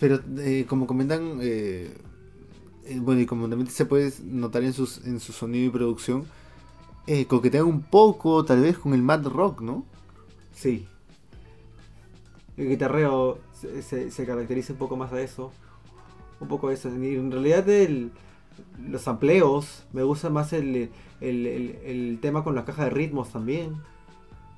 pero 0.00 0.20
eh, 0.38 0.64
como 0.68 0.86
comentan, 0.86 1.38
eh, 1.40 1.94
eh, 2.86 2.98
bueno, 3.00 3.20
y 3.20 3.26
como 3.26 3.48
también 3.48 3.70
se 3.70 3.84
puede 3.86 4.12
notar 4.24 4.64
en, 4.64 4.72
sus, 4.72 4.98
en 5.06 5.20
su 5.20 5.32
sonido 5.32 5.66
y 5.66 5.70
producción, 5.70 6.24
eh, 7.06 7.26
coquetean 7.26 7.64
un 7.66 7.82
poco 7.82 8.44
tal 8.44 8.62
vez 8.62 8.78
con 8.78 8.94
el 8.94 9.02
mad 9.02 9.24
rock, 9.26 9.60
¿no? 9.60 9.84
Sí. 10.52 10.86
El 12.56 12.68
guitarreo 12.68 13.38
se, 13.60 13.82
se- 13.82 14.10
se 14.10 14.26
caracteriza 14.26 14.72
un 14.72 14.78
poco 14.80 14.96
más 14.96 15.12
a 15.12 15.20
eso. 15.22 15.52
Un 16.40 16.48
poco 16.48 16.68
a 16.68 16.72
eso. 16.72 16.88
Y 16.88 17.14
en 17.14 17.30
realidad 17.30 17.68
el, 17.68 18.10
los 18.88 19.06
amplios, 19.08 19.84
me 19.92 20.02
gusta 20.02 20.30
más 20.30 20.52
el, 20.52 20.90
el, 21.20 21.46
el- 21.46 22.18
tema 22.20 22.44
con 22.44 22.54
la 22.54 22.64
caja 22.64 22.84
de 22.84 22.90
ritmos 22.90 23.30
también. 23.30 23.74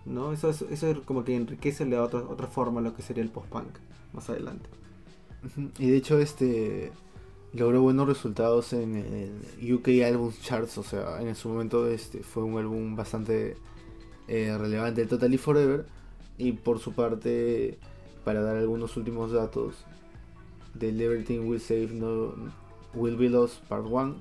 ¿No? 0.04 0.32
Eso, 0.32 0.50
es- 0.50 0.62
eso 0.62 0.88
es 0.90 0.98
como 1.00 1.24
que 1.24 1.36
enriquece 1.36 1.84
de 1.84 1.98
otra, 1.98 2.20
otra 2.20 2.46
forma 2.48 2.80
lo 2.80 2.94
que 2.94 3.02
sería 3.02 3.22
el 3.22 3.30
post-punk 3.30 3.68
más 4.12 4.28
adelante. 4.30 4.68
Y 5.78 5.90
de 5.90 5.96
hecho 5.96 6.18
este 6.18 6.92
logró 7.52 7.82
buenos 7.82 8.06
resultados 8.08 8.72
en 8.72 8.96
el 8.96 9.74
UK 9.74 9.88
Albums 10.06 10.40
Charts, 10.40 10.78
o 10.78 10.82
sea, 10.82 11.20
en 11.20 11.34
su 11.34 11.48
momento 11.50 11.86
este 11.88 12.22
fue 12.22 12.42
un 12.44 12.58
álbum 12.58 12.96
bastante 12.96 13.56
eh, 14.28 14.56
relevante, 14.58 15.02
el 15.02 15.08
Totally 15.08 15.36
Forever, 15.38 15.84
y 16.38 16.52
por 16.52 16.78
su 16.78 16.92
parte, 16.94 17.78
para 18.24 18.40
dar 18.42 18.56
algunos 18.56 18.96
últimos 18.96 19.32
datos, 19.32 19.84
del 20.74 21.00
Everything 21.00 21.40
Will 21.40 21.60
Save 21.60 21.88
No 21.92 22.32
Will 22.94 23.16
Be 23.16 23.28
Lost 23.28 23.62
Part 23.68 23.86
1. 23.86 24.16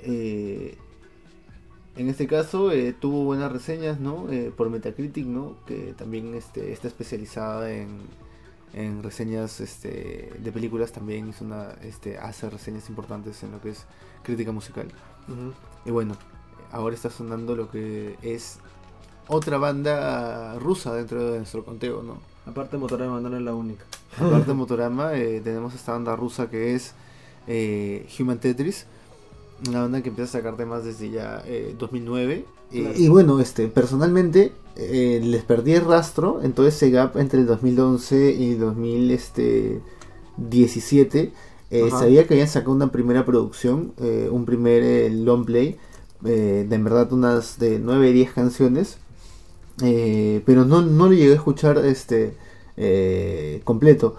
eh, 0.00 0.78
en 1.96 2.08
este 2.08 2.26
caso 2.26 2.72
eh, 2.72 2.92
tuvo 2.92 3.24
buenas 3.24 3.52
reseñas, 3.52 4.00
¿no? 4.00 4.28
Eh, 4.30 4.52
por 4.56 4.68
Metacritic, 4.70 5.26
¿no? 5.26 5.56
Que 5.66 5.94
también 5.94 6.34
este, 6.34 6.72
está 6.72 6.88
especializada 6.88 7.72
en, 7.72 8.00
en 8.72 9.02
reseñas 9.02 9.60
este, 9.60 10.32
de 10.38 10.52
películas 10.52 10.92
también 10.92 11.28
hizo 11.28 11.44
una 11.44 11.72
este, 11.82 12.18
hace 12.18 12.50
reseñas 12.50 12.88
importantes 12.88 13.42
en 13.44 13.52
lo 13.52 13.60
que 13.60 13.70
es 13.70 13.86
crítica 14.22 14.52
musical 14.52 14.88
y 15.84 15.90
bueno 15.90 16.16
ahora 16.72 16.94
está 16.94 17.10
sonando 17.10 17.56
lo 17.56 17.70
que 17.70 18.16
es 18.22 18.58
otra 19.28 19.58
banda 19.58 20.58
rusa 20.58 20.94
dentro 20.94 21.30
de 21.32 21.38
nuestro 21.38 21.64
conteo 21.64 22.02
no 22.02 22.18
Aparte 22.46 22.76
Motorama 22.76 23.20
no 23.20 23.34
es 23.36 23.42
la 23.42 23.54
única. 23.54 23.84
aparte 24.18 24.48
de 24.48 24.54
Motorama 24.54 25.14
eh, 25.16 25.40
tenemos 25.42 25.74
esta 25.74 25.92
banda 25.92 26.14
rusa 26.16 26.50
que 26.50 26.74
es 26.74 26.92
eh, 27.48 28.06
Human 28.18 28.38
Tetris 28.38 28.86
una 29.68 29.82
banda 29.82 30.02
que 30.02 30.08
empieza 30.10 30.38
a 30.38 30.42
sacar 30.42 30.56
temas 30.56 30.84
desde 30.84 31.10
ya 31.10 31.42
eh, 31.46 31.74
2009 31.78 32.44
y, 32.72 32.80
Claro. 32.80 32.94
y 32.98 33.08
bueno 33.08 33.40
este 33.40 33.68
personalmente 33.68 34.52
eh, 34.76 35.20
les 35.22 35.42
perdí 35.44 35.72
el 35.74 35.84
rastro 35.84 36.40
en 36.42 36.52
todo 36.52 36.66
ese 36.66 36.90
gap 36.90 37.16
entre 37.18 37.40
el 37.40 37.46
2011 37.46 38.32
y 38.32 38.54
2017 38.54 41.32
eh, 41.70 41.84
Ajá. 41.88 41.98
sabía 42.00 42.26
que 42.26 42.34
habían 42.34 42.48
sacado 42.48 42.72
una 42.72 42.90
primera 42.92 43.24
producción 43.24 43.92
eh, 43.98 44.28
un 44.30 44.44
primer 44.44 44.82
eh, 44.82 45.10
long 45.10 45.44
play 45.44 45.76
eh, 46.24 46.66
de 46.68 46.74
en 46.74 46.84
verdad 46.84 47.12
unas 47.12 47.58
de 47.58 47.78
9 47.78 48.12
10 48.12 48.32
canciones 48.32 48.98
eh, 49.82 50.42
pero 50.46 50.64
no, 50.64 50.82
no 50.82 51.06
lo 51.06 51.12
llegué 51.14 51.32
a 51.32 51.36
escuchar 51.36 51.78
este 51.78 52.36
eh, 52.76 53.60
completo 53.64 54.16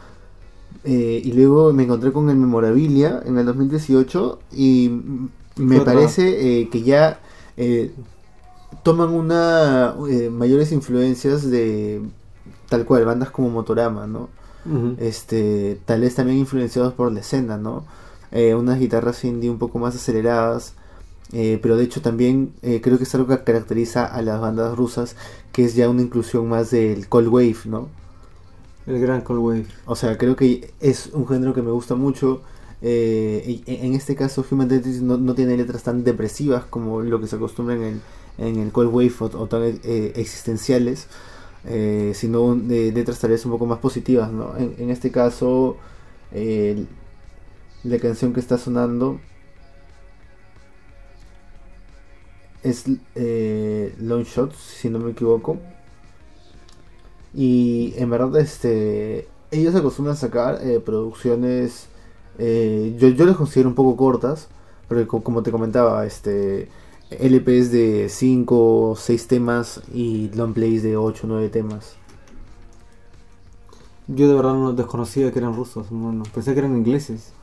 Eh, 0.83 1.21
y 1.23 1.33
luego 1.33 1.73
me 1.73 1.83
encontré 1.83 2.11
con 2.13 2.29
el 2.29 2.37
Memorabilia 2.37 3.21
en 3.25 3.37
el 3.39 3.45
2018 3.45 4.39
y 4.51 4.91
me 5.57 5.81
parece 5.81 6.61
eh, 6.61 6.69
que 6.69 6.83
ya 6.83 7.21
eh, 7.57 7.91
toman 8.83 9.09
una 9.09 9.95
mayores 10.31 10.71
influencias 10.71 11.49
de 11.49 12.01
tal 12.69 12.85
cual 12.85 13.05
bandas 13.05 13.31
como 13.31 13.49
Motorama, 13.49 14.07
¿no? 14.07 14.29
Este, 14.97 15.81
tal 15.85 16.01
vez 16.01 16.15
también 16.15 16.39
influenciados 16.39 16.93
por 16.93 17.11
la 17.11 17.21
escena, 17.21 17.57
¿no? 17.57 17.85
Unas 18.57 18.79
guitarras 18.79 19.23
indie 19.23 19.49
un 19.49 19.59
poco 19.59 19.79
más 19.79 19.95
aceleradas, 19.95 20.75
eh, 21.35 21.59
pero 21.61 21.77
de 21.77 21.83
hecho 21.85 22.01
también 22.01 22.53
eh, 22.61 22.81
creo 22.81 22.97
que 22.97 23.03
es 23.05 23.15
algo 23.15 23.27
que 23.27 23.43
caracteriza 23.43 24.05
a 24.05 24.21
las 24.21 24.39
bandas 24.41 24.75
rusas, 24.77 25.15
que 25.51 25.65
es 25.65 25.75
ya 25.75 25.89
una 25.89 26.01
inclusión 26.01 26.47
más 26.49 26.71
del 26.71 27.07
cold 27.09 27.27
wave, 27.29 27.57
¿no? 27.65 27.89
El 28.85 28.99
gran 28.99 29.21
Cold 29.21 29.39
Wave. 29.39 29.65
O 29.85 29.95
sea, 29.95 30.17
creo 30.17 30.35
que 30.35 30.73
es 30.79 31.07
un 31.13 31.27
género 31.27 31.53
que 31.53 31.61
me 31.61 31.71
gusta 31.71 31.95
mucho. 31.95 32.41
eh, 32.81 33.61
en 33.65 33.93
este 33.93 34.15
caso, 34.15 34.45
Human 34.49 34.67
Tetris 34.67 35.01
no, 35.01 35.17
no 35.17 35.33
tiene 35.35 35.57
letras 35.57 35.83
tan 35.83 36.03
depresivas 36.03 36.65
como 36.65 37.01
lo 37.01 37.19
que 37.19 37.27
se 37.27 37.35
acostumbra 37.37 37.75
en 37.75 37.83
el, 37.83 38.01
en 38.37 38.59
el 38.59 38.71
Cold 38.71 38.93
Wave 38.93 39.13
o, 39.19 39.25
o 39.25 39.47
tan 39.47 39.63
eh, 39.63 40.13
existenciales. 40.15 41.07
sino 42.13 42.55
de 42.55 42.91
letras 42.91 43.19
tal 43.19 43.31
vez 43.31 43.45
un 43.45 43.51
poco 43.53 43.65
más 43.65 43.79
positivas, 43.79 44.31
¿no? 44.31 44.55
En, 44.57 44.75
en 44.77 44.89
este 44.91 45.09
caso, 45.11 45.77
la 47.83 47.99
canción 47.99 48.33
que 48.33 48.39
está 48.39 48.57
sonando 48.57 49.19
es 52.65 52.85
eh, 53.15 53.95
Long 53.99 54.23
Shots, 54.23 54.55
si 54.57 54.89
no 54.89 54.99
me 54.99 55.11
equivoco. 55.11 55.57
Y 57.33 57.93
en 57.97 58.09
verdad, 58.09 58.37
este, 58.39 59.27
ellos 59.51 59.75
acostumbran 59.75 60.15
sacar 60.15 60.59
eh, 60.65 60.79
producciones, 60.79 61.87
eh, 62.37 62.95
yo, 62.97 63.09
yo 63.09 63.25
les 63.25 63.35
considero 63.35 63.69
un 63.69 63.75
poco 63.75 63.97
cortas, 63.97 64.47
co- 65.07 65.21
como 65.23 65.43
te 65.43 65.51
comentaba, 65.51 66.05
este, 66.05 66.69
LPs 67.11 67.71
de 67.71 68.07
5 68.09 68.91
o 68.91 68.95
6 68.95 69.27
temas 69.27 69.81
y 69.93 70.29
long 70.33 70.53
plays 70.53 70.81
de 70.83 70.95
8 70.97 71.27
o 71.27 71.29
9 71.29 71.49
temas. 71.49 71.95
Yo 74.07 74.27
de 74.27 74.35
verdad 74.35 74.53
no 74.53 74.73
desconocía 74.73 75.31
que 75.31 75.39
eran 75.39 75.55
rusos, 75.55 75.87
bueno, 75.89 76.23
pensé 76.33 76.53
que 76.53 76.59
eran 76.59 76.75
ingleses. 76.77 77.33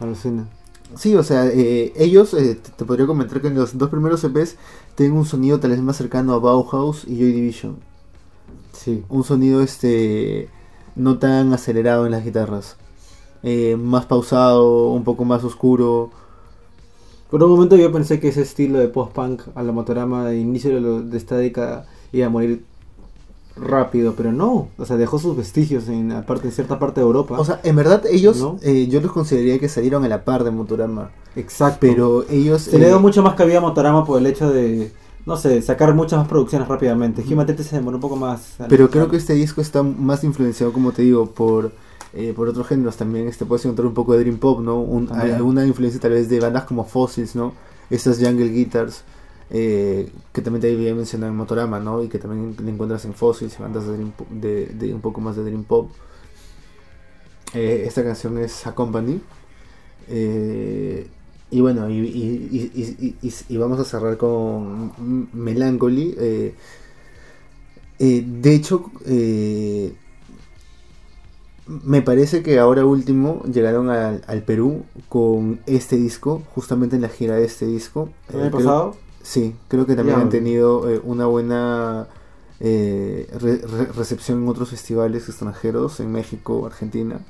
Alucina. 0.00 0.48
Sí, 0.96 1.14
o 1.14 1.22
sea, 1.22 1.46
eh, 1.46 1.92
ellos, 1.96 2.32
eh, 2.34 2.54
te, 2.76 2.84
podría 2.84 3.06
comentar 3.06 3.40
que 3.40 3.48
en 3.48 3.54
los 3.54 3.76
dos 3.76 3.90
primeros 3.90 4.24
EPs 4.24 4.56
tienen 4.94 5.16
un 5.16 5.26
sonido 5.26 5.60
tal 5.60 5.70
vez 5.72 5.80
más 5.80 5.96
cercano 5.96 6.32
a 6.34 6.38
Bauhaus 6.38 7.04
y 7.06 7.18
Joy 7.18 7.32
Division. 7.32 7.76
Sí. 8.72 9.04
Un 9.08 9.24
sonido 9.24 9.62
este 9.62 10.50
no 10.96 11.18
tan 11.18 11.52
acelerado 11.52 12.06
en 12.06 12.12
las 12.12 12.24
guitarras. 12.24 12.76
Eh, 13.42 13.76
más 13.78 14.06
pausado, 14.06 14.90
un 14.92 15.04
poco 15.04 15.24
más 15.24 15.44
oscuro. 15.44 16.10
Por 17.30 17.42
un 17.44 17.50
momento 17.50 17.76
yo 17.76 17.92
pensé 17.92 18.20
que 18.20 18.28
ese 18.28 18.42
estilo 18.42 18.78
de 18.78 18.88
post-punk 18.88 19.42
a 19.54 19.62
la 19.62 19.72
motorama 19.72 20.24
de 20.26 20.38
inicio 20.38 20.74
de, 20.74 20.80
lo- 20.80 21.02
de 21.02 21.16
esta 21.18 21.36
década 21.36 21.86
iba 22.12 22.26
a 22.26 22.30
morir 22.30 22.64
rápido, 23.60 24.14
pero 24.16 24.32
no. 24.32 24.68
O 24.78 24.84
sea, 24.84 24.96
dejó 24.96 25.18
sus 25.18 25.36
vestigios 25.36 25.88
en, 25.88 26.12
aparte, 26.12 26.48
en 26.48 26.52
cierta 26.52 26.78
parte 26.78 27.00
de 27.00 27.06
Europa. 27.06 27.38
O 27.38 27.44
sea, 27.44 27.60
en 27.64 27.76
verdad 27.76 28.02
ellos, 28.10 28.38
¿No? 28.40 28.58
eh, 28.62 28.86
yo 28.88 29.00
los 29.00 29.12
consideraría 29.12 29.58
que 29.58 29.68
salieron 29.68 30.04
a 30.04 30.08
la 30.08 30.24
par 30.24 30.44
de 30.44 30.50
Motorama. 30.50 31.10
exacto. 31.36 31.78
Pero 31.80 32.24
ellos... 32.30 32.62
Se 32.62 32.78
le 32.78 32.86
eh, 32.86 32.88
dio 32.88 33.00
mucho 33.00 33.22
más 33.22 33.34
cabida 33.34 33.58
a 33.58 33.60
Motorama 33.60 34.04
por 34.04 34.18
el 34.20 34.26
hecho 34.26 34.50
de, 34.50 34.92
no 35.26 35.36
sé, 35.36 35.60
sacar 35.62 35.94
muchas 35.94 36.18
más 36.18 36.28
producciones 36.28 36.66
rápidamente. 36.68 37.22
Human 37.30 37.46
se 37.58 37.76
demoró 37.76 37.96
un 37.96 38.00
poco 38.00 38.16
más. 38.16 38.54
Pero 38.68 38.88
creo 38.90 39.08
que 39.08 39.16
este 39.16 39.34
disco 39.34 39.60
está 39.60 39.82
más 39.82 40.24
influenciado, 40.24 40.72
como 40.72 40.92
te 40.92 41.02
digo, 41.02 41.26
por, 41.26 41.72
eh, 42.14 42.32
por 42.34 42.48
otros 42.48 42.66
géneros 42.66 42.96
también. 42.96 43.28
Este 43.28 43.44
puedes 43.44 43.64
encontrar 43.64 43.86
un 43.86 43.94
poco 43.94 44.12
de 44.14 44.20
Dream 44.20 44.38
Pop, 44.38 44.60
¿no? 44.60 44.80
Un- 44.80 45.10
alguna 45.12 45.66
influencia 45.66 46.00
tal 46.00 46.12
vez 46.12 46.28
de 46.28 46.40
bandas 46.40 46.64
como 46.64 46.84
Fossils, 46.84 47.34
¿no? 47.36 47.52
Estas 47.90 48.18
Jungle 48.18 48.48
Guitars, 48.48 49.02
eh, 49.50 50.10
que 50.32 50.42
también 50.42 50.60
te 50.60 50.72
había 50.72 50.94
mencionado 50.94 51.32
en 51.32 51.36
Motorama, 51.36 51.80
¿no? 51.80 52.02
Y 52.02 52.08
que 52.08 52.18
también 52.18 52.54
le 52.62 52.70
encuentras 52.70 53.04
en 53.04 53.14
Fossils 53.14 53.56
y 53.58 53.62
bandas 53.62 53.84
de, 53.86 54.66
de, 54.66 54.94
un 54.94 55.00
poco 55.00 55.20
más 55.20 55.36
de 55.36 55.44
Dream 55.44 55.64
Pop. 55.64 55.90
Eh, 57.54 57.84
esta 57.86 58.02
canción 58.04 58.38
es 58.38 58.66
Accompany. 58.66 59.20
Eh, 60.08 61.06
y 61.50 61.60
bueno, 61.60 61.88
y, 61.90 63.56
vamos 63.56 63.78
a 63.80 63.84
cerrar 63.84 64.16
con 64.18 64.92
Melancholy. 65.32 66.14
eh, 66.18 66.54
eh, 67.98 68.24
de 68.26 68.54
hecho, 68.54 68.90
eh, 69.06 69.92
me 71.66 72.00
parece 72.00 72.42
que 72.42 72.58
ahora 72.58 72.84
último 72.86 73.42
llegaron 73.44 73.90
al, 73.90 74.22
al 74.26 74.42
Perú 74.42 74.84
con 75.08 75.60
este 75.66 75.96
disco, 75.96 76.42
justamente 76.54 76.96
en 76.96 77.02
la 77.02 77.08
gira 77.08 77.36
de 77.36 77.44
este 77.44 77.66
disco. 77.66 78.08
¿El 78.32 78.40
año 78.42 78.50
creo- 78.50 78.64
pasado? 78.64 78.96
Sí, 79.32 79.54
creo 79.68 79.86
que 79.86 79.96
también 79.96 80.20
han 80.20 80.28
tenido 80.30 80.88
eh, 80.90 81.00
una 81.04 81.26
buena 81.26 82.08
eh, 82.60 83.28
re- 83.40 83.62
re- 83.74 83.92
recepción 83.92 84.42
en 84.42 84.48
otros 84.48 84.70
festivales 84.70 85.28
extranjeros, 85.28 86.00
en 86.00 86.12
México, 86.12 86.66
Argentina. 86.66 87.20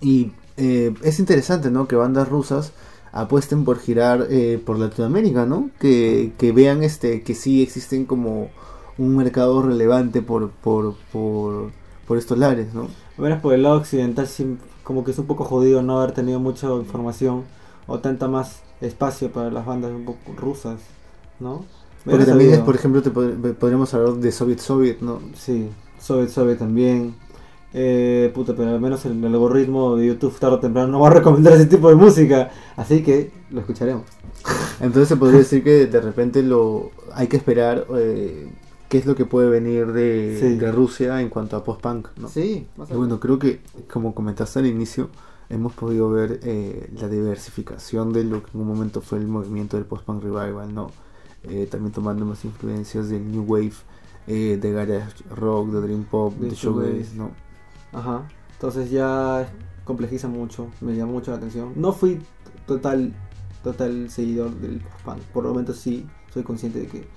Y 0.00 0.32
eh, 0.56 0.94
es 1.02 1.18
interesante, 1.20 1.70
¿no? 1.70 1.86
Que 1.88 1.96
bandas 1.96 2.28
rusas 2.28 2.72
apuesten 3.12 3.64
por 3.64 3.78
girar 3.78 4.26
eh, 4.30 4.62
por 4.64 4.78
Latinoamérica, 4.78 5.46
¿no? 5.46 5.70
Que, 5.80 6.32
que 6.38 6.52
vean 6.52 6.82
este 6.82 7.22
que 7.22 7.34
sí 7.34 7.62
existen 7.62 8.06
como 8.06 8.50
un 8.98 9.16
mercado 9.16 9.62
relevante 9.62 10.22
por, 10.22 10.50
por, 10.50 10.94
por, 11.12 11.70
por 12.06 12.18
estos 12.18 12.38
lares, 12.38 12.72
¿no? 12.74 12.88
A 13.18 13.22
ver, 13.22 13.40
por 13.40 13.52
el 13.54 13.62
lado 13.62 13.76
occidental, 13.76 14.26
sí, 14.26 14.56
como 14.84 15.04
que 15.04 15.10
es 15.10 15.18
un 15.18 15.26
poco 15.26 15.44
jodido 15.44 15.82
no 15.82 15.98
haber 16.00 16.12
tenido 16.12 16.40
mucha 16.40 16.68
información 16.74 17.44
o 17.86 17.98
tanta 18.00 18.28
más 18.28 18.62
espacio 18.80 19.30
para 19.30 19.50
las 19.50 19.64
bandas 19.66 19.90
un 19.92 20.04
poco 20.04 20.32
rusas, 20.36 20.80
¿no? 21.38 21.64
Porque 22.04 22.24
también, 22.24 22.52
es, 22.54 22.58
por 22.60 22.74
ejemplo, 22.74 23.02
te 23.02 23.12
pod- 23.12 23.54
podríamos 23.54 23.92
hablar 23.92 24.14
de 24.14 24.32
Soviet 24.32 24.58
Soviet, 24.58 25.00
¿no? 25.00 25.20
Sí, 25.34 25.68
Soviet 26.00 26.30
Soviet 26.30 26.58
también. 26.58 27.14
Eh, 27.72 28.32
puta, 28.34 28.54
pero 28.56 28.70
al 28.70 28.80
menos 28.80 29.04
el, 29.04 29.22
el 29.22 29.32
algoritmo 29.32 29.94
de 29.96 30.06
YouTube 30.08 30.36
tarde 30.40 30.56
o 30.56 30.60
temprano 30.60 30.88
no 30.88 31.00
va 31.00 31.08
a 31.08 31.12
recomendar 31.12 31.52
ese 31.52 31.66
tipo 31.66 31.88
de 31.88 31.94
música. 31.94 32.50
Así 32.76 33.02
que 33.02 33.30
lo 33.50 33.60
escucharemos. 33.60 34.04
Entonces 34.80 35.08
se 35.08 35.16
podría 35.16 35.38
decir 35.40 35.62
que 35.62 35.86
de 35.86 36.00
repente 36.00 36.42
lo 36.42 36.90
hay 37.14 37.28
que 37.28 37.36
esperar 37.36 37.86
eh, 37.96 38.50
qué 38.88 38.98
es 38.98 39.06
lo 39.06 39.14
que 39.14 39.24
puede 39.26 39.48
venir 39.50 39.92
de, 39.92 40.38
Sí. 40.40 40.56
de 40.56 40.72
Rusia 40.72 41.20
en 41.20 41.28
cuanto 41.28 41.56
a 41.56 41.62
post-punk, 41.62 42.08
¿no? 42.16 42.28
Sí, 42.28 42.66
Y 42.90 42.94
bueno, 42.94 43.20
creo 43.20 43.38
que, 43.38 43.60
como 43.92 44.14
comentaste 44.14 44.58
al 44.58 44.66
inicio, 44.66 45.10
hemos 45.50 45.72
podido 45.74 46.08
ver 46.10 46.40
eh, 46.42 46.90
la 46.98 47.08
diversificación 47.08 48.12
de 48.12 48.24
lo 48.24 48.42
que 48.42 48.50
en 48.54 48.60
un 48.62 48.68
momento 48.68 49.00
fue 49.00 49.18
el 49.18 49.26
movimiento 49.28 49.76
del 49.76 49.84
post-punk 49.86 50.22
revival, 50.22 50.72
¿no? 50.74 50.90
Eh, 51.42 51.66
también 51.70 51.92
tomando 51.92 52.24
más 52.24 52.44
influencias 52.44 53.08
del 53.08 53.30
New 53.30 53.44
Wave, 53.44 53.72
eh, 54.26 54.58
de 54.60 54.72
Garage 54.72 55.24
Rock, 55.34 55.70
de 55.70 55.80
Dream 55.80 56.04
Pop, 56.04 56.34
De 56.34 56.48
de 56.50 56.54
Showgaze, 56.54 56.90
shoegaze. 56.92 57.16
¿no? 57.16 57.30
Ajá. 57.92 58.28
Entonces 58.52 58.90
ya 58.90 59.50
complejiza 59.84 60.28
mucho, 60.28 60.68
me 60.80 60.94
llamó 60.94 61.12
mucho 61.12 61.30
la 61.30 61.38
atención. 61.38 61.72
No 61.76 61.92
fui 61.92 62.20
total 62.66 63.12
total 63.62 64.08
seguidor 64.08 64.50
del 64.52 64.80
punk. 65.04 65.18
Por 65.34 65.44
el 65.44 65.50
momento 65.50 65.74
sí 65.74 66.06
soy 66.32 66.42
consciente 66.42 66.80
de 66.80 66.86
que 66.86 67.08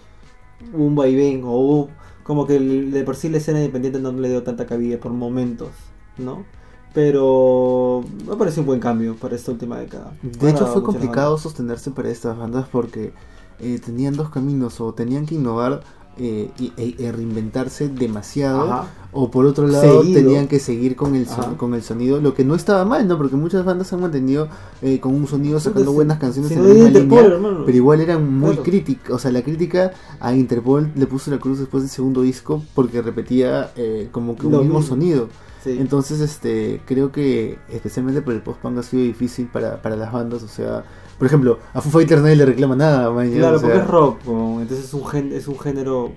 hubo 0.74 0.86
un 0.86 0.96
vaivén 0.96 1.44
o 1.44 1.52
hubo 1.52 1.90
como 2.24 2.46
que 2.48 2.56
el- 2.58 2.92
de 2.92 3.04
por 3.04 3.16
sí 3.16 3.30
la 3.30 3.38
escena 3.38 3.60
independiente 3.60 4.00
no 4.00 4.12
le 4.12 4.30
dio 4.30 4.44
tanta 4.44 4.66
cabida 4.66 4.98
por 5.00 5.12
momentos, 5.14 5.70
¿no? 6.18 6.46
Pero 6.94 8.04
me 8.28 8.36
parece 8.36 8.60
un 8.60 8.66
buen 8.68 8.80
cambio 8.80 9.16
para 9.16 9.36
esta 9.36 9.52
última 9.52 9.78
década. 9.80 10.14
De 10.22 10.50
hecho, 10.50 10.68
fue 10.68 10.84
complicado 10.84 11.38
sostenerse 11.38 11.91
para 11.91 12.10
estas 12.10 12.38
bandas 12.38 12.68
porque 12.72 13.14
eh, 13.60 13.80
tenían 13.84 14.16
dos 14.16 14.30
caminos, 14.30 14.80
o 14.80 14.94
tenían 14.94 15.26
que 15.26 15.36
innovar 15.36 15.82
eh, 16.18 16.52
y, 16.60 16.72
e- 16.78 16.96
e 17.00 17.12
reinventarse 17.12 17.88
demasiado, 17.89 18.62
Ajá. 18.72 18.88
o 19.12 19.32
por 19.32 19.48
otro 19.48 19.66
lado 19.68 20.02
Seguido. 20.02 20.22
tenían 20.22 20.48
que 20.48 20.60
seguir 20.60 20.96
con 20.96 21.16
el, 21.16 21.26
son- 21.28 21.56
con 21.56 21.74
el 21.74 21.82
sonido, 21.82 22.22
lo 22.22 22.36
que 22.36 22.46
no 22.46 22.54
estaba 22.54 22.86
mal, 22.86 23.08
¿no? 23.08 23.18
Porque 23.18 23.36
muchas 23.36 23.66
bandas 23.66 23.91
han 23.94 24.02
mantenido 24.02 24.48
eh, 24.84 25.00
con 25.00 25.16
un 25.16 25.26
sonido 25.26 25.60
sacando 25.60 25.80
Entonces, 25.82 25.96
buenas 25.96 26.20
canciones 26.20 26.52
en 26.52 26.58
la 26.68 26.70
misma 26.74 26.88
Interpol, 26.89 27.18
línea, 27.24 27.36
hermano. 27.36 27.64
pero 27.66 27.78
igual 27.78 28.02
eran 28.02 28.32
muy 28.39 28.50
Claro. 28.52 28.64
críticas, 28.64 29.10
o 29.12 29.18
sea, 29.18 29.32
la 29.32 29.41
crítica 29.41 29.94
a 30.20 30.36
Interpol 30.36 30.91
le 30.96 31.08
puso 31.08 31.32
la 31.32 31.39
cruz 31.39 31.58
después 31.58 31.82
del 31.82 31.89
segundo 31.89 32.22
disco 32.22 32.62
porque 32.76 33.02
repetía 33.02 33.72
eh, 33.76 34.10
como 34.12 34.36
que 34.36 34.46
un 34.46 34.60
mismo. 34.60 34.84
sonido. 34.84 35.30
Sí. 35.64 35.78
Entonces, 35.80 36.20
este, 36.20 36.82
creo 36.86 37.11
que 37.11 37.57
especialmente 37.70 38.22
por 38.22 38.34
el 38.34 38.41
post-punk 38.41 38.78
ha 38.80 38.84
sido 38.84 39.03
difícil 39.03 39.47
para, 39.47 39.82
para 39.82 39.95
las 39.95 40.11
bandas, 40.11 40.43
o 40.43 40.47
sea, 40.47 40.84
por 41.18 41.28
ejemplo, 41.28 41.59
a 41.74 41.80
Foo 41.82 41.91
Fighters 41.91 42.22
nadie 42.22 42.36
le 42.36 42.45
reclama 42.45 42.76
nada, 42.76 43.09
Claro, 43.39 43.57
o 43.57 43.59
sea, 43.59 43.70
porque 43.70 43.78
es 43.78 43.88
rock, 43.88 44.20
entonces 44.61 44.86
es 44.86 44.93
un, 44.93 45.05
gen- 45.07 45.32
es 45.32 45.47
un 45.47 45.57
género 45.59 46.11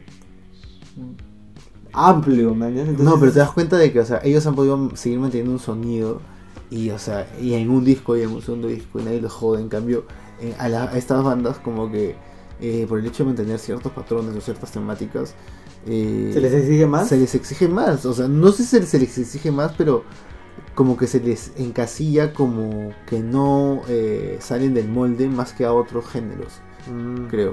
amplio, 1.93 2.55
man, 2.55 2.77
Entonces, 2.77 3.05
No, 3.05 3.19
pero 3.19 3.33
te 3.33 3.39
das 3.39 3.53
cuenta 3.53 3.77
de 3.77 3.93
que, 3.93 4.01
o 4.01 4.05
sea, 4.05 4.21
ellos 4.25 4.47
han 4.47 4.55
podido 4.55 4.95
seguir 4.97 5.19
manteniendo 5.19 5.53
un 5.53 5.59
sonido 5.59 6.21
y, 6.71 6.91
o 6.91 6.99
sea, 6.99 7.27
y 7.41 7.55
en 7.55 7.71
un 7.71 7.85
disco 7.85 8.17
y 8.17 8.23
en 8.23 8.31
un 8.31 8.43
segundo 8.43 8.69
disco 8.69 9.01
y 9.01 9.05
nadie 9.05 9.21
los 9.21 9.33
jode, 9.33 9.61
en 9.63 9.69
cambio, 9.69 10.05
en- 10.41 10.55
a, 10.59 10.69
la- 10.69 10.85
a 10.91 10.99
estas 10.99 11.23
bandas 11.23 11.59
como 11.59 11.91
que 11.91 12.17
eh, 12.61 12.87
por 12.89 12.99
el 12.99 13.07
hecho 13.07 13.23
de 13.23 13.29
mantener 13.29 13.59
ciertos 13.59 13.93
patrones 13.93 14.35
o 14.35 14.41
ciertas 14.41 14.73
temáticas, 14.73 15.35
eh, 15.87 16.31
¿Se 16.33 16.41
les 16.41 16.53
exige 16.53 16.87
más? 16.87 17.09
se 17.09 17.17
les 17.17 17.35
exige 17.35 17.69
más, 17.69 18.05
o 18.07 18.13
sea, 18.13 18.29
no 18.29 18.53
sé 18.53 18.65
si 18.65 18.69
se 18.87 18.99
les, 18.99 19.19
exige 19.19 19.51
más, 19.53 19.73
pero 19.77 20.05
como 20.75 20.97
que 20.97 21.07
se 21.07 21.21
les 21.21 21.53
encasilla 21.57 22.33
como 22.35 22.91
que 23.07 23.21
no 23.21 23.83
eh, 23.89 24.37
salen 24.41 24.75
del 24.75 24.89
molde 24.89 25.29
más 25.29 25.53
que 25.53 25.65
a 25.65 25.73
otros 25.73 26.07
géneros, 26.07 26.61
Mm. 26.91 27.27
creo. 27.29 27.53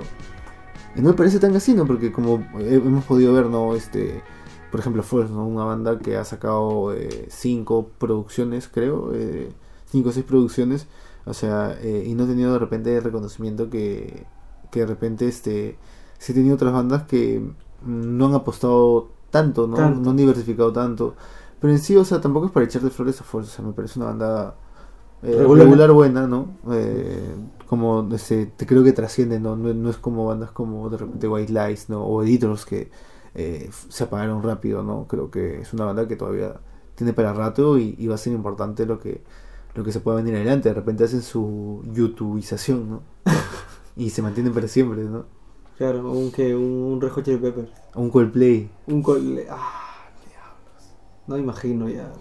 Y 0.95 1.01
no 1.01 1.09
me 1.09 1.15
parece 1.15 1.39
tan 1.39 1.55
así, 1.55 1.73
¿no? 1.73 1.88
Porque 1.88 2.11
como 2.11 2.45
he- 2.59 2.75
hemos 2.75 3.03
podido 3.05 3.34
ver, 3.34 3.47
¿no? 3.47 3.73
Este, 3.75 4.21
por 4.71 4.79
ejemplo, 4.79 5.01
Force, 5.03 5.34
¿no? 5.34 5.47
Una 5.47 5.63
banda 5.65 5.97
que 5.99 6.17
ha 6.17 6.23
sacado 6.25 6.93
eh, 6.93 7.25
cinco 7.29 7.89
producciones, 7.97 8.67
creo, 8.67 9.11
eh, 9.13 9.49
cinco 9.88 10.09
o 10.09 10.11
seis 10.11 10.25
producciones, 10.25 10.88
o 11.25 11.34
sea, 11.34 11.75
eh, 11.81 12.03
y 12.05 12.13
no 12.15 12.25
ha 12.25 12.27
tenido 12.27 12.53
de 12.53 12.59
repente 12.59 12.95
el 12.95 13.03
reconocimiento 13.03 13.69
que, 13.71 14.25
que 14.71 14.81
de 14.81 14.86
repente, 14.86 15.27
este, 15.27 15.77
sí 16.19 16.31
ha 16.34 16.36
tenido 16.36 16.55
otras 16.55 16.73
bandas 16.73 17.03
que 17.03 17.41
no 17.86 18.27
han 18.27 18.34
apostado 18.34 19.09
tanto, 19.29 19.67
¿no? 19.67 19.75
Tanto. 19.75 20.01
No 20.01 20.09
han 20.11 20.17
diversificado 20.17 20.71
tanto. 20.71 21.15
Pero 21.59 21.73
en 21.73 21.79
sí, 21.79 21.95
o 21.95 22.03
sea, 22.03 22.19
tampoco 22.21 22.47
es 22.47 22.51
para 22.51 22.65
echarle 22.65 22.89
flores 22.89 23.19
a 23.21 23.23
Force, 23.23 23.49
o 23.49 23.53
sea, 23.53 23.65
me 23.65 23.73
parece 23.73 23.99
una 23.99 24.09
banda 24.09 24.55
eh, 25.23 25.38
Regular. 25.39 25.91
buena, 25.91 26.27
¿no? 26.27 26.57
Eh, 26.71 27.34
como, 27.67 28.07
este, 28.13 28.47
te 28.47 28.65
creo 28.65 28.84
que 28.84 28.91
trasciende, 28.91 29.39
¿no? 29.39 29.55
¿no? 29.55 29.73
no 29.73 29.89
es 29.89 29.97
como 29.97 30.25
bandas 30.25 30.51
como 30.51 30.89
de 30.89 30.97
repente 30.97 31.27
White 31.27 31.53
Lies, 31.53 31.89
¿no? 31.89 32.03
O 32.03 32.21
Editors 32.21 32.65
que 32.65 32.91
eh, 33.34 33.69
se 33.88 34.03
apagaron 34.03 34.43
rápido, 34.43 34.84
¿no? 34.84 35.07
Creo 35.07 35.31
que 35.31 35.61
es 35.61 35.73
una 35.73 35.86
banda 35.86 36.07
que 36.07 36.17
todavía 36.17 36.59
tiene 36.95 37.13
para 37.13 37.34
rato 37.34 37.77
y, 37.77 37.95
y 37.97 38.07
va 38.07 38.15
a 38.15 38.17
ser 38.17 38.34
importante 38.34 38.86
lo 38.86 38.99
que, 38.99 39.23
lo 39.73 39.84
que 39.86 39.93
se 39.93 40.01
pueda 40.01 40.17
venir 40.17 40.36
adelante. 40.36 40.69
De 40.69 40.75
repente 40.75 41.05
hacen 41.05 41.21
su 41.21 41.81
YouTubeización, 41.93 42.89
¿no? 42.89 43.01
y 43.95 44.09
se 44.09 44.21
mantienen 44.21 44.53
para 44.53 44.67
siempre, 44.67 45.05
¿no? 45.05 45.25
Claro, 45.78 46.11
un 46.11 46.32
que 46.32 46.55
un 46.55 46.99
Red 47.01 47.09
Hot 47.11 47.24
Chili 47.26 47.38
Peppers. 47.38 47.69
Un 47.95 48.09
Coldplay. 48.09 48.69
Un 48.88 49.01
col... 49.03 49.39
Ah, 49.49 50.09
diablos. 50.28 50.93
No 51.28 51.38
imagino 51.38 51.89
ya 51.89 52.11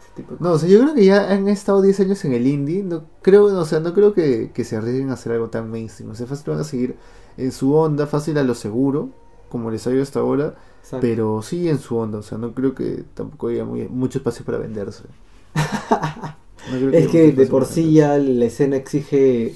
ese 0.00 0.10
tipo 0.14 0.34
de 0.34 0.40
No, 0.40 0.52
o 0.52 0.58
sea, 0.58 0.68
yo 0.68 0.80
creo 0.80 0.94
que 0.94 1.04
ya 1.04 1.30
han 1.32 1.48
estado 1.48 1.82
10 1.82 2.00
años 2.00 2.24
en 2.24 2.32
el 2.32 2.46
indie. 2.46 2.82
No 2.82 3.04
creo, 3.22 3.44
o 3.44 3.64
sea, 3.64 3.80
no 3.80 3.92
creo 3.92 4.14
que, 4.14 4.50
que 4.52 4.64
se 4.64 4.76
arriesguen 4.76 5.10
a 5.10 5.14
hacer 5.14 5.32
algo 5.32 5.48
tan 5.48 5.70
mainstream. 5.70 6.12
O 6.12 6.14
sea, 6.14 6.26
fácil 6.26 6.52
van 6.52 6.60
a 6.60 6.64
seguir 6.64 6.96
en 7.36 7.52
su 7.52 7.74
onda, 7.74 8.06
fácil 8.06 8.38
a 8.38 8.42
lo 8.44 8.54
seguro, 8.54 9.10
como 9.48 9.70
les 9.70 9.86
ha 9.86 9.90
ido 9.92 10.02
hasta 10.02 10.20
ahora. 10.20 10.54
Exacto. 10.80 11.00
Pero 11.06 11.42
sí 11.42 11.68
en 11.68 11.78
su 11.78 11.96
onda, 11.96 12.18
o 12.18 12.22
sea, 12.22 12.38
no 12.38 12.54
creo 12.54 12.74
que 12.74 13.04
tampoco 13.14 13.48
haya 13.48 13.64
muy- 13.64 13.88
mucho 13.88 14.18
espacio 14.18 14.44
para 14.44 14.58
venderse. 14.58 15.04
No 16.70 16.76
creo 16.76 16.90
Es 16.92 17.08
que 17.08 17.32
de 17.32 17.46
por 17.46 17.64
sí 17.64 17.94
ya 17.94 18.18
la 18.18 18.44
escena 18.44 18.76
exige 18.76 19.54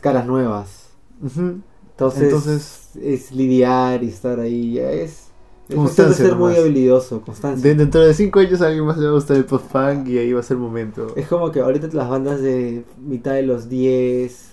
caras 0.00 0.26
nuevas. 0.26 0.90
Ujú. 1.22 1.60
Entonces, 1.96 2.22
Entonces- 2.24 2.90
es 3.02 3.32
lidiar 3.32 4.02
y 4.04 4.08
estar 4.08 4.38
ahí. 4.40 4.74
Ya 4.74 4.90
es. 4.92 5.24
Es 5.68 5.74
Constancia 5.74 6.26
ser 6.26 6.36
muy 6.36 6.50
nomás. 6.52 6.58
habilidoso, 6.58 7.22
constancia. 7.22 7.68
De- 7.70 7.74
dentro 7.74 8.00
de 8.00 8.14
5 8.14 8.38
años 8.38 8.60
a 8.62 8.68
alguien 8.68 8.84
más 8.86 8.98
le 8.98 9.06
va 9.06 9.10
a 9.10 9.14
gustar 9.14 9.36
el 9.36 9.44
post-punk 9.46 10.06
y 10.08 10.18
ahí 10.18 10.32
va 10.32 10.38
a 10.40 10.42
ser 10.44 10.56
el 10.58 10.62
momento. 10.62 11.08
Es 11.16 11.26
como 11.26 11.50
que 11.50 11.58
ahorita 11.60 11.88
las 11.92 12.08
bandas 12.08 12.40
de 12.40 12.84
mitad 13.04 13.32
de 13.34 13.42
los 13.42 13.68
10 13.68 14.50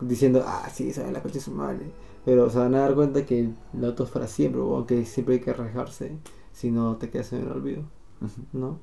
diciendo, 0.00 0.42
ah, 0.46 0.66
sí, 0.72 0.90
saben 0.92 1.12
la 1.12 1.22
coche 1.22 1.40
su 1.40 1.50
madre. 1.50 1.90
Pero 2.24 2.48
se 2.48 2.56
van 2.58 2.74
a 2.74 2.80
dar 2.80 2.94
cuenta 2.94 3.26
que 3.26 3.50
lo 3.78 3.88
otro 3.88 4.06
es 4.06 4.10
para 4.10 4.26
siempre, 4.26 4.62
o 4.62 4.86
que 4.86 5.04
siempre 5.04 5.34
hay 5.34 5.40
que 5.42 5.50
arriesgarse, 5.50 6.16
si 6.52 6.70
no 6.70 6.96
te 6.96 7.10
quedas 7.10 7.32
en 7.34 7.40
el 7.42 7.48
olvido. 7.52 7.82
¿no? 8.54 8.78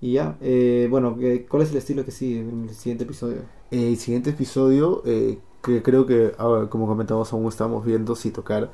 Y 0.00 0.12
ya, 0.12 0.36
eh, 0.40 0.86
bueno, 0.88 1.16
eh, 1.20 1.46
¿cuál 1.48 1.64
es 1.64 1.70
el 1.72 1.78
estilo 1.78 2.04
que 2.04 2.12
sigue 2.12 2.40
en 2.40 2.64
el 2.68 2.74
siguiente 2.74 3.02
episodio? 3.04 3.38
El 3.72 3.96
siguiente 3.96 4.30
episodio, 4.30 5.02
eh, 5.04 5.38
que 5.64 5.82
creo 5.82 6.06
que, 6.06 6.32
como 6.70 6.86
comentamos, 6.86 7.32
aún 7.32 7.46
estamos 7.48 7.84
viendo 7.84 8.14
si 8.16 8.30
tocar 8.30 8.70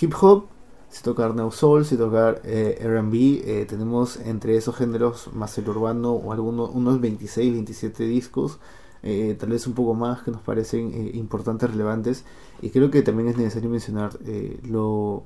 hip 0.00 0.14
hop, 0.20 0.44
si 0.90 1.02
tocar 1.02 1.34
neo 1.34 1.50
soul, 1.50 1.84
si 1.84 1.96
tocar 1.96 2.40
eh, 2.44 2.78
R&B. 2.80 3.42
eh, 3.44 3.66
tenemos 3.66 4.16
entre 4.18 4.56
esos 4.56 4.76
géneros 4.76 5.30
más 5.34 5.58
el 5.58 5.68
urbano 5.68 6.12
o 6.12 6.32
algunos 6.32 6.70
unos 6.74 7.00
26, 7.00 7.52
27 7.52 8.04
discos, 8.04 8.58
eh, 9.02 9.36
tal 9.38 9.50
vez 9.50 9.66
un 9.66 9.74
poco 9.74 9.94
más 9.94 10.22
que 10.22 10.30
nos 10.30 10.40
parecen 10.42 10.92
eh, 10.94 11.10
importantes, 11.14 11.70
relevantes. 11.70 12.24
Y 12.62 12.70
creo 12.70 12.90
que 12.90 13.02
también 13.02 13.28
es 13.28 13.36
necesario 13.36 13.70
mencionar 13.70 14.18
eh, 14.26 14.58
lo 14.64 15.24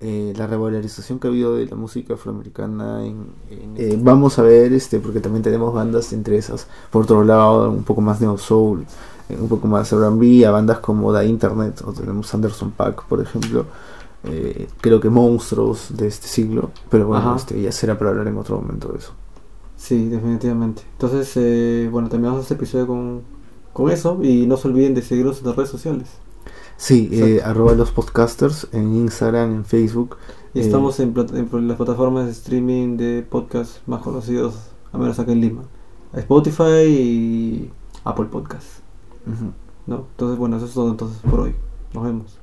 eh, 0.00 0.32
la 0.36 0.46
revalorización 0.46 1.18
que 1.18 1.28
ha 1.28 1.30
habido 1.30 1.56
de 1.56 1.66
la 1.66 1.76
música 1.76 2.14
afroamericana 2.14 3.04
en, 3.06 3.26
en- 3.50 3.74
eh, 3.76 3.98
vamos 4.00 4.38
a 4.38 4.42
ver 4.42 4.72
este 4.72 4.98
porque 4.98 5.20
también 5.20 5.42
tenemos 5.42 5.74
bandas 5.74 6.12
entre 6.14 6.38
esas 6.38 6.68
por 6.90 7.02
otro 7.02 7.22
lado 7.24 7.70
un 7.70 7.84
poco 7.84 8.00
más 8.00 8.20
neo 8.20 8.38
soul 8.38 8.86
un 9.38 9.48
poco 9.48 9.66
más 9.68 9.92
R&B 9.92 10.46
a 10.46 10.50
bandas 10.50 10.78
como 10.78 11.12
The 11.12 11.26
Internet 11.26 11.82
o 11.84 11.92
tenemos 11.92 12.32
Anderson 12.34 12.70
Paak 12.72 13.04
por 13.04 13.20
ejemplo 13.20 13.66
eh, 14.24 14.68
creo 14.80 15.00
que 15.00 15.10
monstruos 15.10 15.88
de 15.96 16.06
este 16.06 16.26
siglo 16.28 16.70
pero 16.88 17.06
bueno 17.06 17.30
Ajá. 17.30 17.36
este 17.36 17.60
ya 17.60 17.72
será 17.72 17.98
para 17.98 18.10
hablar 18.10 18.28
en 18.28 18.36
otro 18.38 18.56
momento 18.60 18.88
de 18.88 18.98
eso 18.98 19.12
Sí, 19.80 20.08
definitivamente. 20.10 20.82
Entonces, 20.92 21.32
eh, 21.36 21.88
bueno, 21.90 22.10
terminamos 22.10 22.42
este 22.42 22.52
episodio 22.52 22.86
con, 22.86 23.22
con 23.72 23.90
eso 23.90 24.18
y 24.22 24.46
no 24.46 24.58
se 24.58 24.68
olviden 24.68 24.92
de 24.94 25.00
seguirnos 25.00 25.40
en 25.40 25.46
las 25.46 25.56
redes 25.56 25.70
sociales. 25.70 26.08
sí 26.76 27.08
eh, 27.12 27.40
arroba 27.42 27.72
los 27.72 27.90
podcasters 27.90 28.68
en 28.72 28.94
Instagram 28.94 29.54
en 29.54 29.64
Facebook 29.64 30.16
Y 30.52 30.60
Eh, 30.60 30.62
estamos 30.62 31.00
en, 31.00 31.14
las 31.14 31.76
plataformas 31.78 32.26
de 32.26 32.32
streaming 32.32 32.98
de 32.98 33.22
podcast 33.28 33.78
más 33.86 34.02
conocidos, 34.02 34.54
a 34.92 34.98
menos 34.98 35.18
acá 35.18 35.32
en 35.32 35.40
Lima. 35.40 35.62
Spotify 36.12 36.84
y 36.86 37.70
Apple 38.04 38.26
¿no? 39.86 40.06
Entonces, 40.10 40.38
bueno, 40.38 40.56
eso 40.56 40.66
es 40.66 40.74
todo 40.74 40.90
entonces 40.90 41.18
por 41.30 41.40
hoy. 41.40 41.54
Nos 41.92 42.04
vemos. 42.04 42.39